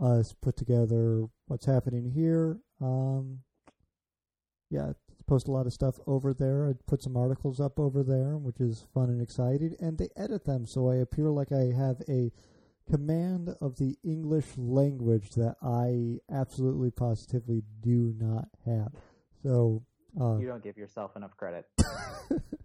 us 0.00 0.32
put 0.32 0.56
together 0.56 1.26
what's 1.46 1.66
happening 1.66 2.10
here. 2.10 2.58
Um, 2.80 3.38
yeah, 4.70 4.92
post 5.26 5.46
a 5.46 5.52
lot 5.52 5.66
of 5.66 5.72
stuff 5.72 6.00
over 6.06 6.34
there. 6.34 6.68
I 6.68 6.72
put 6.86 7.02
some 7.02 7.16
articles 7.16 7.60
up 7.60 7.78
over 7.78 8.02
there, 8.02 8.36
which 8.36 8.60
is 8.60 8.86
fun 8.92 9.08
and 9.08 9.22
exciting. 9.22 9.76
And 9.80 9.98
they 9.98 10.08
edit 10.16 10.44
them 10.44 10.66
so 10.66 10.90
I 10.90 10.96
appear 10.96 11.30
like 11.30 11.52
I 11.52 11.72
have 11.76 12.02
a 12.08 12.32
command 12.90 13.54
of 13.60 13.76
the 13.76 13.96
English 14.02 14.46
language 14.56 15.30
that 15.30 15.56
I 15.62 16.18
absolutely 16.34 16.90
positively 16.90 17.62
do 17.80 18.14
not 18.18 18.48
have. 18.66 18.92
So 19.42 19.84
uh, 20.20 20.38
you 20.38 20.46
don't 20.46 20.62
give 20.62 20.76
yourself 20.76 21.16
enough 21.16 21.36
credit. 21.36 21.66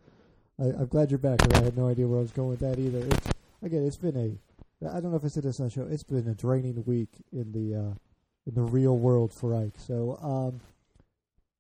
I, 0.60 0.66
am 0.66 0.88
glad 0.88 1.12
you're 1.12 1.20
back 1.20 1.38
because 1.40 1.62
I 1.62 1.66
had 1.66 1.78
no 1.78 1.88
idea 1.88 2.08
where 2.08 2.20
I 2.20 2.22
was 2.22 2.32
going 2.32 2.50
with 2.50 2.60
that 2.60 2.80
either. 2.80 3.00
It's 3.00 3.30
again, 3.62 3.86
it's 3.86 3.98
been 3.98 4.18
a 4.18 4.88
I 4.88 5.00
don't 5.00 5.12
know 5.12 5.18
if 5.18 5.26
I 5.26 5.28
said 5.28 5.44
this 5.44 5.60
on 5.60 5.68
the 5.68 5.72
show. 5.72 5.88
It's 5.90 6.04
been 6.04 6.28
a 6.28 6.36
draining 6.36 6.84
week 6.86 7.10
in 7.32 7.52
the 7.52 7.76
uh, 7.76 7.94
in 8.46 8.54
the 8.54 8.64
real 8.64 8.98
world 8.98 9.34
for 9.34 9.56
Ike. 9.56 9.76
So 9.78 10.18
um, 10.22 10.60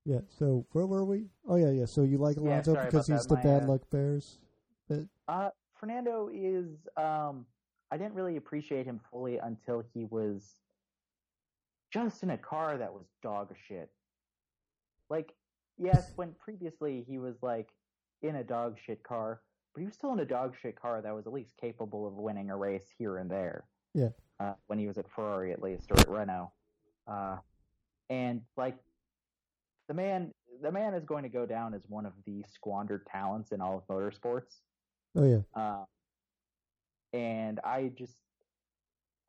yeah. 0.05 0.21
So 0.29 0.65
where 0.71 0.85
were 0.85 1.05
we? 1.05 1.25
Oh 1.47 1.55
yeah, 1.55 1.69
yeah. 1.69 1.85
So 1.85 2.03
you 2.03 2.17
like 2.17 2.37
Alonso 2.37 2.73
yeah, 2.73 2.85
because 2.85 3.07
he's 3.07 3.25
that. 3.25 3.29
the 3.29 3.35
My, 3.35 3.43
bad 3.43 3.63
uh, 3.63 3.67
luck 3.73 3.81
Bears. 3.91 4.39
But, 4.87 5.05
uh, 5.27 5.49
Fernando 5.79 6.29
is. 6.33 6.67
Um, 6.95 7.45
I 7.89 7.97
didn't 7.97 8.15
really 8.15 8.35
appreciate 8.35 8.85
him 8.85 8.99
fully 9.09 9.37
until 9.37 9.83
he 9.93 10.03
was 10.05 10.59
just 11.91 12.23
in 12.23 12.31
a 12.31 12.37
car 12.37 12.77
that 12.77 12.91
was 12.91 13.05
dog 13.23 13.53
shit. 13.67 13.89
Like, 15.09 15.33
yes, 15.77 16.11
when 16.17 16.33
previously 16.33 17.05
he 17.07 17.17
was 17.17 17.35
like 17.41 17.69
in 18.21 18.35
a 18.35 18.43
dog 18.43 18.77
shit 18.83 19.03
car, 19.03 19.41
but 19.73 19.81
he 19.81 19.85
was 19.85 19.95
still 19.95 20.13
in 20.13 20.19
a 20.19 20.25
dog 20.25 20.55
shit 20.61 20.79
car 20.79 21.01
that 21.01 21.13
was 21.13 21.27
at 21.27 21.33
least 21.33 21.53
capable 21.59 22.07
of 22.07 22.13
winning 22.13 22.49
a 22.49 22.57
race 22.57 22.87
here 22.97 23.17
and 23.17 23.29
there. 23.29 23.65
Yeah. 23.93 24.09
Uh, 24.39 24.53
when 24.67 24.79
he 24.79 24.87
was 24.87 24.97
at 24.97 25.09
Ferrari, 25.09 25.51
at 25.51 25.61
least, 25.61 25.91
or 25.91 25.99
at 25.99 26.09
Renault. 26.09 26.51
Uh, 27.07 27.37
and 28.09 28.41
like 28.55 28.77
the 29.87 29.93
man, 29.93 30.31
the 30.61 30.71
man 30.71 30.93
is 30.93 31.05
going 31.05 31.23
to 31.23 31.29
go 31.29 31.45
down 31.45 31.73
as 31.73 31.81
one 31.87 32.05
of 32.05 32.13
the 32.25 32.43
squandered 32.53 33.05
talents 33.07 33.51
in 33.51 33.61
all 33.61 33.77
of 33.77 33.87
motorsports. 33.87 34.59
Oh 35.15 35.25
yeah. 35.25 35.39
Uh, 35.59 35.85
and 37.13 37.59
I 37.63 37.91
just, 37.97 38.17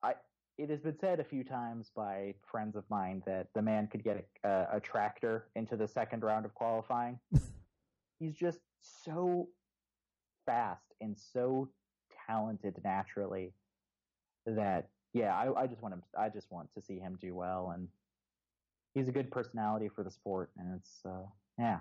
I 0.02 0.14
it 0.58 0.70
has 0.70 0.80
been 0.80 0.98
said 0.98 1.20
a 1.20 1.24
few 1.24 1.44
times 1.44 1.90
by 1.94 2.34
friends 2.50 2.76
of 2.76 2.84
mine 2.90 3.22
that 3.26 3.46
the 3.54 3.62
man 3.62 3.86
could 3.86 4.02
get 4.02 4.26
a, 4.44 4.66
a 4.72 4.80
tractor 4.80 5.46
into 5.54 5.76
the 5.76 5.86
second 5.86 6.22
round 6.22 6.44
of 6.44 6.54
qualifying. 6.54 7.18
He's 8.18 8.34
just 8.34 8.58
so 8.80 9.48
fast 10.46 10.84
and 11.00 11.16
so 11.16 11.68
talented 12.26 12.76
naturally 12.84 13.52
that 14.46 14.88
yeah, 15.14 15.34
I, 15.34 15.62
I 15.62 15.66
just 15.66 15.82
want 15.82 15.94
him. 15.94 16.02
I 16.18 16.28
just 16.28 16.50
want 16.50 16.68
to 16.74 16.82
see 16.82 16.98
him 16.98 17.18
do 17.20 17.34
well, 17.34 17.72
and 17.74 17.88
he's 18.94 19.08
a 19.08 19.12
good 19.12 19.30
personality 19.30 19.88
for 19.88 20.04
the 20.04 20.10
sport, 20.10 20.50
and 20.58 20.74
it's 20.76 21.00
uh, 21.06 21.26
yeah, 21.58 21.80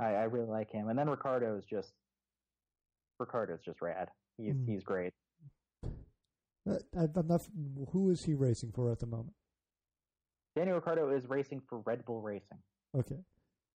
I, 0.00 0.06
I 0.06 0.22
really 0.24 0.48
like 0.48 0.70
him. 0.70 0.88
And 0.88 0.98
then 0.98 1.08
Ricardo 1.08 1.56
is 1.56 1.64
just 1.64 1.92
Ricciardo's 3.18 3.60
just 3.64 3.80
rad. 3.80 4.08
He's 4.36 4.54
Mm. 4.54 4.68
he's 4.68 4.82
great. 4.82 5.12
Uh, 6.68 6.78
I'm 6.94 7.26
not. 7.26 7.46
Who 7.90 8.10
is 8.10 8.24
he 8.24 8.34
racing 8.34 8.72
for 8.72 8.90
at 8.90 8.98
the 8.98 9.06
moment? 9.06 9.34
Daniel 10.56 10.76
Ricciardo 10.76 11.10
is 11.10 11.28
racing 11.28 11.62
for 11.68 11.78
Red 11.80 12.04
Bull 12.04 12.20
Racing. 12.20 12.58
Okay. 12.94 13.18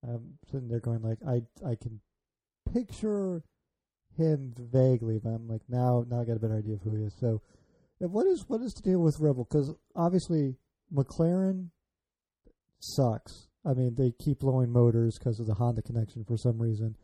I'm 0.03 0.37
sitting 0.51 0.67
there 0.67 0.79
going 0.79 1.01
like 1.01 1.19
I 1.27 1.41
I 1.67 1.75
can 1.75 1.99
picture 2.73 3.43
him 4.15 4.53
vaguely, 4.57 5.19
but 5.23 5.29
I'm 5.29 5.47
like 5.47 5.61
now 5.69 6.05
now 6.09 6.21
I 6.21 6.25
got 6.25 6.37
a 6.37 6.39
better 6.39 6.57
idea 6.57 6.75
of 6.75 6.81
who 6.81 6.95
he 6.95 7.03
is. 7.03 7.15
So, 7.19 7.41
what 7.99 8.25
is 8.27 8.45
what 8.47 8.61
is 8.61 8.73
the 8.73 8.81
deal 8.81 8.99
with 8.99 9.19
Red 9.19 9.35
Bull? 9.35 9.47
Because 9.49 9.73
obviously 9.95 10.55
McLaren 10.93 11.69
sucks. 12.79 13.47
I 13.65 13.73
mean 13.73 13.95
they 13.95 14.11
keep 14.23 14.39
blowing 14.39 14.71
motors 14.71 15.17
because 15.17 15.39
of 15.39 15.47
the 15.47 15.55
Honda 15.55 15.81
connection 15.81 16.23
for 16.23 16.37
some 16.37 16.61
reason. 16.61 16.95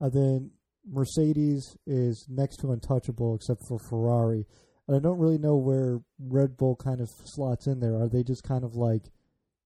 And 0.00 0.12
then 0.12 0.50
Mercedes 0.88 1.76
is 1.86 2.26
next 2.28 2.58
to 2.58 2.72
untouchable 2.72 3.34
except 3.34 3.62
for 3.66 3.78
Ferrari. 3.78 4.46
And 4.86 4.96
I 4.96 5.00
don't 5.00 5.18
really 5.18 5.38
know 5.38 5.56
where 5.56 6.00
Red 6.18 6.56
Bull 6.56 6.76
kind 6.76 7.00
of 7.00 7.10
slots 7.24 7.66
in 7.66 7.80
there. 7.80 7.96
Are 7.96 8.08
they 8.08 8.22
just 8.22 8.44
kind 8.44 8.62
of 8.62 8.74
like 8.74 9.10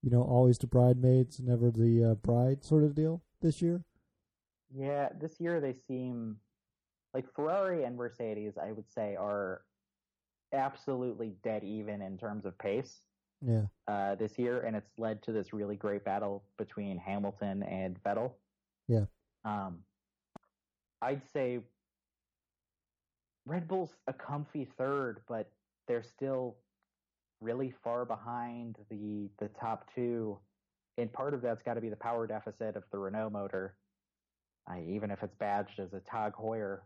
you 0.03 0.11
know, 0.11 0.23
always 0.23 0.59
the 0.59 0.67
bridesmaids, 0.67 1.41
never 1.41 1.71
the 1.71 2.05
uh, 2.05 2.15
bride 2.15 2.65
sort 2.65 2.85
of 2.85 2.95
deal 2.95 3.23
this 3.41 3.61
year. 3.61 3.85
Yeah, 4.75 5.09
this 5.21 5.41
year 5.41 5.61
they 5.61 5.75
seem 5.89 6.37
like 7.13 7.33
Ferrari 7.35 7.85
and 7.85 7.97
Mercedes. 7.97 8.55
I 8.63 8.73
would 8.73 8.91
say 8.91 9.17
are 9.17 9.63
absolutely 10.53 11.35
dead 11.43 11.65
even 11.65 12.03
in 12.03 12.17
terms 12.19 12.45
of 12.45 12.57
pace 12.59 13.01
Yeah, 13.45 13.67
uh, 13.89 14.15
this 14.15 14.39
year, 14.39 14.61
and 14.61 14.77
it's 14.77 14.91
led 14.97 15.23
to 15.25 15.33
this 15.33 15.53
really 15.53 15.77
great 15.77 16.05
battle 16.05 16.45
between 16.57 16.99
Hamilton 16.99 17.63
and 17.65 18.03
Vettel. 18.03 18.33
Yeah. 18.89 19.05
Um, 19.45 19.79
I'd 21.03 21.23
say 21.33 21.61
Red 23.47 23.67
Bull's 23.67 23.97
a 24.07 24.13
comfy 24.13 24.69
third, 24.77 25.21
but 25.29 25.51
they're 25.89 26.03
still 26.03 26.57
really 27.41 27.73
far 27.83 28.05
behind 28.05 28.77
the 28.91 29.29
the 29.39 29.49
top 29.49 29.89
two, 29.95 30.39
and 30.99 31.13
part 31.13 31.35
of 31.35 31.43
that's 31.43 31.63
got 31.63 31.75
to 31.75 31.81
be 31.81 31.89
the 31.89 31.97
power 31.97 32.27
deficit 32.27 32.77
of 32.77 32.85
the 32.93 32.99
Renault 32.99 33.31
motor. 33.31 33.77
Uh, 34.71 34.79
even 34.87 35.11
if 35.11 35.23
it's 35.23 35.35
badged 35.35 35.81
as 35.81 35.95
a 35.95 36.01
Tag 36.01 36.35
Heuer 36.35 36.81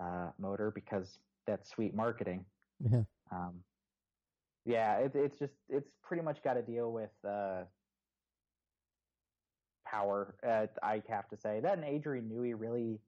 uh, 0.00 0.30
motor, 0.38 0.70
because 0.70 1.18
that's 1.46 1.68
sweet 1.68 1.94
marketing. 1.94 2.44
yeah, 2.80 3.02
Um, 3.32 3.54
yeah, 4.64 4.98
it, 4.98 5.12
it's 5.14 5.38
just 5.38 5.54
it's 5.68 5.90
pretty 6.02 6.22
much 6.22 6.42
got 6.42 6.54
to 6.54 6.62
deal 6.62 6.92
with 6.92 7.10
uh, 7.28 7.64
power. 9.86 10.36
Uh, 10.46 10.66
I 10.82 11.02
have 11.08 11.28
to 11.28 11.36
say 11.36 11.60
that, 11.60 11.76
and 11.78 11.84
Adrian 11.84 12.30
Newey 12.32 12.54
really 12.56 13.00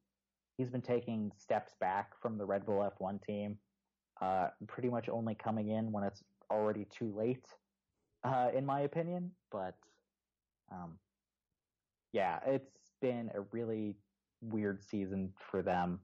he's 0.58 0.70
been 0.70 0.82
taking 0.82 1.30
steps 1.36 1.74
back 1.80 2.12
from 2.20 2.38
the 2.38 2.44
Red 2.44 2.64
Bull 2.66 2.90
F1 3.00 3.22
team. 3.24 3.58
Uh, 4.20 4.48
pretty 4.66 4.88
much 4.88 5.08
only 5.10 5.34
coming 5.34 5.68
in 5.68 5.92
when 5.92 6.02
it's 6.02 6.22
already 6.50 6.86
too 6.86 7.12
late, 7.16 7.46
uh, 8.24 8.50
in 8.54 8.64
my 8.64 8.80
opinion. 8.80 9.30
But 9.50 9.74
um, 10.70 10.98
yeah, 12.12 12.38
it's 12.46 12.92
been 13.00 13.30
a 13.34 13.40
really 13.52 13.96
weird 14.40 14.82
season 14.82 15.32
for 15.50 15.62
them. 15.62 16.00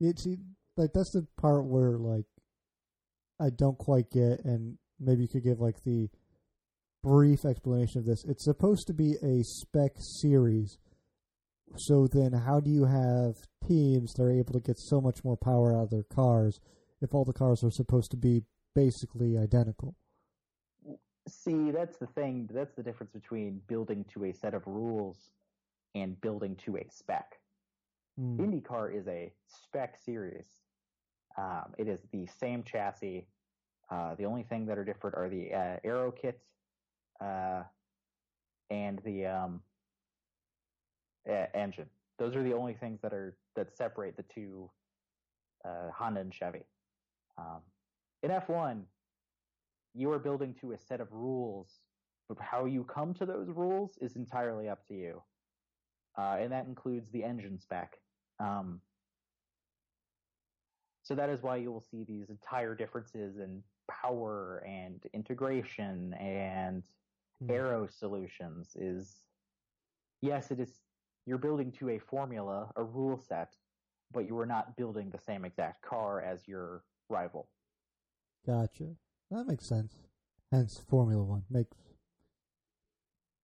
it 0.00 0.18
see 0.18 0.38
like 0.76 0.92
that's 0.92 1.12
the 1.12 1.26
part 1.36 1.64
where 1.64 1.98
like 1.98 2.26
I 3.40 3.50
don't 3.50 3.78
quite 3.78 4.10
get, 4.10 4.44
and 4.44 4.78
maybe 5.00 5.22
you 5.22 5.28
could 5.28 5.44
give 5.44 5.60
like 5.60 5.82
the 5.84 6.08
brief 7.02 7.44
explanation 7.44 8.00
of 8.00 8.06
this. 8.06 8.24
It's 8.24 8.44
supposed 8.44 8.86
to 8.86 8.94
be 8.94 9.16
a 9.22 9.42
spec 9.42 9.92
series. 9.98 10.78
So 11.76 12.06
then, 12.06 12.32
how 12.32 12.60
do 12.60 12.70
you 12.70 12.84
have 12.84 13.34
teams 13.66 14.12
that 14.14 14.22
are 14.22 14.30
able 14.30 14.52
to 14.52 14.60
get 14.60 14.78
so 14.78 15.00
much 15.00 15.24
more 15.24 15.36
power 15.36 15.74
out 15.74 15.84
of 15.84 15.90
their 15.90 16.04
cars 16.04 16.60
if 17.00 17.14
all 17.14 17.24
the 17.24 17.32
cars 17.32 17.64
are 17.64 17.70
supposed 17.70 18.10
to 18.12 18.16
be 18.16 18.42
basically 18.74 19.38
identical? 19.38 19.94
See, 21.28 21.70
that's 21.70 21.98
the 21.98 22.06
thing. 22.06 22.48
That's 22.52 22.74
the 22.74 22.82
difference 22.82 23.12
between 23.12 23.60
building 23.68 24.04
to 24.12 24.24
a 24.24 24.32
set 24.32 24.54
of 24.54 24.66
rules 24.66 25.30
and 25.94 26.20
building 26.20 26.56
to 26.64 26.76
a 26.76 26.86
spec. 26.90 27.34
Mm. 28.20 28.38
IndyCar 28.38 28.94
is 28.94 29.06
a 29.06 29.32
spec 29.46 29.98
series. 30.04 30.46
Um, 31.38 31.74
it 31.78 31.88
is 31.88 32.00
the 32.12 32.26
same 32.38 32.62
chassis. 32.62 33.26
Uh, 33.90 34.14
the 34.16 34.24
only 34.24 34.42
thing 34.42 34.66
that 34.66 34.78
are 34.78 34.84
different 34.84 35.16
are 35.16 35.28
the 35.28 35.52
uh, 35.52 35.76
aero 35.84 36.10
kits 36.10 36.44
uh, 37.20 37.62
and 38.70 39.00
the 39.04 39.26
um, 39.26 39.60
engine. 41.54 41.86
Those 42.18 42.34
are 42.36 42.42
the 42.42 42.52
only 42.52 42.74
things 42.74 43.00
that 43.02 43.12
are 43.12 43.36
that 43.56 43.76
separate 43.76 44.16
the 44.16 44.24
two 44.24 44.70
uh, 45.64 45.90
Honda 45.94 46.20
and 46.20 46.32
Chevy. 46.32 46.64
Um, 47.38 47.60
in 48.22 48.30
F1, 48.30 48.86
you 49.94 50.10
are 50.12 50.18
building 50.18 50.54
to 50.54 50.72
a 50.72 50.78
set 50.78 51.00
of 51.00 51.12
rules, 51.12 51.82
but 52.28 52.38
how 52.40 52.64
you 52.64 52.84
come 52.84 53.14
to 53.14 53.26
those 53.26 53.48
rules 53.48 53.98
is 53.98 54.16
entirely 54.16 54.68
up 54.68 54.86
to 54.86 54.94
you, 54.94 55.22
uh, 56.16 56.36
and 56.40 56.52
that 56.52 56.66
includes 56.66 57.10
the 57.10 57.24
engine 57.24 57.58
spec. 57.58 58.00
Um, 58.38 58.82
so 61.02 61.14
that 61.14 61.28
is 61.30 61.42
why 61.42 61.56
you 61.56 61.72
will 61.72 61.80
see 61.80 62.04
these 62.04 62.30
entire 62.30 62.74
differences 62.74 63.38
in 63.38 63.64
power 63.88 64.64
and 64.66 65.04
integration 65.12 66.14
and 66.14 66.84
Hmm. 67.40 67.50
aero 67.50 67.86
solutions. 67.88 68.76
Is 68.76 69.28
yes, 70.20 70.50
it 70.50 70.60
is. 70.60 70.84
You're 71.26 71.38
building 71.38 71.72
to 71.72 71.90
a 71.90 71.98
formula, 71.98 72.72
a 72.76 72.84
rule 72.84 73.18
set, 73.18 73.56
but 74.12 74.26
you 74.26 74.38
are 74.38 74.46
not 74.46 74.76
building 74.76 75.10
the 75.10 75.18
same 75.18 75.44
exact 75.44 75.82
car 75.82 76.22
as 76.22 76.46
your 76.46 76.84
rival. 77.08 77.50
Gotcha. 78.46 78.96
That 79.30 79.46
makes 79.46 79.68
sense. 79.68 79.94
Hence, 80.50 80.78
Formula 80.88 81.22
One 81.24 81.44
makes 81.50 81.76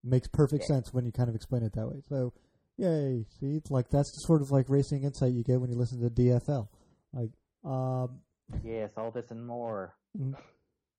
makes 0.03 0.27
perfect 0.27 0.63
Yeah. 0.63 0.75
sense 0.75 0.93
when 0.93 1.05
you 1.05 1.11
kind 1.11 1.29
of 1.29 1.35
explain 1.35 1.63
it 1.63 1.73
that 1.73 1.87
way. 1.87 2.01
So, 2.07 2.33
yay! 2.77 3.25
See, 3.39 3.55
it's 3.55 3.71
like 3.71 3.89
that's 3.89 4.11
the 4.11 4.21
sort 4.27 4.41
of 4.41 4.51
like 4.51 4.69
racing 4.69 5.03
insight 5.03 5.33
you 5.33 5.43
get 5.43 5.59
when 5.59 5.69
you 5.69 5.75
listen 5.77 5.99
to 6.01 6.09
DFL. 6.09 6.69
Like, 7.13 7.31
um, 7.63 8.21
Yes, 8.63 8.91
all 8.97 9.11
this 9.11 9.29
and 9.31 9.45
more. 9.45 9.95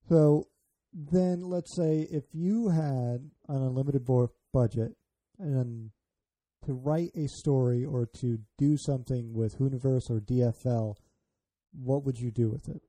so 0.08 0.44
then 0.92 1.42
let's 1.42 1.74
say 1.76 2.00
if 2.10 2.24
you 2.34 2.68
had 2.68 3.30
an 3.48 3.62
unlimited 3.62 4.04
bo- 4.04 4.32
budget 4.52 4.96
and 5.38 5.90
to 6.66 6.72
write 6.74 7.10
a 7.16 7.26
story 7.28 7.84
or 7.84 8.06
to 8.20 8.38
do 8.58 8.76
something 8.76 9.32
with 9.32 9.56
Hooniverse 9.58 10.10
or 10.10 10.20
DFL, 10.20 10.96
what 11.72 12.04
would 12.04 12.18
you 12.18 12.30
do 12.30 12.50
with 12.50 12.68
it? 12.68 12.82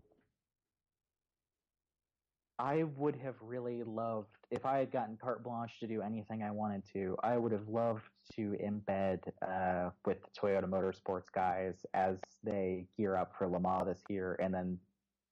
I 2.61 2.83
would 2.95 3.15
have 3.15 3.33
really 3.41 3.81
loved 3.81 4.37
if 4.51 4.67
I 4.67 4.77
had 4.77 4.91
gotten 4.91 5.17
carte 5.17 5.43
blanche 5.43 5.79
to 5.79 5.87
do 5.87 6.03
anything 6.03 6.43
I 6.43 6.51
wanted 6.51 6.83
to. 6.93 7.17
I 7.23 7.35
would 7.35 7.51
have 7.51 7.67
loved 7.67 8.03
to 8.35 8.55
embed 8.63 9.19
uh, 9.41 9.89
with 10.05 10.19
the 10.21 10.29
Toyota 10.39 10.65
Motorsports 10.65 11.31
guys 11.33 11.83
as 11.95 12.17
they 12.43 12.85
gear 12.95 13.15
up 13.15 13.33
for 13.35 13.47
Le 13.47 13.59
Mans 13.59 13.85
this 13.87 14.03
year, 14.09 14.37
and 14.39 14.53
then 14.53 14.77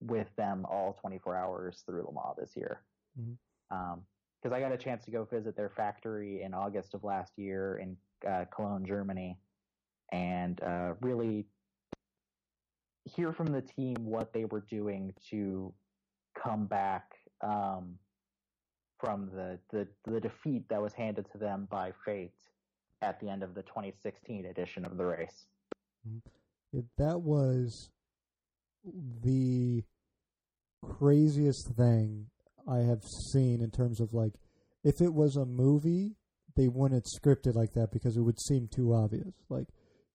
with 0.02 0.36
them 0.38 0.66
all 0.68 0.98
24 1.02 1.36
hours 1.36 1.84
through 1.86 2.02
Le 2.08 2.14
Mans 2.14 2.36
this 2.40 2.58
year. 2.58 2.82
Because 4.42 4.52
I 4.52 4.60
got 4.60 4.72
a 4.72 4.78
chance 4.78 5.06
to 5.06 5.12
go 5.12 5.24
visit 5.26 5.56
their 5.56 5.70
factory 5.70 6.42
in 6.42 6.56
August 6.56 6.96
of 6.96 7.04
last 7.04 7.34
year 7.38 7.78
in 7.78 7.96
uh, 8.28 8.46
Cologne, 8.52 8.86
Germany, 8.88 9.38
and 10.12 10.60
uh, 10.64 10.94
really 11.02 11.46
hear 13.06 13.32
from 13.34 13.48
the 13.48 13.62
team 13.62 13.98
what 14.00 14.34
they 14.34 14.46
were 14.46 14.62
doing 14.62 15.14
to 15.30 15.72
come 16.42 16.66
back 16.66 17.19
um, 17.42 17.96
from 19.00 19.30
the, 19.34 19.60
the 19.72 19.88
the 20.06 20.20
defeat 20.20 20.68
that 20.70 20.82
was 20.82 20.94
handed 20.94 21.26
to 21.32 21.38
them 21.38 21.68
by 21.72 21.92
fate 22.06 22.34
at 23.02 23.20
the 23.20 23.30
end 23.30 23.44
of 23.44 23.56
the 23.56 23.62
2016 23.64 24.46
edition 24.46 24.86
of 24.86 24.98
the 24.98 25.06
race. 25.06 25.46
It, 26.74 26.86
that 26.98 27.22
was 27.22 27.90
the 28.84 29.84
craziest 30.84 31.76
thing 31.76 32.28
I 32.68 32.80
have 32.80 33.04
seen 33.32 33.62
in 33.62 33.72
terms 33.72 34.00
of 34.00 34.14
like, 34.14 34.34
if 34.84 35.02
it 35.02 35.14
was 35.14 35.36
a 35.36 35.46
movie, 35.46 36.16
they 36.56 36.68
wouldn't 36.68 37.08
script 37.08 37.48
it 37.48 37.56
like 37.56 37.74
that 37.74 37.92
because 37.92 38.18
it 38.18 38.22
would 38.22 38.40
seem 38.40 38.68
too 38.68 38.94
obvious. 38.94 39.34
Like, 39.50 39.68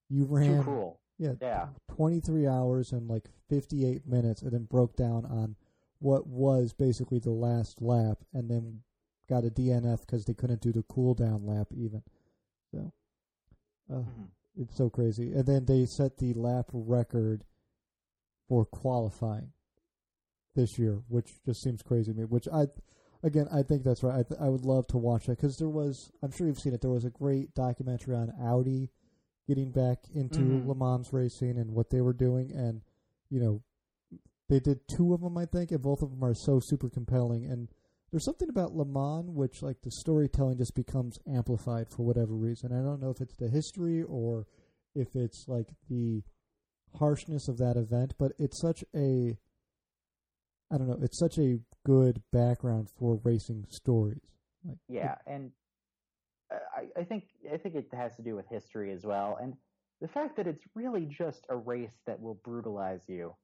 you 0.08 0.26
Too 0.26 0.34
ran, 0.34 0.92
yeah, 1.18 1.32
Yeah. 1.40 1.68
23 1.96 2.46
hours 2.46 2.92
and 2.92 3.08
like 3.08 3.24
58 3.48 4.06
minutes, 4.06 4.42
and 4.42 4.52
then 4.52 4.64
broke 4.64 4.96
down 4.96 5.24
on 5.24 5.56
what 6.04 6.26
was 6.26 6.74
basically 6.74 7.18
the 7.18 7.30
last 7.30 7.80
lap, 7.80 8.18
and 8.34 8.50
then 8.50 8.82
got 9.26 9.42
a 9.42 9.48
DNF 9.50 10.00
because 10.00 10.26
they 10.26 10.34
couldn't 10.34 10.60
do 10.60 10.70
the 10.70 10.82
cool 10.82 11.14
down 11.14 11.46
lap 11.46 11.68
even. 11.74 12.02
So, 12.70 12.92
uh, 13.88 14.00
Mhm. 14.02 14.28
it's 14.54 14.76
so 14.76 14.90
crazy. 14.90 15.32
And 15.32 15.46
then 15.46 15.64
they 15.64 15.86
set 15.86 16.18
the 16.18 16.34
lap 16.34 16.68
record 16.74 17.46
for 18.48 18.66
qualifying 18.66 19.52
this 20.54 20.78
year, 20.78 21.02
which 21.08 21.42
just 21.42 21.62
seems 21.62 21.82
crazy 21.82 22.12
to 22.12 22.18
me. 22.18 22.24
Which 22.26 22.48
I, 22.48 22.66
again, 23.22 23.48
I 23.50 23.62
think 23.62 23.82
that's 23.82 24.02
right. 24.02 24.18
I, 24.18 24.22
th- 24.24 24.40
I 24.40 24.50
would 24.50 24.66
love 24.66 24.86
to 24.88 24.98
watch 24.98 25.24
that 25.24 25.38
because 25.38 25.56
there 25.56 25.70
was, 25.70 26.12
I'm 26.20 26.30
sure 26.32 26.46
you've 26.46 26.60
seen 26.60 26.74
it. 26.74 26.82
There 26.82 26.90
was 26.90 27.06
a 27.06 27.10
great 27.10 27.54
documentary 27.54 28.14
on 28.14 28.30
Audi 28.38 28.90
getting 29.46 29.70
back 29.70 30.06
into 30.10 30.40
Mhm. 30.60 30.66
Le 30.66 30.74
Mans 30.74 31.12
racing 31.14 31.56
and 31.56 31.74
what 31.74 31.88
they 31.88 32.02
were 32.02 32.12
doing, 32.12 32.52
and 32.52 32.82
you 33.30 33.40
know, 33.40 33.62
they 34.48 34.60
did 34.60 34.86
two 34.88 35.14
of 35.14 35.20
them, 35.20 35.38
I 35.38 35.46
think, 35.46 35.70
and 35.70 35.82
both 35.82 36.02
of 36.02 36.10
them 36.10 36.22
are 36.22 36.34
so 36.34 36.60
super 36.60 36.90
compelling. 36.90 37.44
And 37.44 37.68
there's 38.10 38.24
something 38.24 38.48
about 38.48 38.74
Le 38.74 38.84
Mans 38.84 39.30
which, 39.30 39.62
like, 39.62 39.82
the 39.82 39.90
storytelling 39.90 40.58
just 40.58 40.74
becomes 40.74 41.18
amplified 41.26 41.88
for 41.88 42.04
whatever 42.04 42.34
reason. 42.34 42.72
I 42.72 42.82
don't 42.82 43.00
know 43.00 43.10
if 43.10 43.20
it's 43.20 43.36
the 43.36 43.48
history 43.48 44.02
or 44.02 44.46
if 44.94 45.16
it's 45.16 45.48
like 45.48 45.68
the 45.88 46.22
harshness 46.98 47.48
of 47.48 47.58
that 47.58 47.76
event, 47.76 48.14
but 48.18 48.32
it's 48.38 48.60
such 48.60 48.84
a 48.94 49.36
I 50.70 50.78
don't 50.78 50.88
know, 50.88 50.98
it's 51.02 51.18
such 51.18 51.38
a 51.38 51.60
good 51.84 52.22
background 52.32 52.88
for 52.98 53.20
racing 53.22 53.66
stories. 53.68 54.22
Like 54.64 54.78
Yeah, 54.88 55.16
and 55.26 55.50
uh, 56.50 56.56
I, 56.76 57.00
I 57.00 57.04
think 57.04 57.24
I 57.52 57.56
think 57.56 57.74
it 57.74 57.88
has 57.92 58.16
to 58.16 58.22
do 58.22 58.34
with 58.34 58.46
history 58.48 58.92
as 58.92 59.04
well, 59.04 59.38
and 59.40 59.54
the 60.00 60.08
fact 60.08 60.36
that 60.36 60.46
it's 60.46 60.64
really 60.74 61.06
just 61.06 61.46
a 61.48 61.56
race 61.56 61.96
that 62.06 62.20
will 62.20 62.40
brutalize 62.44 63.02
you. 63.08 63.34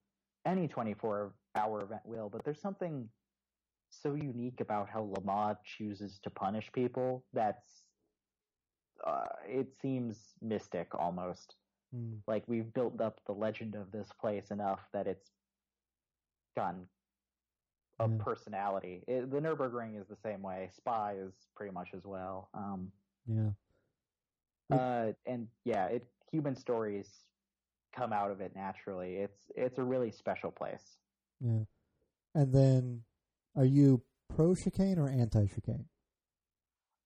Any 0.47 0.69
24 0.69 1.35
hour 1.57 1.83
event 1.83 2.03
will, 2.05 2.29
but 2.29 2.45
there's 2.45 2.61
something 2.61 3.09
so 3.91 4.15
unique 4.15 4.61
about 4.61 4.89
how 4.89 5.03
Le 5.03 5.23
Mans 5.25 5.59
chooses 5.65 6.19
to 6.23 6.31
punish 6.31 6.71
people 6.73 7.25
that's 7.33 7.85
uh, 9.07 9.27
it 9.49 9.69
seems 9.81 10.35
mystic 10.43 10.95
almost. 10.95 11.57
mm, 11.95 12.19
Like 12.27 12.45
we've 12.47 12.73
built 12.73 13.01
up 13.01 13.21
the 13.27 13.33
legend 13.33 13.75
of 13.75 13.91
this 13.91 14.09
place 14.21 14.51
enough 14.51 14.81
that 14.93 15.07
it's 15.07 15.31
gotten 16.57 16.87
a 17.99 18.09
personality. 18.09 19.05
It, 19.09 19.31
the 19.31 19.39
Nurburgring 19.41 20.01
is 20.01 20.07
the 20.09 20.17
same 20.17 20.43
way. 20.43 20.71
Spa 20.73 21.11
is 21.11 21.33
pretty 21.57 21.73
much 21.73 21.89
as 21.95 22.05
well. 22.05 22.49
Um, 22.55 22.93
yeah. 23.27 23.51
Uh, 24.71 25.13
and 25.27 25.49
yeah, 25.65 25.87
it 25.87 26.07
human 26.31 26.55
stories 26.55 27.09
come 27.95 28.13
out 28.13 28.31
of 28.31 28.41
it 28.41 28.53
naturally. 28.55 29.17
It's 29.17 29.51
it's 29.57 29.79
a 29.79 29.83
really 29.83 30.11
special 30.11 30.51
place. 30.51 30.99
Yeah. 31.41 31.65
And 32.35 32.53
then 32.53 33.03
are 33.57 33.65
you 33.65 34.03
pro 34.35 34.55
chicane 34.55 34.99
or 34.99 35.09
anti 35.09 35.47
chicane? 35.47 35.87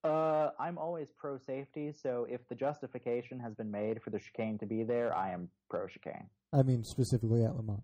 Uh, 0.02 0.50
I'm 0.58 0.76
always 0.76 1.10
pro 1.16 1.38
safety, 1.38 1.90
so 1.90 2.26
if 2.28 2.46
the 2.48 2.54
justification 2.54 3.40
has 3.40 3.54
been 3.54 3.70
made 3.70 4.02
for 4.02 4.10
the 4.10 4.18
chicane 4.18 4.58
to 4.58 4.66
be 4.66 4.82
there, 4.82 5.16
I 5.16 5.30
am 5.30 5.48
pro 5.70 5.86
chicane. 5.86 6.28
I 6.52 6.62
mean 6.62 6.84
specifically 6.84 7.42
at 7.42 7.56
Le 7.56 7.62
Mans. 7.62 7.80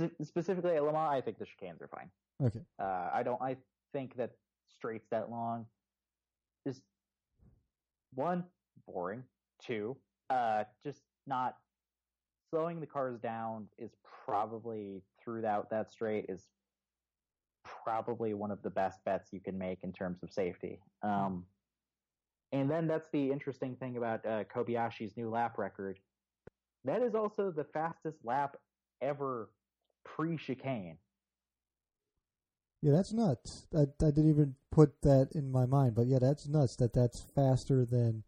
S- 0.00 0.26
specifically 0.26 0.74
at 0.74 0.82
Le 0.82 0.92
Mans, 0.92 1.12
I 1.12 1.20
think 1.20 1.38
the 1.38 1.44
chicanes 1.44 1.80
are 1.80 1.88
fine. 1.88 2.10
Okay. 2.42 2.60
Uh, 2.78 3.10
I 3.14 3.22
don't. 3.22 3.40
I 3.40 3.56
think 3.92 4.16
that 4.16 4.32
straights 4.68 5.06
that 5.10 5.30
long 5.30 5.66
is 6.64 6.80
one 8.14 8.44
boring. 8.86 9.22
Two, 9.62 9.96
uh, 10.28 10.64
just 10.84 11.00
not 11.26 11.56
slowing 12.50 12.80
the 12.80 12.86
cars 12.86 13.18
down 13.18 13.66
is 13.78 13.90
probably 14.24 15.02
throughout 15.22 15.70
that 15.70 15.90
straight 15.90 16.26
is 16.28 16.46
probably 17.84 18.34
one 18.34 18.50
of 18.50 18.62
the 18.62 18.70
best 18.70 19.04
bets 19.04 19.32
you 19.32 19.40
can 19.40 19.58
make 19.58 19.78
in 19.82 19.92
terms 19.92 20.22
of 20.22 20.32
safety. 20.32 20.80
Um, 21.02 21.44
and 22.52 22.70
then 22.70 22.86
that's 22.86 23.08
the 23.10 23.30
interesting 23.30 23.76
thing 23.76 23.96
about 23.96 24.24
uh, 24.24 24.44
Kobayashi's 24.44 25.16
new 25.16 25.28
lap 25.28 25.58
record. 25.58 25.98
That 26.84 27.02
is 27.02 27.14
also 27.14 27.50
the 27.50 27.64
fastest 27.64 28.18
lap 28.24 28.56
ever 29.02 29.50
pre 30.04 30.36
chicane. 30.36 30.98
Yeah, 32.82 32.92
that's 32.92 33.12
nuts. 33.12 33.66
I, 33.74 33.82
I 33.82 34.10
didn't 34.10 34.30
even 34.30 34.54
put 34.70 35.02
that 35.02 35.30
in 35.34 35.50
my 35.50 35.66
mind, 35.66 35.96
but 35.96 36.06
yeah, 36.06 36.18
that's 36.20 36.46
nuts 36.46 36.76
that 36.76 36.92
that's 36.92 37.20
faster 37.34 37.84
than 37.84 38.22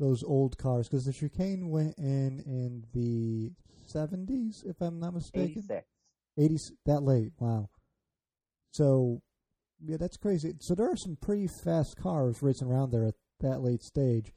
those 0.00 0.24
old 0.24 0.58
cars 0.58 0.88
because 0.88 1.04
the 1.04 1.12
chicane 1.12 1.68
went 1.68 1.96
in 1.98 2.42
in 2.46 2.84
the 2.92 3.52
70s, 3.92 4.64
if 4.64 4.80
I'm 4.80 4.98
not 4.98 5.14
mistaken. 5.14 5.62
86. 5.68 5.86
80s 6.38 6.72
that 6.86 7.02
late. 7.02 7.32
Wow. 7.38 7.68
So, 8.72 9.20
yeah, 9.84 9.98
that's 9.98 10.16
crazy. 10.16 10.54
So 10.60 10.74
there 10.74 10.90
are 10.90 10.96
some 10.96 11.16
pretty 11.20 11.48
fast 11.64 11.96
cars 11.96 12.42
racing 12.42 12.68
around 12.68 12.90
there 12.90 13.04
at 13.04 13.14
that 13.40 13.60
late 13.60 13.82
stage. 13.82 14.32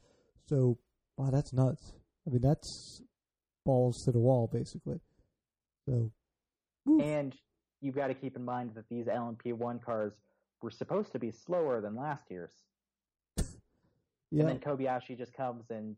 So, 0.46 0.78
wow, 1.16 1.30
that's 1.30 1.52
nuts. 1.52 1.92
I 2.26 2.30
mean, 2.30 2.42
that's 2.42 3.02
balls 3.64 4.02
to 4.04 4.12
the 4.12 4.18
wall, 4.18 4.48
basically. 4.52 5.00
So, 5.86 6.12
woof. 6.84 7.02
And 7.02 7.34
you've 7.80 7.94
got 7.94 8.08
to 8.08 8.14
keep 8.14 8.36
in 8.36 8.44
mind 8.44 8.72
that 8.74 8.88
these 8.90 9.06
LMP1 9.06 9.82
cars 9.82 10.12
were 10.62 10.70
supposed 10.70 11.12
to 11.12 11.18
be 11.18 11.30
slower 11.30 11.80
than 11.80 11.96
last 11.96 12.24
year's. 12.30 12.52
Yeah, 14.34 14.40
and 14.40 14.48
then 14.48 14.58
Kobayashi 14.58 15.16
just 15.16 15.32
comes 15.32 15.70
and 15.70 15.94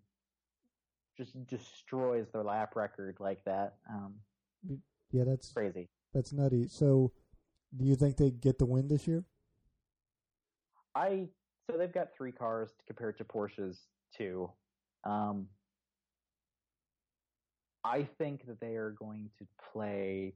just 1.17 1.47
destroys 1.47 2.27
their 2.33 2.43
lap 2.43 2.77
record 2.77 3.17
like 3.19 3.43
that. 3.47 3.77
Um, 3.89 4.17
yeah, 5.11 5.25
that's 5.25 5.51
crazy. 5.53 5.89
that's 6.13 6.35
nutty. 6.35 6.69
So, 6.69 7.13
do 7.75 7.87
you 7.87 7.97
think 7.97 8.19
they 8.19 8.31
get 8.31 8.59
the 8.59 8.67
win 8.67 8.89
this 8.89 9.07
year? 9.07 9.25
I 10.95 11.29
so 11.67 11.79
they've 11.79 11.93
got 11.93 12.09
three 12.15 12.31
cars 12.31 12.69
compared 12.87 13.17
to 13.19 13.25
Porsche's 13.25 13.87
two. 14.15 14.51
Um, 15.05 15.47
I 17.85 18.07
think 18.19 18.47
that 18.49 18.61
they 18.61 18.77
are 18.77 18.91
going 18.91 19.31
to 19.39 19.47
play 19.73 20.35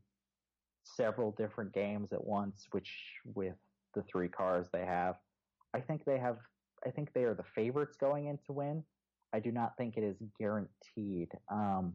several 0.84 1.32
different 1.32 1.74
games 1.74 2.14
at 2.14 2.24
once, 2.24 2.66
which 2.70 2.90
with 3.34 3.56
the 3.94 4.02
three 4.02 4.28
cars 4.28 4.68
they 4.72 4.86
have, 4.86 5.16
I 5.74 5.80
think 5.80 6.06
they 6.06 6.18
have. 6.18 6.38
I 6.86 6.90
think 6.90 7.12
they 7.12 7.24
are 7.24 7.34
the 7.34 7.44
favorites 7.54 7.96
going 7.96 8.26
in 8.26 8.38
to 8.46 8.52
win. 8.52 8.84
I 9.32 9.40
do 9.40 9.52
not 9.52 9.76
think 9.76 9.96
it 9.96 10.02
is 10.02 10.16
guaranteed, 10.38 11.28
um, 11.50 11.94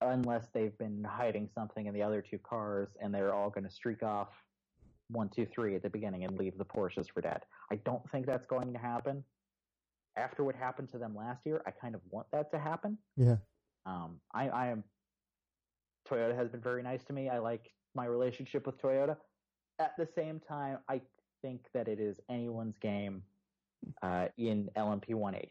unless 0.00 0.48
they've 0.52 0.76
been 0.78 1.04
hiding 1.04 1.48
something 1.54 1.86
in 1.86 1.94
the 1.94 2.02
other 2.02 2.22
two 2.22 2.38
cars 2.38 2.88
and 3.00 3.14
they're 3.14 3.34
all 3.34 3.50
going 3.50 3.64
to 3.64 3.70
streak 3.70 4.02
off 4.02 4.28
one, 5.08 5.28
two, 5.28 5.46
three 5.46 5.74
at 5.76 5.82
the 5.82 5.90
beginning 5.90 6.24
and 6.24 6.36
leave 6.38 6.58
the 6.58 6.64
Porsches 6.64 7.06
for 7.12 7.20
dead. 7.20 7.42
I 7.70 7.76
don't 7.76 8.08
think 8.10 8.26
that's 8.26 8.46
going 8.46 8.72
to 8.72 8.78
happen. 8.78 9.24
After 10.16 10.42
what 10.44 10.54
happened 10.56 10.88
to 10.90 10.98
them 10.98 11.14
last 11.14 11.44
year, 11.44 11.62
I 11.66 11.70
kind 11.70 11.94
of 11.94 12.00
want 12.10 12.26
that 12.32 12.50
to 12.52 12.58
happen. 12.58 12.98
Yeah, 13.16 13.36
Um, 13.84 14.18
I, 14.34 14.48
I 14.48 14.66
am. 14.68 14.82
Toyota 16.08 16.34
has 16.36 16.48
been 16.48 16.60
very 16.60 16.82
nice 16.82 17.04
to 17.04 17.12
me. 17.12 17.28
I 17.28 17.38
like 17.38 17.70
my 17.94 18.06
relationship 18.06 18.66
with 18.66 18.80
Toyota. 18.80 19.16
At 19.78 19.92
the 19.98 20.06
same 20.06 20.40
time, 20.40 20.78
I 20.88 21.02
think 21.42 21.66
that 21.74 21.86
it 21.86 22.00
is 22.00 22.18
anyone's 22.30 22.78
game 22.78 23.22
uh, 24.06 24.28
in 24.38 24.70
LMP1H. 24.76 25.48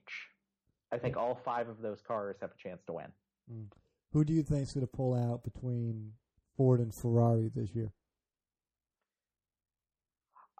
I 0.91 0.97
think 0.97 1.17
all 1.17 1.39
five 1.43 1.67
of 1.67 1.81
those 1.81 1.99
cars 2.01 2.37
have 2.41 2.51
a 2.51 2.57
chance 2.57 2.81
to 2.87 2.93
win. 2.93 3.67
who 4.13 4.23
do 4.23 4.33
you 4.33 4.43
think's 4.43 4.73
going 4.73 4.85
to 4.85 4.91
pull 4.91 5.13
out 5.13 5.43
between 5.43 6.11
Ford 6.55 6.79
and 6.79 6.93
Ferrari 6.93 7.51
this 7.53 7.71
year? 7.75 7.91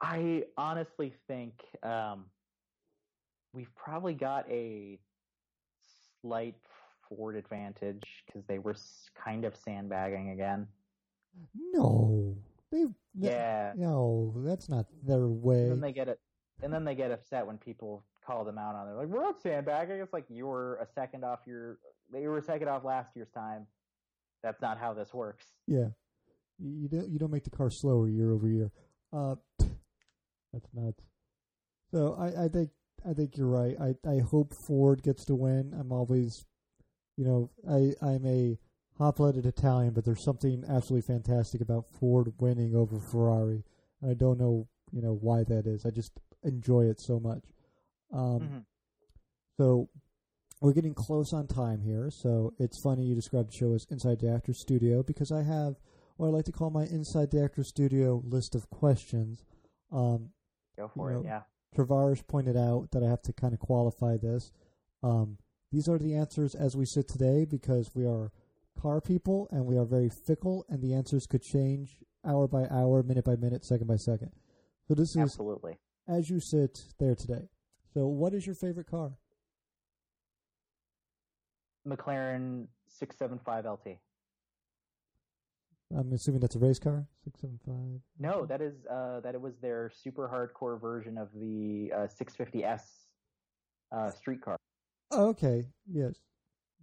I 0.02 0.44
honestly 0.58 1.14
think 1.28 1.54
um, 1.84 2.26
we've 3.54 3.74
probably 3.76 4.14
got 4.14 4.50
a 4.50 5.00
slight 6.22 6.56
Ford 7.08 7.38
advantage 7.38 8.04
because 8.26 8.44
they 8.48 8.60
were 8.60 8.76
kind 9.24 9.46
of 9.46 9.56
sandbagging 9.56 10.32
again. 10.32 10.68
No, 11.72 12.36
they. 12.72 12.86
Yeah. 13.18 13.72
No, 13.78 14.34
that's 14.38 14.68
not 14.68 14.88
their 15.08 15.28
way. 15.28 15.62
And 15.62 15.72
then 15.72 15.82
they 15.82 15.94
get 15.94 16.10
it, 16.10 16.20
and 16.64 16.72
then 16.72 16.86
they 16.86 16.96
get 16.96 17.12
upset 17.12 17.46
when 17.46 17.58
people 17.58 18.04
call 18.26 18.44
them 18.44 18.58
out 18.58 18.76
on 18.76 18.88
it. 18.88 18.94
Like 18.94 19.08
we're 19.08 19.22
not 19.22 19.40
sandbagging. 19.40 20.00
It's 20.00 20.14
like 20.14 20.26
you 20.30 20.48
were 20.48 20.78
a 20.78 20.88
second 20.88 21.24
off 21.24 21.40
your. 21.46 21.78
You 22.14 22.30
were 22.30 22.38
a 22.38 22.44
second 22.44 22.68
off 22.68 22.84
last 22.84 23.16
year's 23.16 23.30
time. 23.30 23.66
That's 24.44 24.62
not 24.62 24.78
how 24.78 24.94
this 24.94 25.14
works. 25.14 25.46
Yeah, 25.68 25.88
you, 26.60 26.88
don't 26.88 27.10
you 27.10 27.20
don't 27.20 27.32
make 27.32 27.44
the 27.44 27.50
car 27.50 27.70
slower 27.70 28.08
year 28.08 28.32
over 28.32 28.48
year. 28.48 28.72
Uh, 29.12 29.36
that's 29.60 30.70
nuts. 30.74 31.04
So 31.92 32.16
I, 32.20 32.46
I 32.46 32.48
think 32.48 32.70
I 33.08 33.14
think 33.14 33.38
you're 33.38 33.48
right. 33.48 33.76
I, 33.80 33.96
I 34.10 34.20
hope 34.20 34.54
Ford 34.54 35.04
gets 35.04 35.26
to 35.26 35.36
win. 35.36 35.76
I'm 35.80 35.92
always, 35.92 36.46
you 37.18 37.26
know, 37.26 37.52
I 37.70 37.94
I'm 38.06 38.26
a 38.26 38.58
hot-blooded 38.98 39.46
Italian, 39.46 39.94
but 39.94 40.06
there's 40.06 40.24
something 40.24 40.64
absolutely 40.68 41.06
fantastic 41.06 41.62
about 41.62 41.86
Ford 41.88 42.34
winning 42.40 42.76
over 42.76 43.00
Ferrari. 43.00 43.64
And 44.02 44.12
I 44.12 44.14
don't 44.14 44.40
know, 44.40 44.68
you 44.92 45.02
know, 45.02 45.18
why 45.20 45.44
that 45.44 45.68
is. 45.68 45.86
I 45.86 45.90
just 45.90 46.12
enjoy 46.46 46.86
it 46.86 47.00
so 47.00 47.20
much. 47.20 47.44
Um, 48.12 48.40
Mhm. 48.40 48.66
so 49.58 49.90
we're 50.62 50.74
getting 50.74 50.94
close 50.94 51.34
on 51.34 51.48
time 51.48 51.82
here. 51.82 52.10
So 52.10 52.54
it's 52.58 52.80
funny 52.80 53.06
you 53.06 53.16
described 53.16 53.50
the 53.50 53.54
show 53.54 53.74
as 53.74 53.86
Inside 53.90 54.20
the 54.20 54.30
Actor 54.30 54.54
Studio 54.54 55.04
because 55.04 55.32
I 55.32 55.42
have 55.44 55.76
what 56.18 56.28
I 56.28 56.30
like 56.30 56.46
to 56.46 56.52
call 56.52 56.70
my 56.70 56.86
Inside 56.86 57.32
the 57.32 57.44
Actor 57.44 57.64
Studio 57.64 58.22
list 58.26 58.56
of 58.56 58.70
questions. 58.70 59.44
Um, 59.92 60.32
Go 60.78 60.88
for 60.88 61.12
it. 61.12 61.16
know, 61.16 61.24
Yeah. 61.24 61.44
Travaris 61.76 62.26
pointed 62.26 62.56
out 62.56 62.92
that 62.92 63.04
I 63.04 63.08
have 63.10 63.22
to 63.24 63.34
kind 63.34 63.54
of 63.54 63.60
qualify 63.60 64.16
this. 64.18 64.52
Um, 65.04 65.38
these 65.72 65.90
are 65.90 65.98
the 66.00 66.16
answers 66.16 66.56
as 66.56 66.78
we 66.78 66.86
sit 66.86 67.08
today 67.08 67.44
because 67.44 67.94
we 67.94 68.06
are 68.06 68.32
car 68.78 69.02
people 69.02 69.48
and 69.52 69.66
we 69.66 69.78
are 69.78 69.86
very 69.86 70.10
fickle, 70.10 70.66
and 70.70 70.82
the 70.82 70.94
answers 70.94 71.28
could 71.28 71.42
change 71.42 72.02
hour 72.24 72.48
by 72.48 72.66
hour, 72.70 73.04
minute 73.04 73.26
by 73.26 73.36
minute, 73.36 73.66
second 73.66 73.88
by 73.88 73.98
second. 73.98 74.32
So 74.88 74.94
this 74.96 75.12
is 75.12 75.18
Absolutely. 75.18 75.80
As 76.08 76.30
you 76.30 76.40
sit 76.40 76.84
there 77.00 77.16
today. 77.16 77.50
So, 77.94 78.08
what 78.08 78.34
is 78.34 78.46
your 78.46 78.56
favorite 78.56 78.90
car? 78.90 79.14
McLaren 81.88 82.68
six 82.88 83.18
seven 83.18 83.40
five 83.40 83.66
LT. 83.66 83.98
I'm 85.96 86.12
assuming 86.14 86.42
that's 86.42 86.56
a 86.56 86.60
race 86.60 86.80
car. 86.80 87.06
Six 87.24 87.42
seven 87.42 87.60
five. 87.66 88.02
No, 88.20 88.46
that 88.46 88.62
is 88.62 88.74
uh, 88.90 89.20
that 89.22 89.36
it 89.36 89.42
was 89.42 89.54
their 89.62 89.92
super 90.04 90.28
hardcore 90.28 90.80
version 90.80 91.18
of 91.18 91.30
the 91.34 91.92
uh, 91.96 92.08
650S 92.08 92.82
uh, 93.92 94.12
street 94.12 94.42
car. 94.42 94.58
Oh, 95.12 95.28
okay. 95.30 95.66
Yes. 95.92 96.16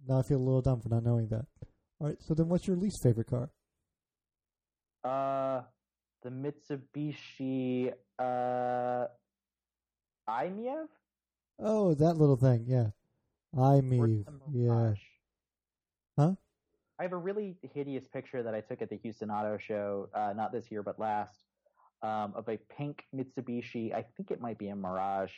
Now 0.07 0.19
I 0.19 0.23
feel 0.23 0.37
a 0.37 0.39
little 0.39 0.61
dumb 0.61 0.81
for 0.81 0.89
not 0.89 1.03
knowing 1.03 1.27
that. 1.29 1.45
All 1.99 2.07
right. 2.07 2.17
So 2.21 2.33
then, 2.33 2.47
what's 2.47 2.67
your 2.67 2.77
least 2.77 3.03
favorite 3.03 3.27
car? 3.27 3.49
Uh, 5.03 5.63
the 6.23 6.29
Mitsubishi 6.29 7.91
uh, 8.19 9.07
i-MiEV. 10.27 10.87
Oh, 11.59 11.93
that 11.95 12.13
little 12.17 12.37
thing. 12.37 12.65
Yeah. 12.67 12.87
I 13.57 13.75
Or 13.77 13.81
me. 13.81 14.25
the 14.25 14.33
Yeah. 14.51 14.93
Huh? 16.17 16.35
I 16.99 17.03
have 17.03 17.11
a 17.13 17.17
really 17.17 17.57
hideous 17.61 18.07
picture 18.07 18.43
that 18.43 18.53
I 18.55 18.61
took 18.61 18.81
at 18.81 18.89
the 18.89 18.97
Houston 18.97 19.29
Auto 19.29 19.57
Show, 19.57 20.09
uh, 20.13 20.33
not 20.35 20.51
this 20.51 20.71
year 20.71 20.81
but 20.83 20.99
last, 20.99 21.43
um, 22.01 22.33
of 22.35 22.47
a 22.49 22.57
pink 22.69 23.05
Mitsubishi. 23.15 23.93
I 23.93 24.03
think 24.15 24.31
it 24.31 24.39
might 24.39 24.57
be 24.57 24.69
a 24.69 24.75
Mirage. 24.75 25.33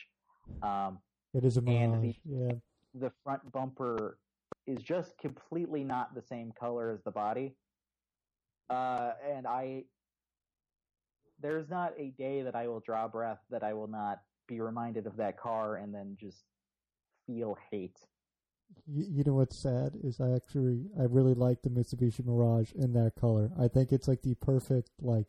Um, 0.62 0.98
It 1.34 1.44
is 1.44 1.56
a 1.56 1.62
mirage. 1.62 2.00
the- 2.02 2.16
yeah. 2.24 2.52
the 2.94 3.10
front 3.22 3.50
bumper 3.52 4.18
is 4.66 4.82
just 4.82 5.18
completely 5.18 5.84
not 5.84 6.14
the 6.14 6.22
same 6.22 6.52
color 6.52 6.90
as 6.90 7.02
the 7.02 7.10
body. 7.10 7.54
Uh, 8.70 9.12
and 9.22 9.46
I, 9.46 9.84
there's 11.40 11.68
not 11.68 11.92
a 11.98 12.10
day 12.10 12.42
that 12.42 12.54
I 12.54 12.68
will 12.68 12.80
draw 12.80 13.08
breath 13.08 13.40
that 13.50 13.62
I 13.62 13.72
will 13.72 13.88
not 13.88 14.20
be 14.46 14.60
reminded 14.60 15.06
of 15.06 15.16
that 15.16 15.38
car 15.38 15.76
and 15.76 15.94
then 15.94 16.16
just 16.20 16.44
feel 17.26 17.56
hate. 17.70 17.98
You, 18.86 19.06
you 19.08 19.24
know 19.24 19.34
what's 19.34 19.56
sad 19.56 19.92
is 20.02 20.20
I 20.20 20.32
actually 20.32 20.86
I 20.98 21.04
really 21.04 21.34
like 21.34 21.62
the 21.62 21.70
Mitsubishi 21.70 22.24
Mirage 22.24 22.72
in 22.72 22.92
that 22.94 23.14
color. 23.18 23.50
I 23.58 23.68
think 23.68 23.92
it's 23.92 24.08
like 24.08 24.22
the 24.22 24.34
perfect 24.34 24.90
like 25.00 25.28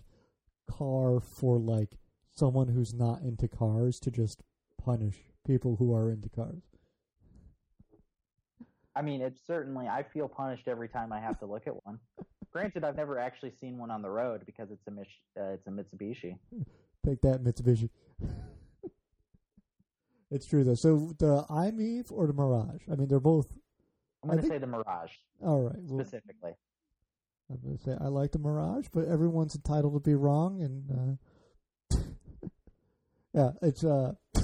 car 0.70 1.20
for 1.20 1.58
like 1.58 1.98
someone 2.34 2.68
who's 2.70 2.94
not 2.94 3.22
into 3.22 3.48
cars 3.48 4.00
to 4.02 4.12
just 4.12 4.44
punish 4.84 5.18
people 5.46 5.78
who 5.78 5.94
are 5.94 6.12
into 6.12 6.30
cars. 6.30 6.64
I 8.96 9.04
mean, 9.04 9.22
it's 9.22 9.46
certainly, 9.46 9.88
I 9.88 10.02
feel 10.02 10.28
punished 10.28 10.68
every 10.68 10.90
time 10.90 11.14
I 11.14 11.20
have 11.20 11.40
to 11.40 11.46
look 11.46 11.68
at 11.68 11.86
one. 11.86 12.00
Granted, 12.52 12.84
I've 12.84 12.96
never 12.96 13.20
actually 13.20 13.52
seen 13.60 13.78
one 13.78 13.92
on 13.92 14.02
the 14.02 14.10
road 14.10 14.44
because 14.46 14.72
it's 14.72 14.88
a 14.88 14.92
Mich- 14.92 15.22
uh, 15.40 15.54
it's 15.54 15.68
a 15.68 15.70
Mitsubishi. 15.70 16.38
Take 17.06 17.22
that 17.22 17.44
Mitsubishi. 17.44 17.90
it's 20.32 20.46
true 20.46 20.64
though. 20.64 20.76
So 20.76 21.14
the 21.20 21.46
i-MiEV 21.50 22.12
or 22.12 22.28
the 22.28 22.34
Mirage? 22.34 22.82
I 22.92 22.96
mean, 22.96 23.08
they're 23.08 23.20
both. 23.20 23.54
I'm 24.24 24.30
going 24.30 24.42
to 24.42 24.48
say 24.48 24.58
the 24.58 24.68
Mirage 24.68 25.12
All 25.44 25.62
right. 25.62 25.78
Well, 25.78 26.04
specifically. 26.04 26.54
I'm 27.50 27.60
gonna 27.64 27.78
say 27.78 27.96
I 28.00 28.08
like 28.08 28.32
the 28.32 28.40
Mirage, 28.40 28.88
but 28.94 29.06
everyone's 29.08 29.56
entitled 29.56 29.94
to 29.94 30.00
be 30.00 30.16
wrong, 30.16 30.62
and 30.62 31.18
uh, 31.92 31.98
yeah, 33.34 33.52
it's 33.62 33.84
uh, 33.84 34.14
I 34.36 34.42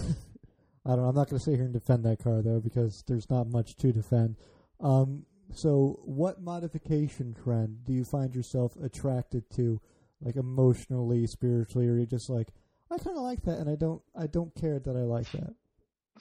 don't 0.85 1.01
know. 1.01 1.09
I'm 1.09 1.15
not 1.15 1.29
gonna 1.29 1.39
sit 1.39 1.55
here 1.55 1.65
and 1.65 1.73
defend 1.73 2.05
that 2.05 2.23
car 2.23 2.41
though 2.41 2.59
because 2.59 3.03
there's 3.07 3.29
not 3.29 3.47
much 3.47 3.75
to 3.77 3.91
defend. 3.91 4.37
Um, 4.79 5.25
so 5.53 5.99
what 6.03 6.41
modification 6.41 7.33
trend 7.33 7.85
do 7.85 7.93
you 7.93 8.03
find 8.03 8.35
yourself 8.35 8.75
attracted 8.81 9.49
to, 9.51 9.79
like 10.21 10.35
emotionally, 10.35 11.27
spiritually, 11.27 11.87
or 11.87 11.95
you're 11.95 12.05
just 12.05 12.29
like, 12.29 12.49
I 12.91 12.97
kind 12.97 13.17
of 13.17 13.23
like 13.23 13.43
that, 13.43 13.59
and 13.59 13.69
I 13.69 13.75
don't, 13.75 14.01
I 14.15 14.27
don't 14.27 14.53
care 14.55 14.79
that 14.79 14.95
I 14.95 15.01
like 15.01 15.31
that. 15.31 15.53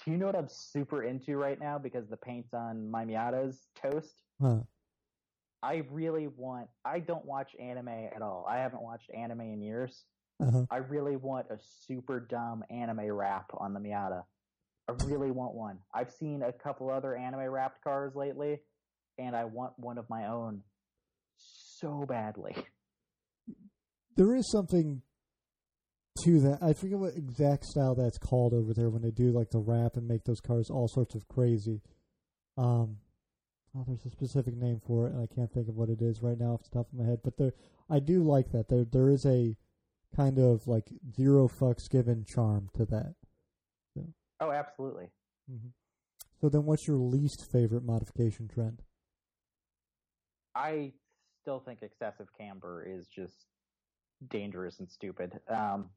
Do 0.04 0.10
you 0.10 0.16
know 0.16 0.26
what 0.26 0.36
I'm 0.36 0.48
super 0.48 1.02
into 1.02 1.36
right 1.36 1.60
now 1.60 1.78
because 1.78 2.08
the 2.08 2.16
paint's 2.16 2.54
on 2.54 2.90
my 2.90 3.04
Miata's 3.04 3.66
toast? 3.80 4.22
Huh? 4.40 4.60
I 5.62 5.82
really 5.90 6.26
want. 6.26 6.68
I 6.84 6.98
don't 6.98 7.24
watch 7.24 7.54
anime 7.60 7.88
at 7.88 8.22
all. 8.22 8.46
I 8.48 8.56
haven't 8.58 8.82
watched 8.82 9.10
anime 9.14 9.42
in 9.42 9.60
years. 9.60 10.04
Uh-huh. 10.40 10.64
I 10.70 10.78
really 10.78 11.16
want 11.16 11.46
a 11.50 11.58
super 11.86 12.18
dumb 12.18 12.64
anime 12.70 13.12
wrap 13.12 13.50
on 13.56 13.74
the 13.74 13.80
Miata. 13.80 14.24
I 14.88 14.92
really 15.04 15.30
want 15.30 15.54
one. 15.54 15.78
I've 15.94 16.10
seen 16.10 16.42
a 16.42 16.52
couple 16.52 16.90
other 16.90 17.14
anime 17.14 17.48
wrapped 17.48 17.84
cars 17.84 18.16
lately, 18.16 18.60
and 19.18 19.36
I 19.36 19.44
want 19.44 19.72
one 19.76 19.98
of 19.98 20.08
my 20.08 20.26
own 20.26 20.62
so 21.36 22.04
badly. 22.08 22.54
there 24.16 24.34
is 24.34 24.50
something 24.50 25.02
to 26.24 26.40
that. 26.40 26.58
I 26.62 26.72
forget 26.72 26.98
what 26.98 27.16
exact 27.16 27.64
style 27.64 27.94
that's 27.94 28.18
called 28.18 28.52
over 28.52 28.72
there 28.74 28.90
when 28.90 29.02
they 29.02 29.10
do 29.10 29.30
like 29.32 29.50
the 29.50 29.58
wrap 29.58 29.96
and 29.96 30.06
make 30.06 30.24
those 30.24 30.40
cars 30.40 30.70
all 30.70 30.88
sorts 30.88 31.14
of 31.14 31.26
crazy. 31.28 31.80
Um, 32.56 32.98
oh, 33.74 33.84
there's 33.86 34.04
a 34.04 34.10
specific 34.10 34.54
name 34.56 34.80
for 34.86 35.06
it, 35.06 35.14
and 35.14 35.22
I 35.22 35.34
can't 35.34 35.52
think 35.52 35.68
of 35.68 35.76
what 35.76 35.88
it 35.88 36.02
is 36.02 36.22
right 36.22 36.38
now 36.38 36.54
off 36.54 36.64
the 36.64 36.78
top 36.78 36.92
of 36.92 36.98
my 36.98 37.04
head. 37.04 37.20
But 37.24 37.38
there, 37.38 37.52
I 37.90 37.98
do 37.98 38.22
like 38.22 38.52
that. 38.52 38.68
There, 38.68 38.84
there 38.84 39.10
is 39.10 39.24
a 39.26 39.56
kind 40.14 40.38
of 40.38 40.66
like 40.66 40.88
zero 41.16 41.48
fucks 41.48 41.90
given 41.90 42.24
charm 42.26 42.68
to 42.76 42.84
that. 42.86 43.14
So. 43.94 44.06
Oh, 44.40 44.50
absolutely. 44.50 45.08
Mm-hmm. 45.50 45.68
So 46.40 46.48
then, 46.48 46.64
what's 46.64 46.86
your 46.86 46.98
least 46.98 47.46
favorite 47.50 47.84
modification 47.84 48.48
trend? 48.48 48.82
I 50.54 50.92
still 51.42 51.60
think 51.60 51.80
excessive 51.82 52.28
camber 52.38 52.86
is 52.86 53.06
just 53.06 53.46
dangerous 54.28 54.78
and 54.78 54.88
stupid. 54.88 55.32
Um, 55.48 55.90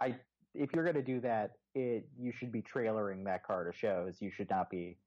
I 0.00 0.16
if 0.54 0.72
you're 0.72 0.84
going 0.84 0.94
to 0.96 1.02
do 1.02 1.20
that, 1.20 1.52
it 1.74 2.06
you 2.18 2.32
should 2.32 2.52
be 2.52 2.62
trailering 2.62 3.24
that 3.24 3.44
car 3.44 3.64
to 3.70 3.76
shows. 3.76 4.16
You 4.20 4.30
should 4.30 4.50
not 4.50 4.70
be 4.70 4.98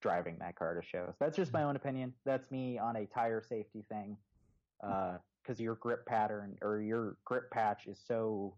driving 0.00 0.36
that 0.38 0.56
car 0.56 0.74
to 0.80 0.86
shows. 0.86 1.14
That's 1.20 1.36
just 1.36 1.52
my 1.52 1.64
own 1.64 1.76
opinion. 1.76 2.12
That's 2.24 2.50
me 2.50 2.78
on 2.78 2.96
a 2.96 3.06
tire 3.06 3.42
safety 3.46 3.84
thing. 3.88 4.16
Because 4.80 5.60
uh, 5.60 5.62
your 5.62 5.74
grip 5.76 6.06
pattern 6.06 6.56
or 6.62 6.80
your 6.80 7.16
grip 7.24 7.50
patch 7.50 7.86
is 7.86 7.98
so 8.06 8.54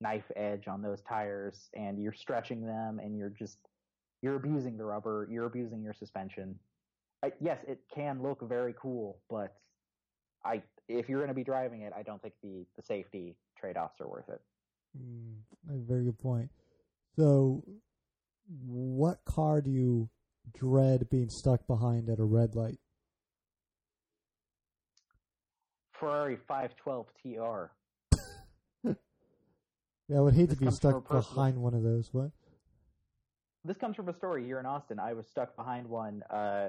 knife 0.00 0.30
edge 0.36 0.68
on 0.68 0.82
those 0.82 1.00
tires, 1.02 1.70
and 1.74 2.00
you're 2.02 2.12
stretching 2.12 2.64
them, 2.66 3.00
and 3.02 3.16
you're 3.16 3.30
just 3.30 3.58
you're 4.22 4.36
abusing 4.36 4.76
the 4.76 4.84
rubber. 4.84 5.28
You're 5.30 5.46
abusing 5.46 5.82
your 5.82 5.94
suspension. 5.94 6.58
I, 7.24 7.32
yes, 7.40 7.58
it 7.66 7.80
can 7.94 8.22
look 8.22 8.46
very 8.46 8.74
cool, 8.78 9.18
but 9.30 9.54
I 10.44 10.62
if 10.88 11.08
you're 11.08 11.20
going 11.20 11.28
to 11.28 11.34
be 11.34 11.44
driving 11.44 11.80
it, 11.80 11.92
I 11.96 12.02
don't 12.02 12.20
think 12.20 12.34
the 12.42 12.66
the 12.76 12.82
safety 12.82 13.34
trade 13.58 13.78
offs 13.78 13.98
are 14.00 14.08
worth 14.08 14.28
it. 14.28 14.42
Mm, 14.98 15.86
very 15.86 16.04
good 16.04 16.18
point. 16.18 16.50
So, 17.16 17.64
what 18.66 19.24
car 19.24 19.62
do 19.62 19.70
you 19.70 20.10
dread 20.52 21.08
being 21.08 21.30
stuck 21.30 21.66
behind 21.66 22.10
at 22.10 22.18
a 22.18 22.24
red 22.24 22.54
light? 22.54 22.76
Ferrari 25.98 26.36
512 26.46 27.06
TR. 27.22 27.70
yeah, 30.08 30.18
I 30.18 30.20
would 30.20 30.34
hate 30.34 30.50
this 30.50 30.58
to 30.58 30.64
be 30.66 30.70
stuck 30.70 31.08
behind 31.08 31.56
one 31.56 31.72
of 31.72 31.82
those. 31.82 32.10
What? 32.12 32.32
This 33.64 33.78
comes 33.78 33.96
from 33.96 34.10
a 34.10 34.14
story 34.14 34.44
here 34.44 34.60
in 34.60 34.66
Austin. 34.66 34.98
I 34.98 35.14
was 35.14 35.26
stuck 35.26 35.56
behind 35.56 35.88
one. 35.88 36.22
Uh, 36.28 36.68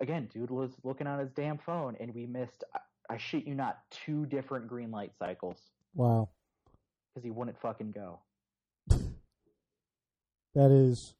again, 0.00 0.28
dude 0.32 0.50
was 0.50 0.70
looking 0.84 1.06
on 1.06 1.18
his 1.18 1.30
damn 1.34 1.58
phone, 1.58 1.96
and 2.00 2.14
we 2.14 2.26
missed. 2.26 2.64
I, 2.74 2.80
I 3.10 3.16
shit 3.18 3.46
you 3.46 3.54
not, 3.54 3.78
two 3.90 4.26
different 4.26 4.68
green 4.68 4.90
light 4.90 5.12
cycles. 5.18 5.58
Wow. 5.94 6.28
Because 7.14 7.24
he 7.24 7.30
wouldn't 7.30 7.60
fucking 7.60 7.92
go. 7.92 8.20
that 10.54 10.70
is 10.70 11.14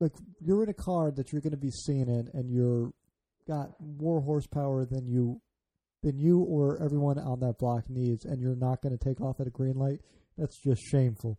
like 0.00 0.12
you're 0.40 0.62
in 0.62 0.68
a 0.68 0.74
car 0.74 1.10
that 1.10 1.32
you're 1.32 1.40
going 1.40 1.52
to 1.52 1.56
be 1.56 1.70
seen 1.70 2.08
in, 2.08 2.30
and 2.32 2.50
you're 2.50 2.92
got 3.46 3.70
more 3.80 4.20
horsepower 4.20 4.84
than 4.84 5.06
you 5.06 5.40
than 6.02 6.18
you 6.18 6.40
or 6.40 6.82
everyone 6.82 7.18
on 7.18 7.40
that 7.40 7.58
block 7.58 7.88
needs, 7.88 8.24
and 8.24 8.40
you're 8.40 8.56
not 8.56 8.82
going 8.82 8.96
to 8.96 9.04
take 9.04 9.20
off 9.20 9.40
at 9.40 9.46
a 9.46 9.50
green 9.50 9.76
light. 9.76 10.00
That's 10.38 10.58
just 10.58 10.82
shameful. 10.82 11.38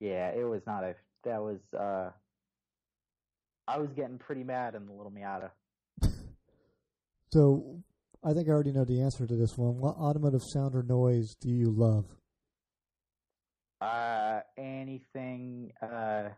Yeah, 0.00 0.30
it 0.30 0.48
was 0.48 0.62
not 0.66 0.84
a. 0.84 0.94
That 1.24 1.40
was. 1.42 1.60
uh 1.78 2.10
I 3.68 3.78
was 3.78 3.90
getting 3.92 4.18
pretty 4.18 4.44
mad 4.44 4.74
in 4.74 4.86
the 4.86 4.92
little 4.92 5.12
Miata. 5.12 5.50
so, 7.32 7.82
I 8.24 8.32
think 8.32 8.48
I 8.48 8.52
already 8.52 8.72
know 8.72 8.84
the 8.84 9.00
answer 9.00 9.26
to 9.26 9.36
this 9.36 9.56
one. 9.56 9.78
What 9.78 9.96
automotive 9.96 10.42
sound 10.42 10.74
or 10.74 10.82
noise 10.82 11.34
do 11.34 11.48
you 11.48 11.70
love? 11.70 12.06
Uh, 13.80 14.40
anything. 14.58 15.72
Uh, 15.80 16.28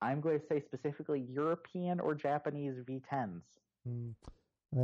I'm 0.00 0.20
going 0.20 0.40
to 0.40 0.46
say 0.46 0.62
specifically 0.66 1.20
European 1.28 2.00
or 2.00 2.14
Japanese 2.14 2.76
V10s. 2.88 3.42
Mm. 3.86 4.14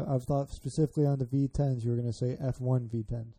I've 0.08 0.24
thought 0.24 0.50
specifically 0.50 1.06
on 1.06 1.18
the 1.18 1.24
V10s, 1.24 1.84
you 1.84 1.90
were 1.90 1.96
going 1.96 2.08
to 2.08 2.12
say 2.12 2.36
F1 2.42 2.88
V10s. 2.90 3.34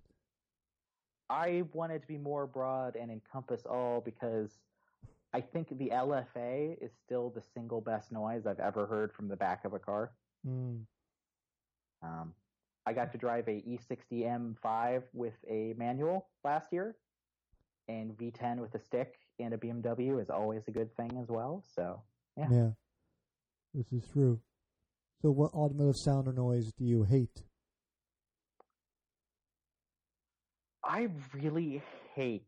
I 1.29 1.63
wanted 1.73 2.01
to 2.01 2.07
be 2.07 2.17
more 2.17 2.47
broad 2.47 2.95
and 2.95 3.11
encompass 3.11 3.63
all 3.65 4.01
because 4.03 4.59
I 5.33 5.41
think 5.41 5.69
the 5.77 5.89
LFA 5.89 6.81
is 6.81 6.91
still 7.05 7.29
the 7.29 7.41
single 7.53 7.81
best 7.81 8.11
noise 8.11 8.45
I've 8.45 8.59
ever 8.59 8.85
heard 8.85 9.13
from 9.13 9.27
the 9.27 9.35
back 9.35 9.65
of 9.65 9.73
a 9.73 9.79
car. 9.79 10.11
Mm. 10.47 10.85
Um, 12.01 12.33
I 12.85 12.93
got 12.93 13.11
to 13.11 13.17
drive 13.17 13.47
a 13.47 13.61
E60 13.61 14.55
M5 14.63 15.03
with 15.13 15.35
a 15.49 15.73
manual 15.77 16.27
last 16.43 16.71
year, 16.71 16.95
and 17.87 18.11
V10 18.17 18.57
with 18.59 18.73
a 18.75 18.79
stick 18.79 19.15
and 19.39 19.53
a 19.53 19.57
BMW 19.57 20.21
is 20.21 20.29
always 20.29 20.63
a 20.67 20.71
good 20.71 20.95
thing 20.95 21.17
as 21.21 21.27
well. 21.27 21.63
So 21.75 22.01
yeah, 22.37 22.47
yeah, 22.49 22.69
this 23.73 23.91
is 23.91 24.07
true. 24.13 24.39
So, 25.21 25.31
what 25.31 25.53
automotive 25.53 25.97
sound 25.97 26.27
or 26.27 26.33
noise 26.33 26.71
do 26.77 26.85
you 26.85 27.03
hate? 27.03 27.41
I 30.83 31.09
really 31.33 31.81
hate. 32.15 32.45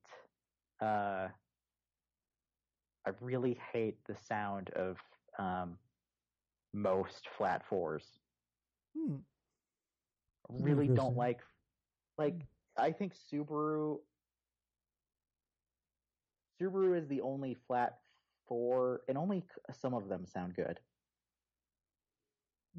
Uh, 0.80 1.30
I 3.08 3.12
really 3.22 3.60
hate 3.74 3.98
the 4.08 4.16
sound 4.16 4.70
of 4.72 4.98
um, 5.38 5.78
most 6.74 7.28
flat 7.38 7.64
fours. 7.68 8.04
Hmm. 8.98 9.16
Really 10.50 10.88
don't 10.88 11.16
like. 11.16 11.40
Like 12.18 12.36
I 12.78 12.92
think 12.92 13.14
Subaru 13.32 14.00
Subaru 16.60 16.98
is 16.98 17.08
the 17.08 17.22
only 17.22 17.56
flat 17.68 18.00
four, 18.48 19.02
and 19.08 19.18
only 19.18 19.44
some 19.80 19.94
of 19.94 20.10
them 20.10 20.26
sound 20.26 20.56
good. 20.56 20.80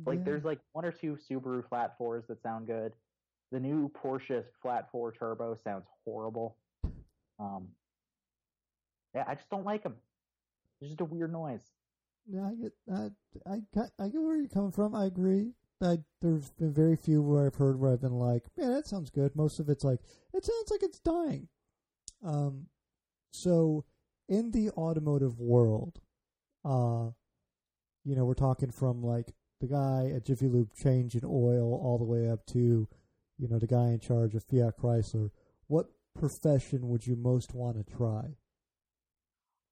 Like 0.06 0.18
yeah. 0.18 0.24
there's 0.24 0.44
like 0.44 0.60
one 0.72 0.84
or 0.84 0.92
two 0.92 1.16
Subaru 1.28 1.66
flat 1.68 1.96
fours 1.96 2.24
that 2.28 2.42
sound 2.42 2.66
good. 2.66 2.92
The 3.52 3.60
new 3.60 3.90
Porsche 3.90 4.44
flat 4.62 4.88
four 4.92 5.12
turbo 5.12 5.56
sounds 5.62 5.86
horrible. 6.04 6.56
Um, 7.38 7.68
yeah, 9.14 9.24
I 9.26 9.34
just 9.34 9.50
don't 9.50 9.64
like 9.64 9.82
them. 9.82 9.94
It's 10.80 10.90
just 10.90 11.00
a 11.00 11.04
weird 11.04 11.32
noise. 11.32 11.72
Yeah, 12.26 12.46
I 12.46 12.54
get 12.54 12.72
I 12.92 13.10
I 13.46 13.60
I 13.98 14.08
get 14.08 14.22
where 14.22 14.36
you're 14.36 14.48
coming 14.48 14.72
from. 14.72 14.94
I 14.94 15.06
agree. 15.06 15.52
I, 15.82 15.98
there's 16.20 16.50
been 16.50 16.74
very 16.74 16.96
few 16.96 17.22
where 17.22 17.46
I've 17.46 17.54
heard 17.54 17.80
where 17.80 17.92
I've 17.92 18.02
been 18.02 18.18
like, 18.18 18.44
man, 18.56 18.72
that 18.72 18.86
sounds 18.86 19.10
good. 19.10 19.34
Most 19.34 19.60
of 19.60 19.68
it's 19.68 19.84
like, 19.84 20.00
it 20.34 20.44
sounds 20.44 20.70
like 20.70 20.82
it's 20.82 20.98
dying. 21.00 21.48
Um, 22.22 22.66
so, 23.32 23.86
in 24.28 24.50
the 24.50 24.70
automotive 24.70 25.38
world, 25.38 26.00
uh, 26.64 27.10
you 28.04 28.14
know, 28.14 28.24
we're 28.24 28.34
talking 28.34 28.70
from 28.70 29.02
like 29.02 29.32
the 29.60 29.66
guy 29.66 30.12
at 30.14 30.26
Jiffy 30.26 30.48
Lube 30.48 30.74
changing 30.74 31.24
oil 31.24 31.72
all 31.82 31.96
the 31.98 32.04
way 32.04 32.28
up 32.28 32.44
to, 32.46 32.86
you 33.38 33.48
know, 33.48 33.58
the 33.58 33.66
guy 33.66 33.88
in 33.88 34.00
charge 34.00 34.34
of 34.34 34.44
Fiat 34.44 34.76
Chrysler. 34.78 35.30
What 35.66 35.86
profession 36.18 36.88
would 36.88 37.06
you 37.06 37.16
most 37.16 37.54
want 37.54 37.76
to 37.78 37.96
try? 37.96 38.36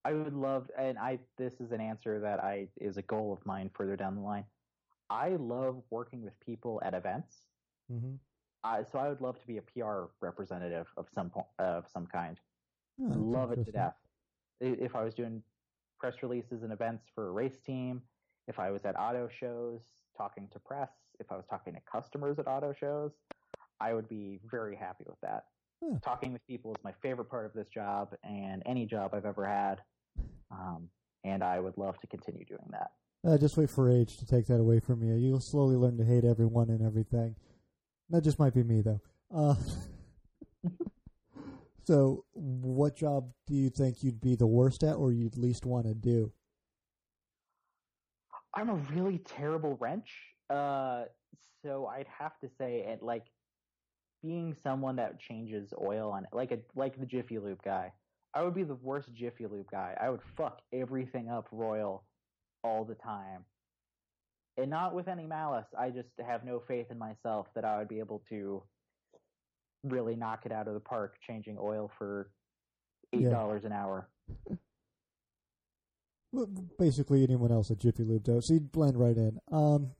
I 0.04 0.12
would 0.12 0.34
love, 0.34 0.70
and 0.78 0.98
I 0.98 1.18
this 1.36 1.60
is 1.60 1.72
an 1.72 1.80
answer 1.80 2.20
that 2.20 2.42
I 2.42 2.68
is 2.80 2.96
a 2.96 3.02
goal 3.02 3.32
of 3.32 3.44
mine 3.44 3.70
further 3.74 3.96
down 3.96 4.14
the 4.14 4.22
line. 4.22 4.44
I 5.10 5.30
love 5.30 5.82
working 5.90 6.22
with 6.22 6.38
people 6.40 6.80
at 6.84 6.94
events. 6.94 7.36
Mm-hmm. 7.92 8.14
Uh, 8.64 8.84
so 8.84 8.98
I 8.98 9.08
would 9.08 9.20
love 9.20 9.40
to 9.40 9.46
be 9.46 9.58
a 9.58 9.62
PR 9.62 10.04
representative 10.20 10.86
of 10.96 11.06
some 11.12 11.30
of 11.58 11.86
some 11.92 12.06
kind. 12.06 12.38
Oh, 13.00 13.12
Love 13.16 13.52
it 13.52 13.64
to 13.64 13.72
death. 13.72 13.94
If 14.60 14.96
I 14.96 15.04
was 15.04 15.14
doing 15.14 15.42
press 16.00 16.16
releases 16.22 16.62
and 16.62 16.72
events 16.72 17.04
for 17.14 17.28
a 17.28 17.30
race 17.30 17.58
team, 17.58 18.02
if 18.48 18.58
I 18.58 18.70
was 18.70 18.84
at 18.84 18.98
auto 18.98 19.28
shows 19.28 19.80
talking 20.16 20.48
to 20.52 20.58
press, 20.58 20.90
if 21.20 21.30
I 21.30 21.36
was 21.36 21.46
talking 21.46 21.74
to 21.74 21.80
customers 21.90 22.38
at 22.38 22.48
auto 22.48 22.72
shows, 22.72 23.12
I 23.80 23.94
would 23.94 24.08
be 24.08 24.40
very 24.50 24.74
happy 24.74 25.04
with 25.06 25.20
that. 25.22 25.44
Yeah. 25.82 25.98
Talking 26.02 26.32
with 26.32 26.46
people 26.46 26.72
is 26.72 26.82
my 26.82 26.92
favorite 27.02 27.30
part 27.30 27.46
of 27.46 27.52
this 27.52 27.68
job 27.68 28.14
and 28.24 28.62
any 28.66 28.86
job 28.86 29.14
I've 29.14 29.26
ever 29.26 29.46
had. 29.46 29.80
Um, 30.50 30.88
and 31.24 31.42
I 31.42 31.60
would 31.60 31.78
love 31.78 31.98
to 32.00 32.06
continue 32.06 32.44
doing 32.44 32.68
that. 32.70 32.90
Uh, 33.26 33.36
just 33.36 33.56
wait 33.56 33.70
for 33.70 33.90
age 33.90 34.16
to 34.18 34.26
take 34.26 34.46
that 34.46 34.60
away 34.60 34.80
from 34.80 35.02
you. 35.02 35.14
You'll 35.14 35.40
slowly 35.40 35.76
learn 35.76 35.98
to 35.98 36.04
hate 36.04 36.24
everyone 36.24 36.70
and 36.70 36.82
everything. 36.82 37.36
That 38.10 38.22
just 38.22 38.38
might 38.38 38.54
be 38.54 38.62
me, 38.62 38.80
though. 38.80 39.00
Uh, 39.34 39.54
So, 41.88 42.26
what 42.34 42.96
job 42.96 43.32
do 43.46 43.54
you 43.54 43.70
think 43.70 44.02
you'd 44.02 44.20
be 44.20 44.34
the 44.34 44.46
worst 44.46 44.84
at, 44.84 44.96
or 44.96 45.10
you'd 45.10 45.38
least 45.38 45.64
want 45.64 45.86
to 45.86 45.94
do? 45.94 46.30
I'm 48.52 48.68
a 48.68 48.74
really 48.92 49.22
terrible 49.24 49.78
wrench. 49.80 50.10
Uh, 50.50 51.04
so 51.64 51.86
I'd 51.86 52.06
have 52.08 52.38
to 52.40 52.50
say, 52.58 52.84
it 52.86 53.02
like 53.02 53.22
being 54.22 54.54
someone 54.62 54.96
that 54.96 55.20
changes 55.20 55.72
oil 55.80 56.10
on 56.10 56.24
it, 56.24 56.30
like 56.32 56.50
a 56.52 56.58
like 56.74 56.98
the 56.98 57.06
Jiffy 57.06 57.38
Lube 57.38 57.62
guy. 57.62 57.92
I 58.34 58.42
would 58.42 58.54
be 58.54 58.62
the 58.64 58.74
worst 58.74 59.12
Jiffy 59.14 59.46
Lube 59.46 59.70
guy. 59.70 59.96
I 60.00 60.10
would 60.10 60.20
fuck 60.36 60.60
everything 60.72 61.28
up 61.30 61.48
royal 61.50 62.04
all 62.62 62.84
the 62.84 62.94
time. 62.94 63.44
And 64.56 64.70
not 64.70 64.94
with 64.94 65.06
any 65.08 65.24
malice. 65.26 65.66
I 65.78 65.90
just 65.90 66.08
have 66.26 66.44
no 66.44 66.60
faith 66.66 66.86
in 66.90 66.98
myself 66.98 67.46
that 67.54 67.64
I 67.64 67.78
would 67.78 67.88
be 67.88 68.00
able 68.00 68.22
to 68.28 68.62
really 69.84 70.16
knock 70.16 70.44
it 70.46 70.52
out 70.52 70.66
of 70.66 70.74
the 70.74 70.80
park, 70.80 71.14
changing 71.26 71.56
oil 71.60 71.90
for 71.96 72.30
eight 73.12 73.20
Yeah. 73.22 73.30
dollars 73.30 73.64
an 73.64 73.72
hour. 73.72 74.08
Well, 76.32 76.46
basically 76.78 77.22
anyone 77.22 77.50
else 77.50 77.70
at 77.70 77.78
Jiffy 77.78 78.04
Lube 78.04 78.24
does. 78.24 78.48
So 78.48 78.54
you'd 78.54 78.70
blend 78.72 78.98
right 78.98 79.16
in. 79.16 79.38
Um, 79.50 79.92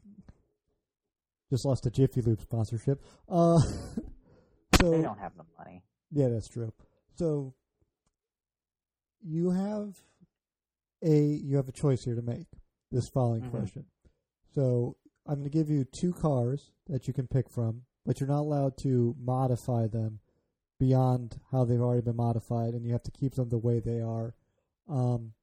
just 1.51 1.65
lost 1.65 1.87
a 1.87 1.91
Jiffy 1.91 2.21
Lube 2.23 2.41
sponsorship. 2.41 3.03
Uh, 3.29 3.59
so 4.81 4.91
They 4.91 5.03
don't 5.03 5.19
have 5.19 5.37
the 5.37 5.45
money. 5.59 5.83
Yeah, 6.11 6.29
that's 6.29 6.49
true. 6.49 6.73
So 7.17 7.55
you 9.23 9.51
have 9.51 9.97
a 11.03 11.17
you 11.21 11.57
have 11.57 11.69
a 11.69 11.73
choice 11.73 12.05
here 12.05 12.15
to 12.15 12.23
make. 12.23 12.47
This 12.91 13.09
following 13.09 13.43
Mhm. 13.43 13.51
question. 13.51 13.85
So 14.55 14.97
I'm 15.27 15.35
going 15.41 15.45
to 15.45 15.51
give 15.51 15.69
you 15.69 15.85
two 15.85 16.15
cars 16.15 16.73
that 16.87 17.07
you 17.07 17.13
can 17.13 17.27
pick 17.27 17.51
from, 17.51 17.83
but 18.07 18.19
you're 18.19 18.29
not 18.29 18.41
allowed 18.41 18.79
to 18.79 19.15
modify 19.21 19.87
them 19.89 20.21
beyond 20.79 21.39
how 21.51 21.65
they've 21.67 21.81
already 21.83 22.01
been 22.01 22.17
modified, 22.17 22.73
and 22.73 22.87
you 22.87 22.93
have 22.93 23.03
to 23.03 23.11
keep 23.11 23.35
them 23.35 23.51
the 23.51 23.59
way 23.59 23.79
they 23.79 24.01
are, 24.01 24.35
um, 24.89 25.35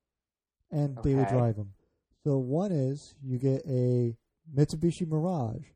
and 0.72 0.99
daily 1.03 1.22
Okay. 1.22 1.30
drive 1.30 1.56
them. 1.56 1.74
So 2.24 2.39
one 2.39 2.72
is 2.72 3.14
you 3.22 3.38
get 3.38 3.64
a 3.68 4.18
Mitsubishi 4.51 5.08
Mirage, 5.08 5.68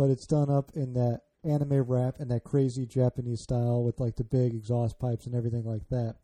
but 0.00 0.08
it's 0.08 0.24
done 0.24 0.48
up 0.48 0.70
in 0.74 0.94
that 0.94 1.20
anime 1.44 1.82
wrap 1.82 2.20
and 2.20 2.30
that 2.30 2.42
crazy 2.42 2.86
Japanese 2.86 3.42
style 3.42 3.84
with 3.84 4.00
like 4.00 4.16
the 4.16 4.24
big 4.24 4.54
exhaust 4.54 4.98
pipes 4.98 5.26
and 5.26 5.34
everything 5.34 5.62
like 5.62 5.86
that. 5.90 6.14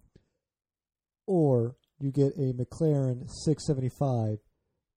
Or 1.26 1.76
you 1.98 2.10
get 2.10 2.32
a 2.38 2.54
McLaren 2.54 3.28
675, 3.28 4.38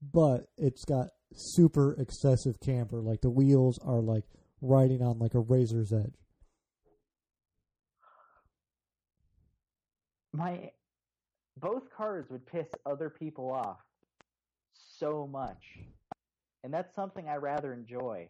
but 0.01 0.45
it's 0.57 0.85
got 0.85 1.07
super 1.35 1.93
excessive 1.99 2.61
camber. 2.61 3.01
Like 3.01 3.19
the 3.19 3.29
wheels 3.29 3.77
are 3.83 3.99
like 3.99 4.23
riding 4.61 5.01
on 5.01 5.19
like 5.19 5.33
a 5.33 5.41
razor's 5.41 5.91
edge. 5.91 6.15
My 10.31 10.71
both 11.57 11.91
cars 11.91 12.27
would 12.29 12.45
piss 12.45 12.69
other 12.85 13.09
people 13.09 13.51
off 13.51 13.81
so 14.71 15.27
much, 15.29 15.79
and 16.63 16.73
that's 16.73 16.95
something 16.95 17.27
I 17.27 17.35
rather 17.35 17.73
enjoy. 17.73 18.29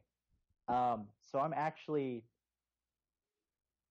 Um, 0.69 1.07
so 1.31 1.39
I'm 1.39 1.53
actually. 1.53 2.23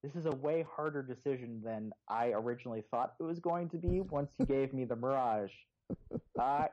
This 0.03 0.15
is 0.15 0.27
a 0.27 0.31
way 0.31 0.65
harder 0.77 1.03
decision 1.03 1.61
than 1.65 1.93
I 2.09 2.29
originally 2.29 2.85
thought 2.89 3.15
it 3.19 3.25
was 3.25 3.41
going 3.41 3.69
to 3.71 3.79
be. 3.79 4.01
Once 4.01 4.31
you 4.39 4.47
gave 4.47 4.73
me 4.73 4.85
the 4.85 4.95
Mirage, 4.95 5.51
I 6.41 6.69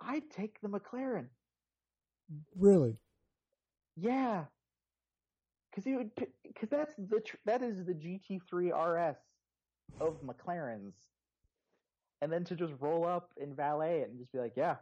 I'd 0.00 0.28
take 0.30 0.60
the 0.60 0.68
McLaren. 0.68 1.26
Really? 2.58 2.96
Yeah, 3.96 4.44
because 5.70 5.86
it 5.86 5.96
would 5.96 6.10
because 6.42 6.68
that's 6.68 6.94
the 6.96 7.20
tr- 7.20 7.36
that 7.44 7.62
is 7.62 7.84
the 7.84 7.94
GT3 7.94 8.72
RS 8.72 9.16
of 10.00 10.16
McLarens, 10.22 10.94
and 12.20 12.32
then 12.32 12.44
to 12.44 12.56
just 12.56 12.72
roll 12.80 13.06
up 13.06 13.30
and 13.40 13.56
valet 13.56 14.00
it 14.00 14.10
and 14.10 14.18
just 14.18 14.32
be 14.32 14.38
like, 14.38 14.54
yeah, 14.56 14.76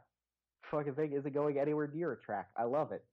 fucking 0.63 0.95
thing 0.95 1.13
isn't 1.13 1.35
going 1.35 1.59
anywhere 1.59 1.91
near 1.93 2.13
a 2.13 2.17
track. 2.17 2.49
I 2.57 2.65
love 2.65 2.93
it. 2.93 3.05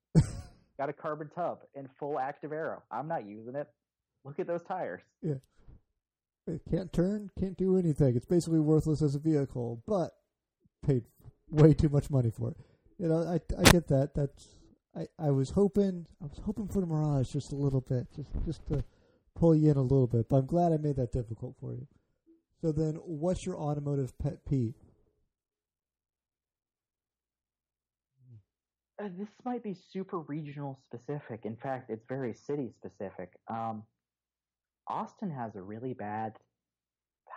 Got 0.82 0.89
a 0.89 0.93
carbon 0.93 1.29
tub 1.36 1.59
and 1.75 1.88
full 1.99 2.17
active 2.17 2.51
aero. 2.51 2.82
I'm 2.89 3.07
not 3.07 3.27
using 3.27 3.53
it. 3.53 3.67
Look 4.25 4.39
at 4.39 4.47
those 4.47 4.63
tires. 4.63 5.01
Yeah. 5.21 5.36
It 6.47 6.63
can't 6.71 6.91
turn, 6.91 7.29
can't 7.39 7.55
do 7.55 7.77
anything. 7.77 8.15
It's 8.15 8.25
basically 8.25 8.61
worthless 8.61 9.03
as 9.03 9.13
a 9.13 9.19
vehicle, 9.19 9.84
but 9.86 10.09
paid 10.84 11.03
way 11.51 11.75
too 11.75 11.89
much 11.89 12.09
money 12.09 12.32
for 12.32 12.49
it. 12.49 12.57
You 12.97 13.09
know, 13.09 13.19
I 13.19 13.39
I 13.59 13.69
get 13.69 13.89
that. 13.89 14.15
That's 14.15 14.55
I, 14.95 15.05
I 15.19 15.29
was 15.29 15.51
hoping 15.51 16.07
I 16.19 16.25
was 16.25 16.41
hoping 16.43 16.67
for 16.67 16.82
the 16.82 16.88
Mirage 16.88 17.32
just 17.32 17.51
a 17.51 17.55
little 17.55 17.82
bit, 17.82 18.07
just 18.15 18.29
just 18.43 18.65
to 18.69 18.84
pull 19.36 19.53
you 19.53 19.69
in 19.69 19.77
a 19.77 19.84
little 19.84 20.07
bit. 20.07 20.29
But 20.29 20.38
I'm 20.38 20.45
glad 20.47 20.73
I 20.73 20.77
made 20.77 20.95
that 20.95 21.11
difficult 21.11 21.57
for 21.61 21.73
you. 21.73 21.86
So 22.59 22.71
then, 22.71 22.95
what's 22.95 23.45
your 23.45 23.59
automotive 23.59 24.17
pet 24.17 24.43
peeve? 24.49 24.73
Uh, 29.02 29.10
this 29.18 29.30
might 29.45 29.64
be 29.64 29.76
super 29.91 30.20
regional 30.20 30.78
specific. 30.86 31.41
In 31.45 31.56
fact, 31.56 31.89
it's 31.89 32.06
very 32.08 32.34
city 32.34 32.70
specific. 32.70 33.32
Um, 33.47 33.84
Austin 34.88 35.32
has 35.32 35.56
a 35.56 35.62
really 35.62 35.93
bad 35.93 36.38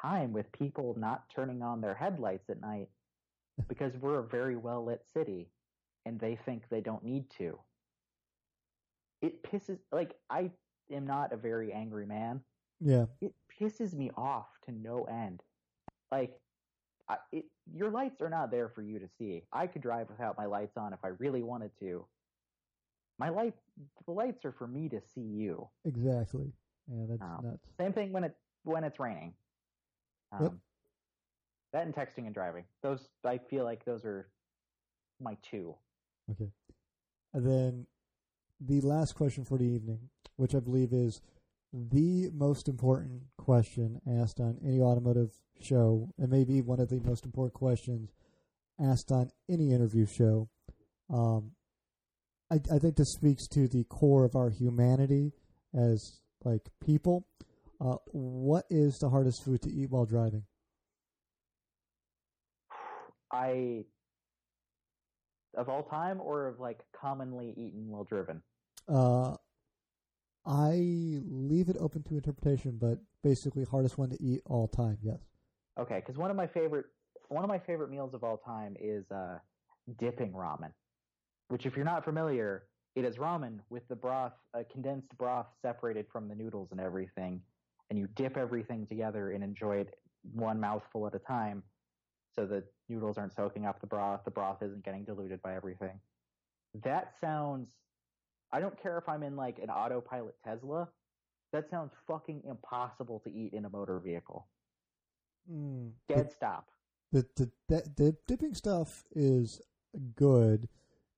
time 0.03 0.33
with 0.33 0.51
people 0.53 0.95
not 0.99 1.25
turning 1.35 1.63
on 1.63 1.81
their 1.81 1.95
headlights 1.95 2.51
at 2.51 2.61
night 2.61 2.89
because 3.69 3.93
we're 4.01 4.19
a 4.19 4.27
very 4.27 4.57
well 4.57 4.85
lit 4.85 5.03
city 5.13 5.49
and 6.05 6.21
they 6.21 6.37
think 6.45 6.65
they 6.69 6.81
don't 6.81 7.05
need 7.05 7.31
to. 7.39 7.59
It 9.23 9.43
pisses, 9.43 9.79
like, 9.91 10.15
I 10.29 10.51
am 10.93 11.07
not 11.07 11.33
a 11.33 11.37
very 11.37 11.73
angry 11.73 12.05
man. 12.05 12.43
Yeah, 12.81 13.07
It 13.23 13.33
pisses 13.59 13.95
me 13.95 14.11
off 14.17 14.49
to 14.67 14.73
no 14.73 15.05
end. 15.05 15.41
Like, 16.13 16.35
I, 17.09 17.17
it, 17.33 17.45
your 17.75 17.91
lights 17.91 18.21
are 18.23 18.31
not 18.31 18.51
there 18.51 18.69
for 18.69 18.83
you 18.83 18.99
to 18.99 19.09
see. 19.19 19.43
I 19.53 19.67
could 19.67 19.83
drive 19.83 20.09
without 20.09 20.37
my 20.39 20.47
lights 20.47 20.77
on 20.77 20.93
if 20.93 21.01
I 21.05 21.09
really 21.19 21.43
wanted 21.43 21.71
to. 21.81 22.07
My 23.19 23.29
light, 23.29 23.55
the 24.07 24.13
lights 24.13 24.45
are 24.45 24.53
for 24.53 24.67
me 24.67 24.89
to 24.89 25.01
see 25.15 25.21
you. 25.21 25.69
exactly. 25.85 26.53
Yeah, 26.89 27.05
that's 27.09 27.23
Um, 27.23 27.41
nuts. 27.45 27.67
Same 27.79 27.93
thing 27.93 28.13
when 28.13 28.25
it 28.25 28.37
when 28.65 28.85
it's 28.85 28.99
raining. 28.99 29.35
Um, 30.33 30.43
Yep. 30.43 30.53
That 31.73 31.87
and 31.87 31.95
texting 31.95 32.27
and 32.27 32.35
driving. 32.35 32.65
Those 32.83 33.09
I 33.25 33.39
feel 33.39 33.65
like 33.65 33.85
those 33.85 34.05
are 34.05 34.29
my 35.21 35.37
two. 35.43 35.75
Okay. 36.31 36.51
And 37.33 37.47
then 37.47 37.87
the 38.61 38.81
last 38.81 39.15
question 39.15 39.45
for 39.45 39.59
the 39.59 39.65
evening, 39.65 40.09
which 40.37 40.55
I 40.55 40.61
believe 40.61 40.93
is 40.93 41.21
the 41.75 42.31
most 42.33 42.69
important 42.69 43.23
question 43.37 44.01
asked 44.07 44.39
on 44.39 44.59
any 44.65 44.81
automotive 44.81 45.33
show, 45.61 46.13
and 46.19 46.31
maybe 46.31 46.61
one 46.61 46.79
of 46.79 46.89
the 46.89 47.01
most 47.01 47.25
important 47.25 47.55
questions 47.55 48.15
asked 48.81 49.11
on 49.11 49.31
any 49.49 49.73
interview 49.73 50.07
show. 50.07 50.49
Um, 51.13 51.53
I, 52.51 52.61
I 52.73 52.79
think 52.79 52.97
this 52.97 53.13
speaks 53.13 53.49
to 53.49 53.67
the 53.67 53.85
core 53.85 54.25
of 54.25 54.37
our 54.37 54.51
humanity 54.51 55.33
as 55.75 56.21
like 56.45 56.71
people. 56.85 57.27
Uh, 57.81 57.97
what 58.13 58.67
is 58.71 58.99
the 58.99 59.09
hardest 59.09 59.45
food 59.45 59.63
to 59.63 59.71
eat 59.71 59.91
while 59.91 60.05
driving? 60.05 60.45
I 63.33 63.85
of 65.57 65.69
all 65.69 65.83
time 65.83 66.21
or 66.21 66.47
of 66.47 66.61
like 66.61 66.85
commonly 66.93 67.53
eaten 67.57 67.89
while 67.89 68.05
driven. 68.05 68.43
Uh, 68.89 69.37
I 70.47 71.21
leave 71.27 71.69
it 71.69 71.77
open 71.81 72.03
to 72.05 72.15
interpretation, 72.15 72.79
but 72.81 72.99
basically 73.23 73.65
hardest 73.65 73.97
one 73.99 74.11
to 74.11 74.23
eat 74.23 74.43
all 74.47 74.69
time. 74.69 74.99
Yes. 75.03 75.21
Okay, 75.79 75.97
because 75.97 76.17
one 76.19 76.31
of 76.31 76.37
my 76.37 76.47
favorite 76.47 76.87
one 77.29 77.43
of 77.43 77.49
my 77.49 77.59
favorite 77.59 77.91
meals 77.91 78.13
of 78.15 78.23
all 78.23 78.37
time 78.37 78.77
is 78.79 79.11
uh, 79.11 79.39
dipping 79.99 80.33
ramen. 80.33 80.73
Which, 81.49 81.67
if 81.67 81.77
you're 81.77 81.85
not 81.85 82.05
familiar, 82.05 82.65
it 82.95 83.05
is 83.05 83.17
ramen 83.17 83.59
with 83.71 83.87
the 83.89 83.97
broth, 83.97 84.33
uh, 84.55 84.63
condensed 84.71 85.17
broth 85.19 85.47
separated 85.61 86.07
from 86.13 86.29
the 86.29 86.35
noodles 86.35 86.69
and 86.71 86.81
everything, 86.81 87.41
and 87.91 87.99
you 87.99 88.07
dip 88.15 88.37
everything 88.37 88.87
together 88.87 89.33
and 89.33 89.43
enjoy 89.43 89.79
it 89.79 89.95
one 90.33 90.61
mouthful 90.61 91.07
at 91.07 91.15
a 91.15 91.19
time, 91.19 91.63
so 92.35 92.47
the 92.47 92.63
noodles 92.89 93.19
aren't 93.19 93.35
soaking 93.35 93.67
up 93.67 93.81
the 93.81 93.87
broth, 93.87 94.21
the 94.25 94.31
broth 94.31 94.63
isn't 94.63 94.85
getting 94.85 95.05
diluted 95.05 95.41
by 95.43 95.55
everything. 95.55 95.99
That 96.83 97.13
sounds. 97.21 97.71
I 98.55 98.61
don't 98.61 98.81
care 98.81 98.97
if 98.99 99.09
I'm 99.09 99.25
in 99.25 99.35
like 99.35 99.59
an 99.59 99.69
autopilot 99.69 100.37
Tesla. 100.45 100.89
That 101.53 101.69
sounds 101.71 101.91
fucking 102.07 102.43
impossible 102.49 103.21
to 103.25 103.31
eat 103.33 103.53
in 103.53 103.65
a 103.65 103.69
motor 103.69 103.99
vehicle. 103.99 104.47
Mm. 105.53 105.91
Dead 106.09 106.31
stop. 106.31 106.69
The, 107.11 107.27
the 107.37 107.51
the 107.69 107.83
the 107.97 108.17
dipping 108.29 108.55
stuff 108.55 109.03
is 109.15 109.61
good 110.15 110.69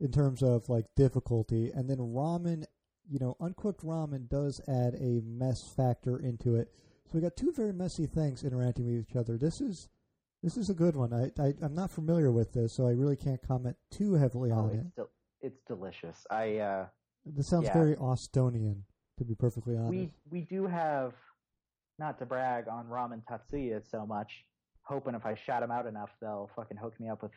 in 0.01 0.11
terms 0.13 0.43
of 0.43 0.69
like 0.71 0.87
difficulty, 0.97 1.71
and 1.75 1.89
then 1.91 1.99
ramen, 1.99 2.65
you 3.09 3.19
know, 3.19 3.37
uncooked 3.39 3.85
ramen 3.85 4.29
does 4.31 4.61
add 4.67 4.95
a 4.95 5.21
mess 5.25 5.63
factor 5.63 6.19
into 6.19 6.57
it. 6.57 6.73
So 7.05 7.11
we 7.15 7.21
got 7.21 7.37
two 7.37 7.53
very 7.53 7.73
messy 7.73 8.07
things 8.07 8.45
interacting 8.45 8.87
with 8.87 9.07
each 9.11 9.17
other. 9.17 9.37
This 9.37 9.61
is 9.61 9.89
this 10.43 10.57
is 10.57 10.71
a 10.71 10.75
good 10.75 10.97
one. 10.97 11.13
I, 11.13 11.31
I 11.43 11.55
I'm 11.63 11.75
not 11.75 11.91
familiar 11.91 12.31
with 12.33 12.53
this, 12.55 12.73
so 12.73 12.87
I 12.87 12.93
really 12.93 13.17
can't 13.17 13.47
comment 13.47 13.77
too 13.91 14.15
heavily 14.15 14.53
Oh, 14.53 14.57
on 14.57 14.71
it. 14.71 14.87
it's 15.01 15.11
it's 15.43 15.61
delicious. 15.67 16.27
I 16.31 16.57
uh, 16.59 16.87
This 17.27 17.49
sounds 17.49 17.67
yeah. 17.67 17.73
very 17.73 17.97
Austonian, 17.97 18.85
to 19.19 19.25
be 19.25 19.35
perfectly 19.35 19.77
honest. 19.77 19.91
we 19.91 20.11
we 20.31 20.41
do 20.43 20.67
have, 20.67 21.13
not 21.99 22.19
to 22.21 22.27
brag 22.27 22.69
on 22.69 22.87
ramen 22.87 23.23
Tatsuya 23.29 23.83
so 23.91 24.07
much, 24.07 24.45
hoping 24.83 25.15
if 25.15 25.27
I 25.27 25.35
shout 25.35 25.63
them 25.63 25.71
out 25.71 25.87
enough, 25.87 26.11
they'll 26.21 26.51
fucking 26.55 26.77
hook 26.77 26.99
me 27.01 27.09
up 27.09 27.23
with 27.23 27.33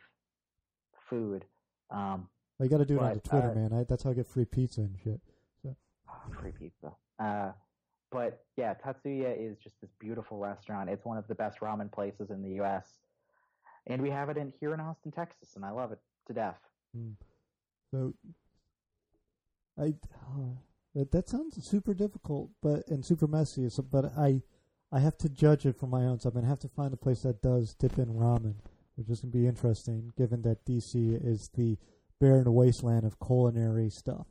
food. 1.08 1.44
Um, 1.90 2.28
Well, 2.58 2.66
you 2.66 2.70
got 2.70 2.78
to 2.78 2.84
do 2.84 2.96
it 2.96 3.02
on 3.02 3.20
Twitter, 3.20 3.50
uh, 3.50 3.54
man. 3.54 3.72
I, 3.72 3.84
that's 3.84 4.04
how 4.04 4.10
I 4.10 4.14
get 4.14 4.26
free 4.26 4.44
pizza 4.44 4.82
and 4.82 4.96
shit. 5.02 5.20
oh, 5.66 6.40
free 6.40 6.52
pizza. 6.52 6.92
Uh, 7.18 7.52
but 8.12 8.44
yeah, 8.56 8.74
Tatsuya 8.74 9.36
is 9.38 9.58
just 9.58 9.80
this 9.80 9.90
beautiful 9.98 10.38
restaurant. 10.38 10.88
It's 10.90 11.04
one 11.04 11.18
of 11.18 11.26
the 11.28 11.34
best 11.34 11.60
ramen 11.60 11.90
places 11.90 12.30
in 12.30 12.42
the 12.42 12.50
U.S. 12.56 12.86
And 13.86 14.02
we 14.02 14.10
have 14.10 14.28
it 14.28 14.36
in 14.36 14.52
here 14.60 14.74
in 14.74 14.80
Austin, 14.80 15.10
Texas, 15.10 15.56
and 15.56 15.64
I 15.64 15.70
love 15.70 15.92
it 15.92 15.98
to 16.28 16.32
death. 16.32 16.58
So, 17.92 18.14
I 19.78 19.82
uh, 19.82 20.54
That, 20.94 21.12
that 21.12 21.28
sounds 21.28 21.56
super 21.68 21.94
difficult, 21.94 22.50
but 22.62 22.86
and 22.88 23.04
super 23.04 23.26
messy. 23.26 23.68
So, 23.68 23.82
but 23.82 24.06
I, 24.16 24.42
I 24.92 25.00
have 25.00 25.16
to 25.18 25.28
judge 25.28 25.66
it 25.66 25.76
for 25.78 25.86
my 25.86 26.04
own. 26.04 26.18
So 26.20 26.28
I'm 26.28 26.34
gonna 26.34 26.48
have 26.48 26.60
to 26.60 26.68
find 26.68 26.92
a 26.92 26.96
place 26.96 27.22
that 27.22 27.42
does 27.42 27.74
dip 27.74 27.98
in 27.98 28.06
ramen, 28.06 28.56
which 28.96 29.08
is 29.08 29.20
gonna 29.20 29.32
be 29.32 29.46
interesting, 29.46 30.12
given 30.16 30.42
that 30.42 30.64
DC 30.64 30.94
is 31.24 31.50
the 31.54 31.78
barren 32.20 32.52
wasteland 32.52 33.04
of 33.04 33.18
culinary 33.18 33.90
stuff. 33.90 34.26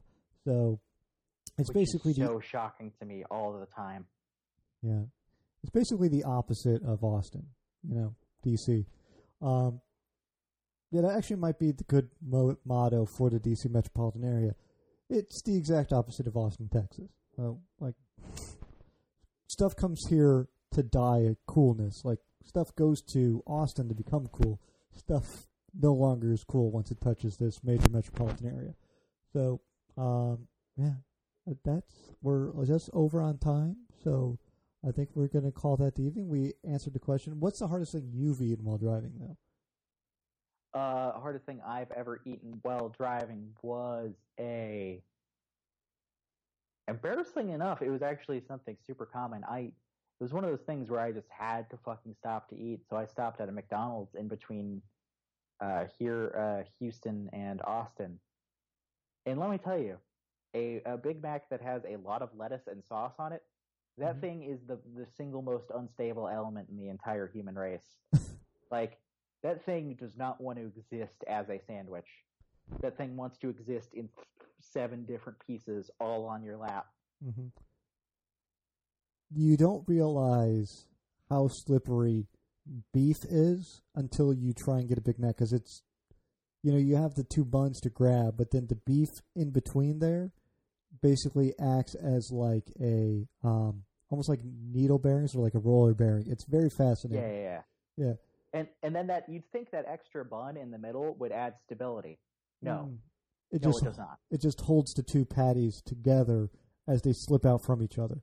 So 0.46 0.80
it's 1.58 1.70
Which 1.70 1.76
basically 1.76 2.12
is 2.12 2.18
the 2.18 2.26
so 2.28 2.40
shocking 2.40 2.92
to 3.00 3.06
me 3.06 3.24
all 3.30 3.54
the 3.54 3.66
time. 3.66 4.06
Yeah, 4.82 5.04
it's 5.64 5.72
basically 5.72 6.08
the 6.08 6.24
opposite 6.24 6.84
of 6.84 7.04
Austin. 7.04 7.48
You 7.88 7.96
know, 7.96 8.16
DC. 8.46 8.86
Um, 9.42 9.82
yeah, 10.92 11.02
that 11.02 11.18
actually 11.18 11.38
might 11.38 11.60
be 11.60 11.72
the 11.72 11.84
good 11.84 12.10
mo- 12.26 12.58
motto 12.66 13.06
for 13.06 13.30
the 13.30 13.40
DC 13.40 13.70
metropolitan 13.70 14.24
area. 14.24 14.56
It's 15.10 15.42
the 15.42 15.58
exact 15.58 15.92
opposite 15.92 16.28
of 16.28 16.38
Austin, 16.38 16.70
Texas. 16.70 17.10
Uh, 17.38 17.54
like 17.80 17.96
stuff 19.48 19.76
comes 19.76 20.08
here 20.08 20.48
to 20.72 20.84
die 20.84 21.26
at 21.26 21.38
coolness. 21.48 22.06
Like 22.06 22.20
stuff 22.46 22.76
goes 22.76 23.02
to 23.14 23.44
Austin 23.48 23.88
to 23.90 23.96
become 23.96 24.28
cool. 24.28 24.60
Stuff 24.96 25.48
no 25.80 25.94
longer 25.94 26.32
is 26.32 26.44
cool 26.44 26.72
once 26.72 26.92
it 26.92 27.02
touches 27.02 27.38
this 27.38 27.64
major 27.64 27.90
metropolitan 27.92 28.48
area. 28.48 28.76
So, 29.34 29.62
um, 29.98 30.48
yeah, 30.78 30.94
that's 31.64 31.94
we're 32.22 32.66
just 32.66 32.90
over 32.94 33.22
on 33.22 33.38
time. 33.38 33.78
So 34.04 34.38
I 34.88 34.92
think 34.92 35.10
we're 35.14 35.28
going 35.28 35.46
to 35.46 35.52
call 35.52 35.78
that 35.78 35.96
the 35.96 36.04
evening. 36.04 36.30
We 36.30 36.54
answered 36.68 36.94
the 36.94 37.00
question. 37.00 37.40
What's 37.40 37.60
the 37.60 37.68
hardest 37.68 37.92
thing 37.92 38.10
you've 38.14 38.42
eaten 38.42 38.66
while 38.66 38.78
driving, 38.78 39.14
though? 39.20 39.38
Uh, 40.74 41.14
hardest 41.20 41.46
thing 41.46 41.62
I've 41.66 41.92
ever 41.92 42.22
eaten 42.26 42.60
while 42.62 42.90
driving 42.90 43.56
was 43.62 44.14
a. 44.40 45.02
Embarrassing 46.88 47.50
enough, 47.50 47.82
it 47.82 47.90
was 47.90 48.02
actually 48.02 48.42
something 48.42 48.76
super 48.86 49.06
common. 49.06 49.44
I 49.44 49.60
it 49.60 50.24
was 50.24 50.34
one 50.34 50.44
of 50.44 50.50
those 50.50 50.66
things 50.66 50.90
where 50.90 51.00
I 51.00 51.12
just 51.12 51.30
had 51.30 51.70
to 51.70 51.78
fucking 51.78 52.14
stop 52.14 52.50
to 52.50 52.58
eat, 52.58 52.82
so 52.90 52.98
I 52.98 53.06
stopped 53.06 53.40
at 53.40 53.48
a 53.48 53.52
McDonald's 53.52 54.16
in 54.16 54.28
between 54.28 54.82
uh, 55.62 55.86
here, 55.98 56.34
uh, 56.38 56.70
Houston 56.80 57.30
and 57.32 57.62
Austin. 57.64 58.20
And 59.26 59.40
let 59.40 59.50
me 59.50 59.58
tell 59.58 59.78
you, 59.78 59.98
a, 60.56 60.82
a 60.86 60.98
Big 60.98 61.22
Mac 61.22 61.50
that 61.50 61.62
has 61.62 61.84
a 61.86 61.98
lot 61.98 62.22
of 62.22 62.30
lettuce 62.36 62.68
and 62.68 62.84
sauce 62.84 63.16
on 63.20 63.32
it, 63.34 63.44
that 63.98 64.18
Mhm. 64.18 64.22
thing 64.22 64.44
is 64.44 64.60
the 64.66 64.78
the 64.96 65.06
single 65.06 65.42
most 65.42 65.72
unstable 65.76 66.28
element 66.28 66.70
in 66.70 66.78
the 66.78 66.90
entire 66.90 67.28
human 67.28 67.56
race. 67.56 67.98
like 68.72 68.98
that 69.44 69.66
thing 69.66 69.96
does 70.00 70.16
not 70.18 70.42
want 70.42 70.58
to 70.58 70.66
exist 70.66 71.24
as 71.28 71.50
a 71.50 71.60
sandwich. 71.68 72.08
That 72.82 72.98
thing 72.98 73.16
wants 73.18 73.38
to 73.40 73.50
exist 73.50 73.90
in 73.94 74.10
seven 74.60 75.06
different 75.06 75.40
pieces 75.46 75.90
all 76.00 76.26
on 76.26 76.44
your 76.44 76.58
lap. 76.58 76.88
Mm-hmm. 77.26 77.48
You 79.32 79.58
don't 79.58 79.84
realize 79.88 80.86
how 81.30 81.48
slippery 81.50 82.28
beef 82.94 83.18
is 83.30 83.82
until 83.96 84.34
you 84.34 84.54
try 84.54 84.80
and 84.80 84.90
get 84.90 84.98
a 84.98 85.02
Big 85.02 85.20
Mac 85.20 85.38
because 85.38 85.54
it's, 85.54 85.82
you 86.64 86.72
know, 86.72 86.78
you 86.78 86.96
have 86.96 87.16
the 87.16 87.24
two 87.24 87.46
buns 87.46 87.80
to 87.82 87.90
grab, 87.90 88.36
but 88.38 88.52
then 88.52 88.68
the 88.68 88.76
beef 88.86 89.10
in 89.36 89.52
between 89.52 90.00
there 90.00 90.32
basically 91.02 91.54
acts 91.60 91.96
as 91.96 92.32
like 92.32 92.66
a, 92.82 93.28
um, 93.44 93.84
almost 94.10 94.30
like 94.30 94.40
needle 94.44 95.00
bearings 95.00 95.36
or 95.36 95.44
like 95.44 95.54
a 95.54 95.60
roller 95.60 95.94
bearing. 95.94 96.26
It's 96.28 96.46
very 96.46 96.70
Yeah, 96.70 96.78
fascinating. 96.78 97.24
yeah, 97.24 97.62
yeah. 97.98 98.06
Yeah. 98.06 98.14
And 98.54 98.68
and 98.84 98.96
then 98.96 99.08
that 99.08 99.26
you'd 99.30 99.50
think 99.52 99.70
that 99.72 99.86
extra 99.88 100.26
bun 100.26 100.58
in 100.58 100.72
the 100.72 100.78
middle 100.80 101.16
would 101.20 101.32
add 101.32 101.54
stability. 101.66 102.20
No, 102.62 102.90
Mm. 102.90 102.98
It 103.52 103.64
no, 103.64 103.70
just 103.70 103.82
it 103.82 103.86
does 103.86 103.98
not. 103.98 104.18
it 104.32 104.42
just 104.42 104.62
holds 104.62 104.94
the 104.94 105.04
two 105.04 105.26
patties 105.26 105.82
together 105.86 106.50
as 106.88 107.02
they 107.02 107.14
slip 107.14 107.46
out 107.46 107.64
from 107.64 107.82
each 107.82 107.98
other. 107.98 108.22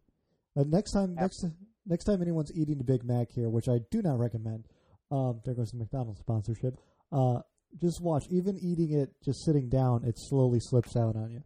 Uh, 0.56 0.64
next 0.66 0.92
time, 0.92 1.14
next 1.14 1.44
next 1.86 2.04
time 2.04 2.22
anyone's 2.22 2.52
eating 2.54 2.78
the 2.78 2.84
Big 2.84 3.04
Mac 3.04 3.30
here, 3.32 3.48
which 3.50 3.68
I 3.68 3.80
do 3.90 4.02
not 4.02 4.18
recommend, 4.18 4.66
um, 5.10 5.40
there 5.44 5.54
goes 5.54 5.70
the 5.72 5.78
McDonald's 5.78 6.20
sponsorship. 6.20 6.74
Uh, 7.12 7.40
just 7.80 8.00
watch. 8.00 8.26
Even 8.30 8.56
eating 8.58 8.92
it, 8.92 9.10
just 9.24 9.44
sitting 9.44 9.68
down, 9.68 10.04
it 10.04 10.16
slowly 10.18 10.60
slips 10.60 10.96
out 10.96 11.16
on 11.16 11.30
you. 11.30 11.42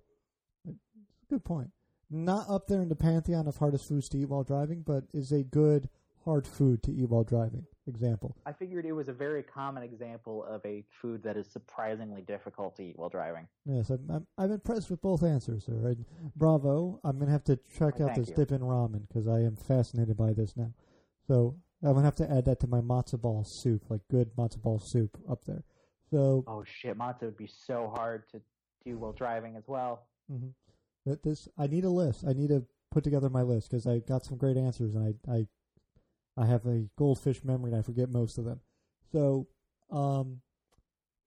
Good 1.28 1.44
point. 1.44 1.70
Not 2.10 2.48
up 2.50 2.66
there 2.66 2.82
in 2.82 2.88
the 2.88 2.96
pantheon 2.96 3.46
of 3.46 3.56
hardest 3.56 3.86
foods 3.88 4.08
to 4.10 4.18
eat 4.18 4.28
while 4.28 4.42
driving, 4.42 4.82
but 4.82 5.04
is 5.14 5.30
a 5.32 5.44
good 5.44 5.88
hard 6.24 6.46
food 6.46 6.82
to 6.82 6.92
eat 6.92 7.08
while 7.08 7.24
driving. 7.24 7.66
Example. 7.90 8.36
I 8.46 8.52
figured 8.52 8.86
it 8.86 8.92
was 8.92 9.08
a 9.08 9.12
very 9.12 9.42
common 9.42 9.82
example 9.82 10.44
of 10.48 10.64
a 10.64 10.84
food 11.02 11.22
that 11.24 11.36
is 11.36 11.46
surprisingly 11.50 12.22
difficult 12.22 12.76
to 12.76 12.82
eat 12.84 12.98
while 12.98 13.08
driving. 13.08 13.46
Yes, 13.66 13.90
I'm, 13.90 14.08
I'm, 14.08 14.26
I'm 14.38 14.52
impressed 14.52 14.90
with 14.90 15.02
both 15.02 15.22
answers, 15.22 15.66
sir. 15.66 15.72
And 15.72 16.04
bravo. 16.36 17.00
I'm 17.04 17.16
going 17.16 17.26
to 17.26 17.32
have 17.32 17.44
to 17.44 17.58
check 17.76 18.00
out 18.00 18.14
this 18.14 18.28
you. 18.28 18.36
dip 18.36 18.52
in 18.52 18.60
ramen 18.60 19.06
because 19.08 19.26
I 19.26 19.40
am 19.40 19.56
fascinated 19.56 20.16
by 20.16 20.32
this 20.32 20.56
now. 20.56 20.72
So 21.26 21.56
I'm 21.82 21.92
going 21.92 22.02
to 22.02 22.06
have 22.06 22.14
to 22.16 22.30
add 22.30 22.44
that 22.46 22.60
to 22.60 22.66
my 22.66 22.80
matzo 22.80 23.20
ball 23.20 23.44
soup, 23.44 23.84
like 23.88 24.00
good 24.10 24.34
matzo 24.36 24.62
ball 24.62 24.78
soup 24.78 25.18
up 25.28 25.44
there. 25.44 25.64
So 26.10 26.44
Oh 26.46 26.64
shit, 26.64 26.96
matzo 26.96 27.22
would 27.22 27.36
be 27.36 27.48
so 27.48 27.92
hard 27.94 28.28
to 28.30 28.40
do 28.84 28.98
while 28.98 29.12
driving 29.12 29.56
as 29.56 29.64
well. 29.66 30.06
Mm-hmm. 30.32 30.48
That 31.06 31.22
this, 31.22 31.48
I 31.58 31.66
need 31.66 31.84
a 31.84 31.90
list. 31.90 32.24
I 32.26 32.32
need 32.32 32.48
to 32.48 32.64
put 32.90 33.04
together 33.04 33.30
my 33.30 33.42
list 33.42 33.70
because 33.70 33.86
I 33.86 33.98
got 34.00 34.24
some 34.24 34.36
great 34.36 34.56
answers 34.56 34.94
and 34.94 35.16
I, 35.28 35.32
I, 35.32 35.46
I 36.36 36.46
have 36.46 36.66
a 36.66 36.88
goldfish 36.96 37.44
memory 37.44 37.72
and 37.72 37.80
I 37.80 37.82
forget 37.82 38.08
most 38.08 38.38
of 38.38 38.44
them. 38.44 38.60
So, 39.12 39.48
um, 39.90 40.40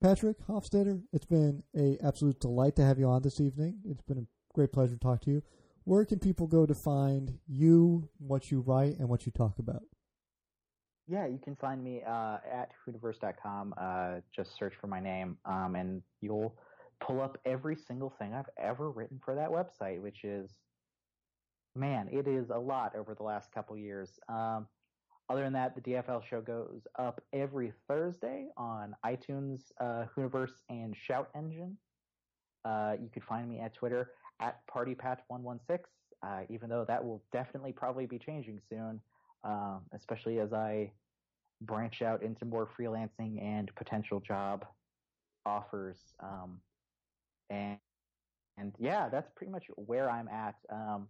Patrick 0.02 0.46
Hofstetter, 0.48 1.02
it's 1.14 1.26
been 1.26 1.64
a 1.78 1.98
absolute 2.04 2.40
delight 2.40 2.76
to 2.76 2.84
have 2.84 3.00
you 3.00 3.08
on 3.08 3.22
this 3.22 3.40
evening. 3.40 3.80
It's 3.86 4.02
been 4.02 4.18
a 4.18 4.26
great 4.54 4.74
pleasure 4.74 4.94
to 4.94 5.00
talk 5.00 5.22
to 5.22 5.32
you. 5.32 5.44
Where 5.86 6.06
can 6.06 6.20
people 6.20 6.48
go 6.48 6.66
to 6.66 6.74
find 6.74 7.40
you, 7.48 8.10
what 8.18 8.52
you 8.52 8.62
write, 8.62 8.98
and 9.00 9.10
what 9.10 9.26
you 9.26 9.32
talk 9.32 9.60
about? 9.60 9.84
Yeah, 11.08 11.26
you 11.28 11.40
can 11.44 11.56
find 11.58 11.84
me 11.84 12.02
uh, 12.08 12.38
at 12.50 12.72
hooniverse.com. 12.88 13.74
Uh, 13.78 14.16
just 14.34 14.58
search 14.58 14.74
for 14.80 14.88
my 14.88 15.02
name, 15.02 15.38
um, 15.46 15.76
and 15.76 16.02
you'll 16.22 16.56
pull 17.02 17.22
up 17.22 17.38
every 17.46 17.76
single 17.76 18.14
thing 18.18 18.34
I've 18.34 18.50
ever 18.58 18.90
written 18.90 19.20
for 19.24 19.36
that 19.36 19.50
website, 19.50 20.02
which 20.02 20.24
is, 20.24 20.52
man, 21.76 22.08
it 22.12 22.28
is 22.28 22.50
a 22.50 22.58
lot 22.58 22.96
over 22.96 23.14
the 23.14 23.24
last 23.24 23.52
couple 23.52 23.78
years. 23.78 24.10
Um, 24.30 24.68
other 25.30 25.44
than 25.44 25.54
that, 25.54 25.76
the 25.76 25.82
DFL 25.82 26.24
show 26.26 26.42
goes 26.42 26.82
up 26.98 27.22
every 27.32 27.74
Thursday 27.88 28.48
on 28.58 28.96
iTunes, 29.06 29.72
uh, 29.80 30.06
Hooniverse, 30.16 30.62
and 30.70 30.96
Shout 30.96 31.30
Engine. 31.36 31.78
Uh, 32.66 32.96
you 33.02 33.10
could 33.14 33.24
find 33.24 33.50
me 33.50 33.60
at 33.60 33.74
Twitter 33.74 34.12
at 34.40 34.60
PartyPat116, 34.68 35.80
uh, 36.22 36.42
even 36.50 36.70
though 36.70 36.86
that 36.88 37.04
will 37.04 37.24
definitely 37.32 37.72
probably 37.72 38.06
be 38.06 38.20
changing 38.20 38.60
soon 38.70 39.02
um, 39.44 39.82
especially 39.94 40.40
as 40.40 40.54
I 40.54 40.92
branch 41.62 42.02
out 42.02 42.24
into 42.24 42.46
more 42.46 42.70
freelancing 42.80 43.42
and 43.42 43.74
potential 43.76 44.20
job 44.20 44.66
offers. 45.46 45.98
Um, 46.22 46.60
and 47.50 47.78
and 48.58 48.74
yeah, 48.78 49.10
that's 49.10 49.30
pretty 49.36 49.52
much 49.52 49.66
where 49.76 50.10
I'm 50.10 50.28
at. 50.28 50.56
Um, 50.72 51.08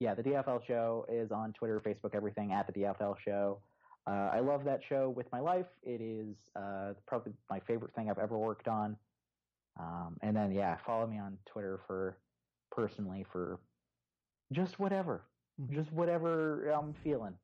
yeah, 0.00 0.14
the 0.14 0.22
DFL 0.22 0.66
show 0.66 1.06
is 1.08 1.30
on 1.32 1.52
Twitter, 1.52 1.80
Facebook, 1.80 2.14
everything 2.14 2.52
at 2.52 2.66
the 2.66 2.72
DFL 2.72 3.16
show. 3.24 3.58
Uh, 4.06 4.30
I 4.32 4.40
love 4.40 4.64
that 4.64 4.80
show 4.88 5.08
with 5.10 5.26
my 5.32 5.40
life. 5.40 5.66
It 5.82 6.00
is 6.00 6.36
uh, 6.54 6.92
probably 7.06 7.32
my 7.50 7.60
favorite 7.60 7.92
thing 7.94 8.08
I've 8.10 8.18
ever 8.18 8.38
worked 8.38 8.68
on. 8.68 8.96
Um, 9.78 10.16
and 10.22 10.34
then 10.36 10.52
yeah, 10.52 10.76
follow 10.86 11.06
me 11.06 11.18
on 11.18 11.36
Twitter 11.46 11.80
for 11.86 12.16
personally 12.70 13.26
for 13.32 13.58
just 14.52 14.78
whatever, 14.78 15.22
Mhm. 15.60 15.70
just 15.74 15.92
whatever 15.92 16.68
I'm 16.70 16.92
feeling. 17.02 17.34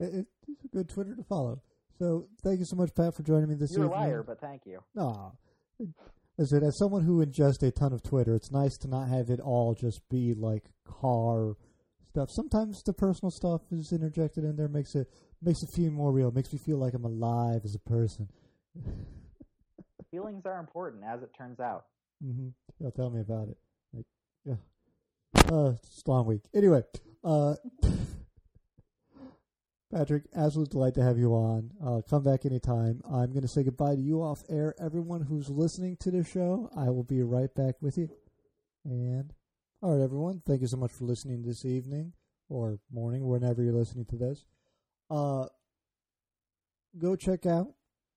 It, 0.00 0.14
it- 0.14 0.26
it's 0.48 0.64
a 0.64 0.68
good 0.68 0.88
Twitter 0.88 1.14
to 1.14 1.22
follow. 1.22 1.62
So 1.98 2.28
thank 2.42 2.58
you 2.58 2.64
so 2.64 2.74
much, 2.76 2.94
Pat, 2.94 3.14
for 3.14 3.22
joining 3.22 3.48
me 3.50 3.54
this 3.54 3.72
You're 3.72 3.82
a 3.84 3.86
evening. 3.88 4.00
liar, 4.00 4.22
but 4.22 4.40
thank 4.40 4.64
you. 4.66 4.82
No. 4.94 5.32
Listen, 6.38 6.62
as 6.62 6.78
someone 6.78 7.02
who 7.02 7.24
ingests 7.24 7.66
a 7.66 7.72
ton 7.72 7.92
of 7.92 8.04
Twitter, 8.04 8.32
it's 8.32 8.52
nice 8.52 8.78
to 8.78 8.88
not 8.88 9.08
have 9.08 9.28
it 9.28 9.40
all 9.40 9.74
just 9.74 10.08
be 10.08 10.34
like 10.34 10.66
car 10.84 11.56
stuff. 12.06 12.30
Sometimes 12.30 12.80
the 12.84 12.92
personal 12.92 13.32
stuff 13.32 13.62
is 13.72 13.92
interjected 13.92 14.44
in 14.44 14.56
there, 14.56 14.68
makes 14.68 14.94
it 14.94 15.08
makes 15.42 15.64
it 15.64 15.70
feel 15.74 15.90
more 15.90 16.12
real, 16.12 16.30
makes 16.30 16.52
me 16.52 16.58
feel 16.58 16.78
like 16.78 16.94
I'm 16.94 17.04
alive 17.04 17.62
as 17.64 17.74
a 17.74 17.90
person. 17.90 18.28
Feelings 20.12 20.46
are 20.46 20.60
important, 20.60 21.02
as 21.04 21.22
it 21.22 21.30
turns 21.36 21.58
out. 21.58 21.86
Mm-hmm. 22.24 22.48
Yeah, 22.78 22.90
tell 22.90 23.10
me 23.10 23.20
about 23.20 23.48
it. 23.48 23.58
Like, 23.92 24.06
yeah. 24.44 24.54
Uh, 25.52 25.72
it's 25.72 26.02
long 26.06 26.24
week. 26.24 26.42
Anyway, 26.54 26.82
uh, 27.24 27.56
Patrick, 29.90 30.24
absolute 30.36 30.68
delight 30.70 30.94
to 30.94 31.02
have 31.02 31.18
you 31.18 31.32
on. 31.32 31.70
Uh, 31.82 32.02
come 32.08 32.22
back 32.22 32.44
anytime. 32.44 33.00
I'm 33.10 33.30
going 33.30 33.42
to 33.42 33.48
say 33.48 33.62
goodbye 33.62 33.94
to 33.94 34.00
you 34.00 34.20
off 34.20 34.42
air. 34.50 34.74
Everyone 34.78 35.22
who's 35.22 35.48
listening 35.48 35.96
to 36.00 36.10
the 36.10 36.22
show, 36.22 36.68
I 36.76 36.90
will 36.90 37.04
be 37.04 37.22
right 37.22 37.52
back 37.54 37.76
with 37.80 37.96
you. 37.96 38.10
And, 38.84 39.32
all 39.80 39.96
right, 39.96 40.04
everyone, 40.04 40.42
thank 40.46 40.60
you 40.60 40.66
so 40.66 40.76
much 40.76 40.92
for 40.92 41.04
listening 41.04 41.42
this 41.42 41.64
evening 41.64 42.12
or 42.50 42.80
morning, 42.92 43.26
whenever 43.26 43.62
you're 43.62 43.72
listening 43.72 44.04
to 44.06 44.16
this. 44.16 44.44
Uh, 45.10 45.46
go 46.98 47.16
check 47.16 47.46
out, 47.46 47.68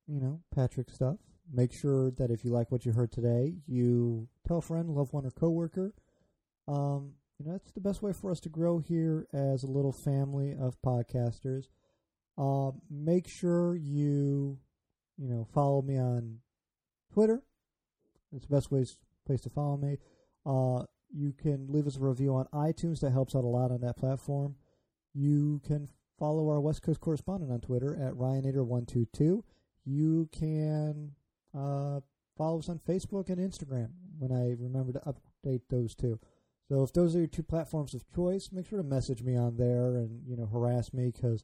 you 0.07 0.19
know, 0.19 0.41
Patrick's 0.53 0.95
stuff. 0.95 1.17
Make 1.53 1.71
sure 1.71 2.11
that 2.11 2.31
if 2.31 2.43
you 2.43 2.51
like 2.51 2.69
what 2.69 2.85
you 2.85 2.91
heard 2.91 3.13
today, 3.13 3.55
you 3.65 4.27
tell 4.45 4.57
a 4.57 4.61
friend, 4.61 4.89
loved 4.89 5.13
one, 5.13 5.25
or 5.25 5.31
coworker. 5.31 5.93
Um, 6.67 7.13
you 7.41 7.47
know, 7.47 7.57
that's 7.57 7.71
the 7.71 7.81
best 7.81 8.01
way 8.01 8.13
for 8.13 8.29
us 8.29 8.39
to 8.41 8.49
grow 8.49 8.77
here 8.79 9.27
as 9.33 9.63
a 9.63 9.67
little 9.67 9.91
family 9.91 10.55
of 10.59 10.79
podcasters. 10.81 11.65
Uh, 12.37 12.71
make 12.89 13.27
sure 13.27 13.75
you, 13.75 14.59
you 15.17 15.27
know, 15.27 15.47
follow 15.53 15.81
me 15.81 15.97
on 15.97 16.37
Twitter. 17.11 17.41
It's 18.31 18.45
the 18.45 18.55
best 18.55 18.71
ways 18.71 18.97
place 19.25 19.41
to 19.41 19.49
follow 19.49 19.77
me. 19.77 19.97
Uh, 20.45 20.83
you 21.09 21.33
can 21.33 21.67
leave 21.69 21.87
us 21.87 21.97
a 21.97 21.99
review 21.99 22.35
on 22.35 22.45
iTunes. 22.53 22.99
That 22.99 23.11
helps 23.11 23.35
out 23.35 23.43
a 23.43 23.47
lot 23.47 23.71
on 23.71 23.81
that 23.81 23.97
platform. 23.97 24.55
You 25.13 25.61
can 25.65 25.89
follow 26.19 26.47
our 26.49 26.61
West 26.61 26.83
Coast 26.83 27.01
correspondent 27.01 27.51
on 27.51 27.59
Twitter 27.59 27.95
at 27.95 28.13
Ryanator122. 28.13 29.41
You 29.83 30.29
can 30.31 31.11
uh, 31.57 32.01
follow 32.37 32.59
us 32.59 32.69
on 32.69 32.79
Facebook 32.87 33.29
and 33.29 33.37
Instagram 33.37 33.89
when 34.19 34.31
I 34.31 34.55
remember 34.61 34.93
to 34.93 35.01
update 35.45 35.61
those 35.69 35.95
two. 35.95 36.19
So 36.71 36.83
if 36.83 36.93
those 36.93 37.17
are 37.17 37.19
your 37.19 37.27
two 37.27 37.43
platforms 37.43 37.93
of 37.93 38.09
choice, 38.15 38.49
make 38.49 38.65
sure 38.65 38.77
to 38.77 38.83
message 38.87 39.21
me 39.23 39.35
on 39.35 39.57
there 39.57 39.97
and 39.97 40.21
you 40.25 40.37
know 40.37 40.45
harass 40.45 40.93
me 40.93 41.11
because 41.13 41.43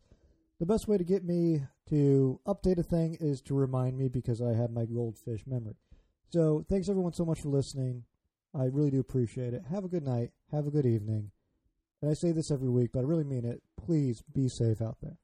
the 0.57 0.65
best 0.65 0.87
way 0.87 0.97
to 0.97 1.03
get 1.03 1.25
me 1.25 1.63
to 1.89 2.39
update 2.47 2.77
a 2.77 2.83
thing 2.83 3.17
is 3.19 3.41
to 3.41 3.53
remind 3.53 3.97
me 3.97 4.07
because 4.07 4.41
I 4.41 4.53
have 4.53 4.71
my 4.71 4.85
goldfish 4.85 5.45
memory. 5.45 5.75
So 6.29 6.65
thanks 6.69 6.87
everyone 6.87 7.11
so 7.11 7.25
much 7.25 7.41
for 7.41 7.49
listening. 7.49 8.05
I 8.55 8.67
really 8.67 8.89
do 8.89 9.01
appreciate 9.01 9.53
it. 9.53 9.63
Have 9.69 9.83
a 9.83 9.89
good 9.89 10.05
night. 10.05 10.31
Have 10.53 10.65
a 10.65 10.71
good 10.71 10.85
evening. 10.85 11.31
And 12.01 12.09
I 12.09 12.13
say 12.13 12.31
this 12.31 12.49
every 12.49 12.69
week, 12.69 12.91
but 12.93 12.99
I 12.99 13.03
really 13.03 13.25
mean 13.25 13.43
it. 13.43 13.61
Please 13.75 14.23
be 14.33 14.47
safe 14.47 14.81
out 14.81 14.95
there. 15.01 15.17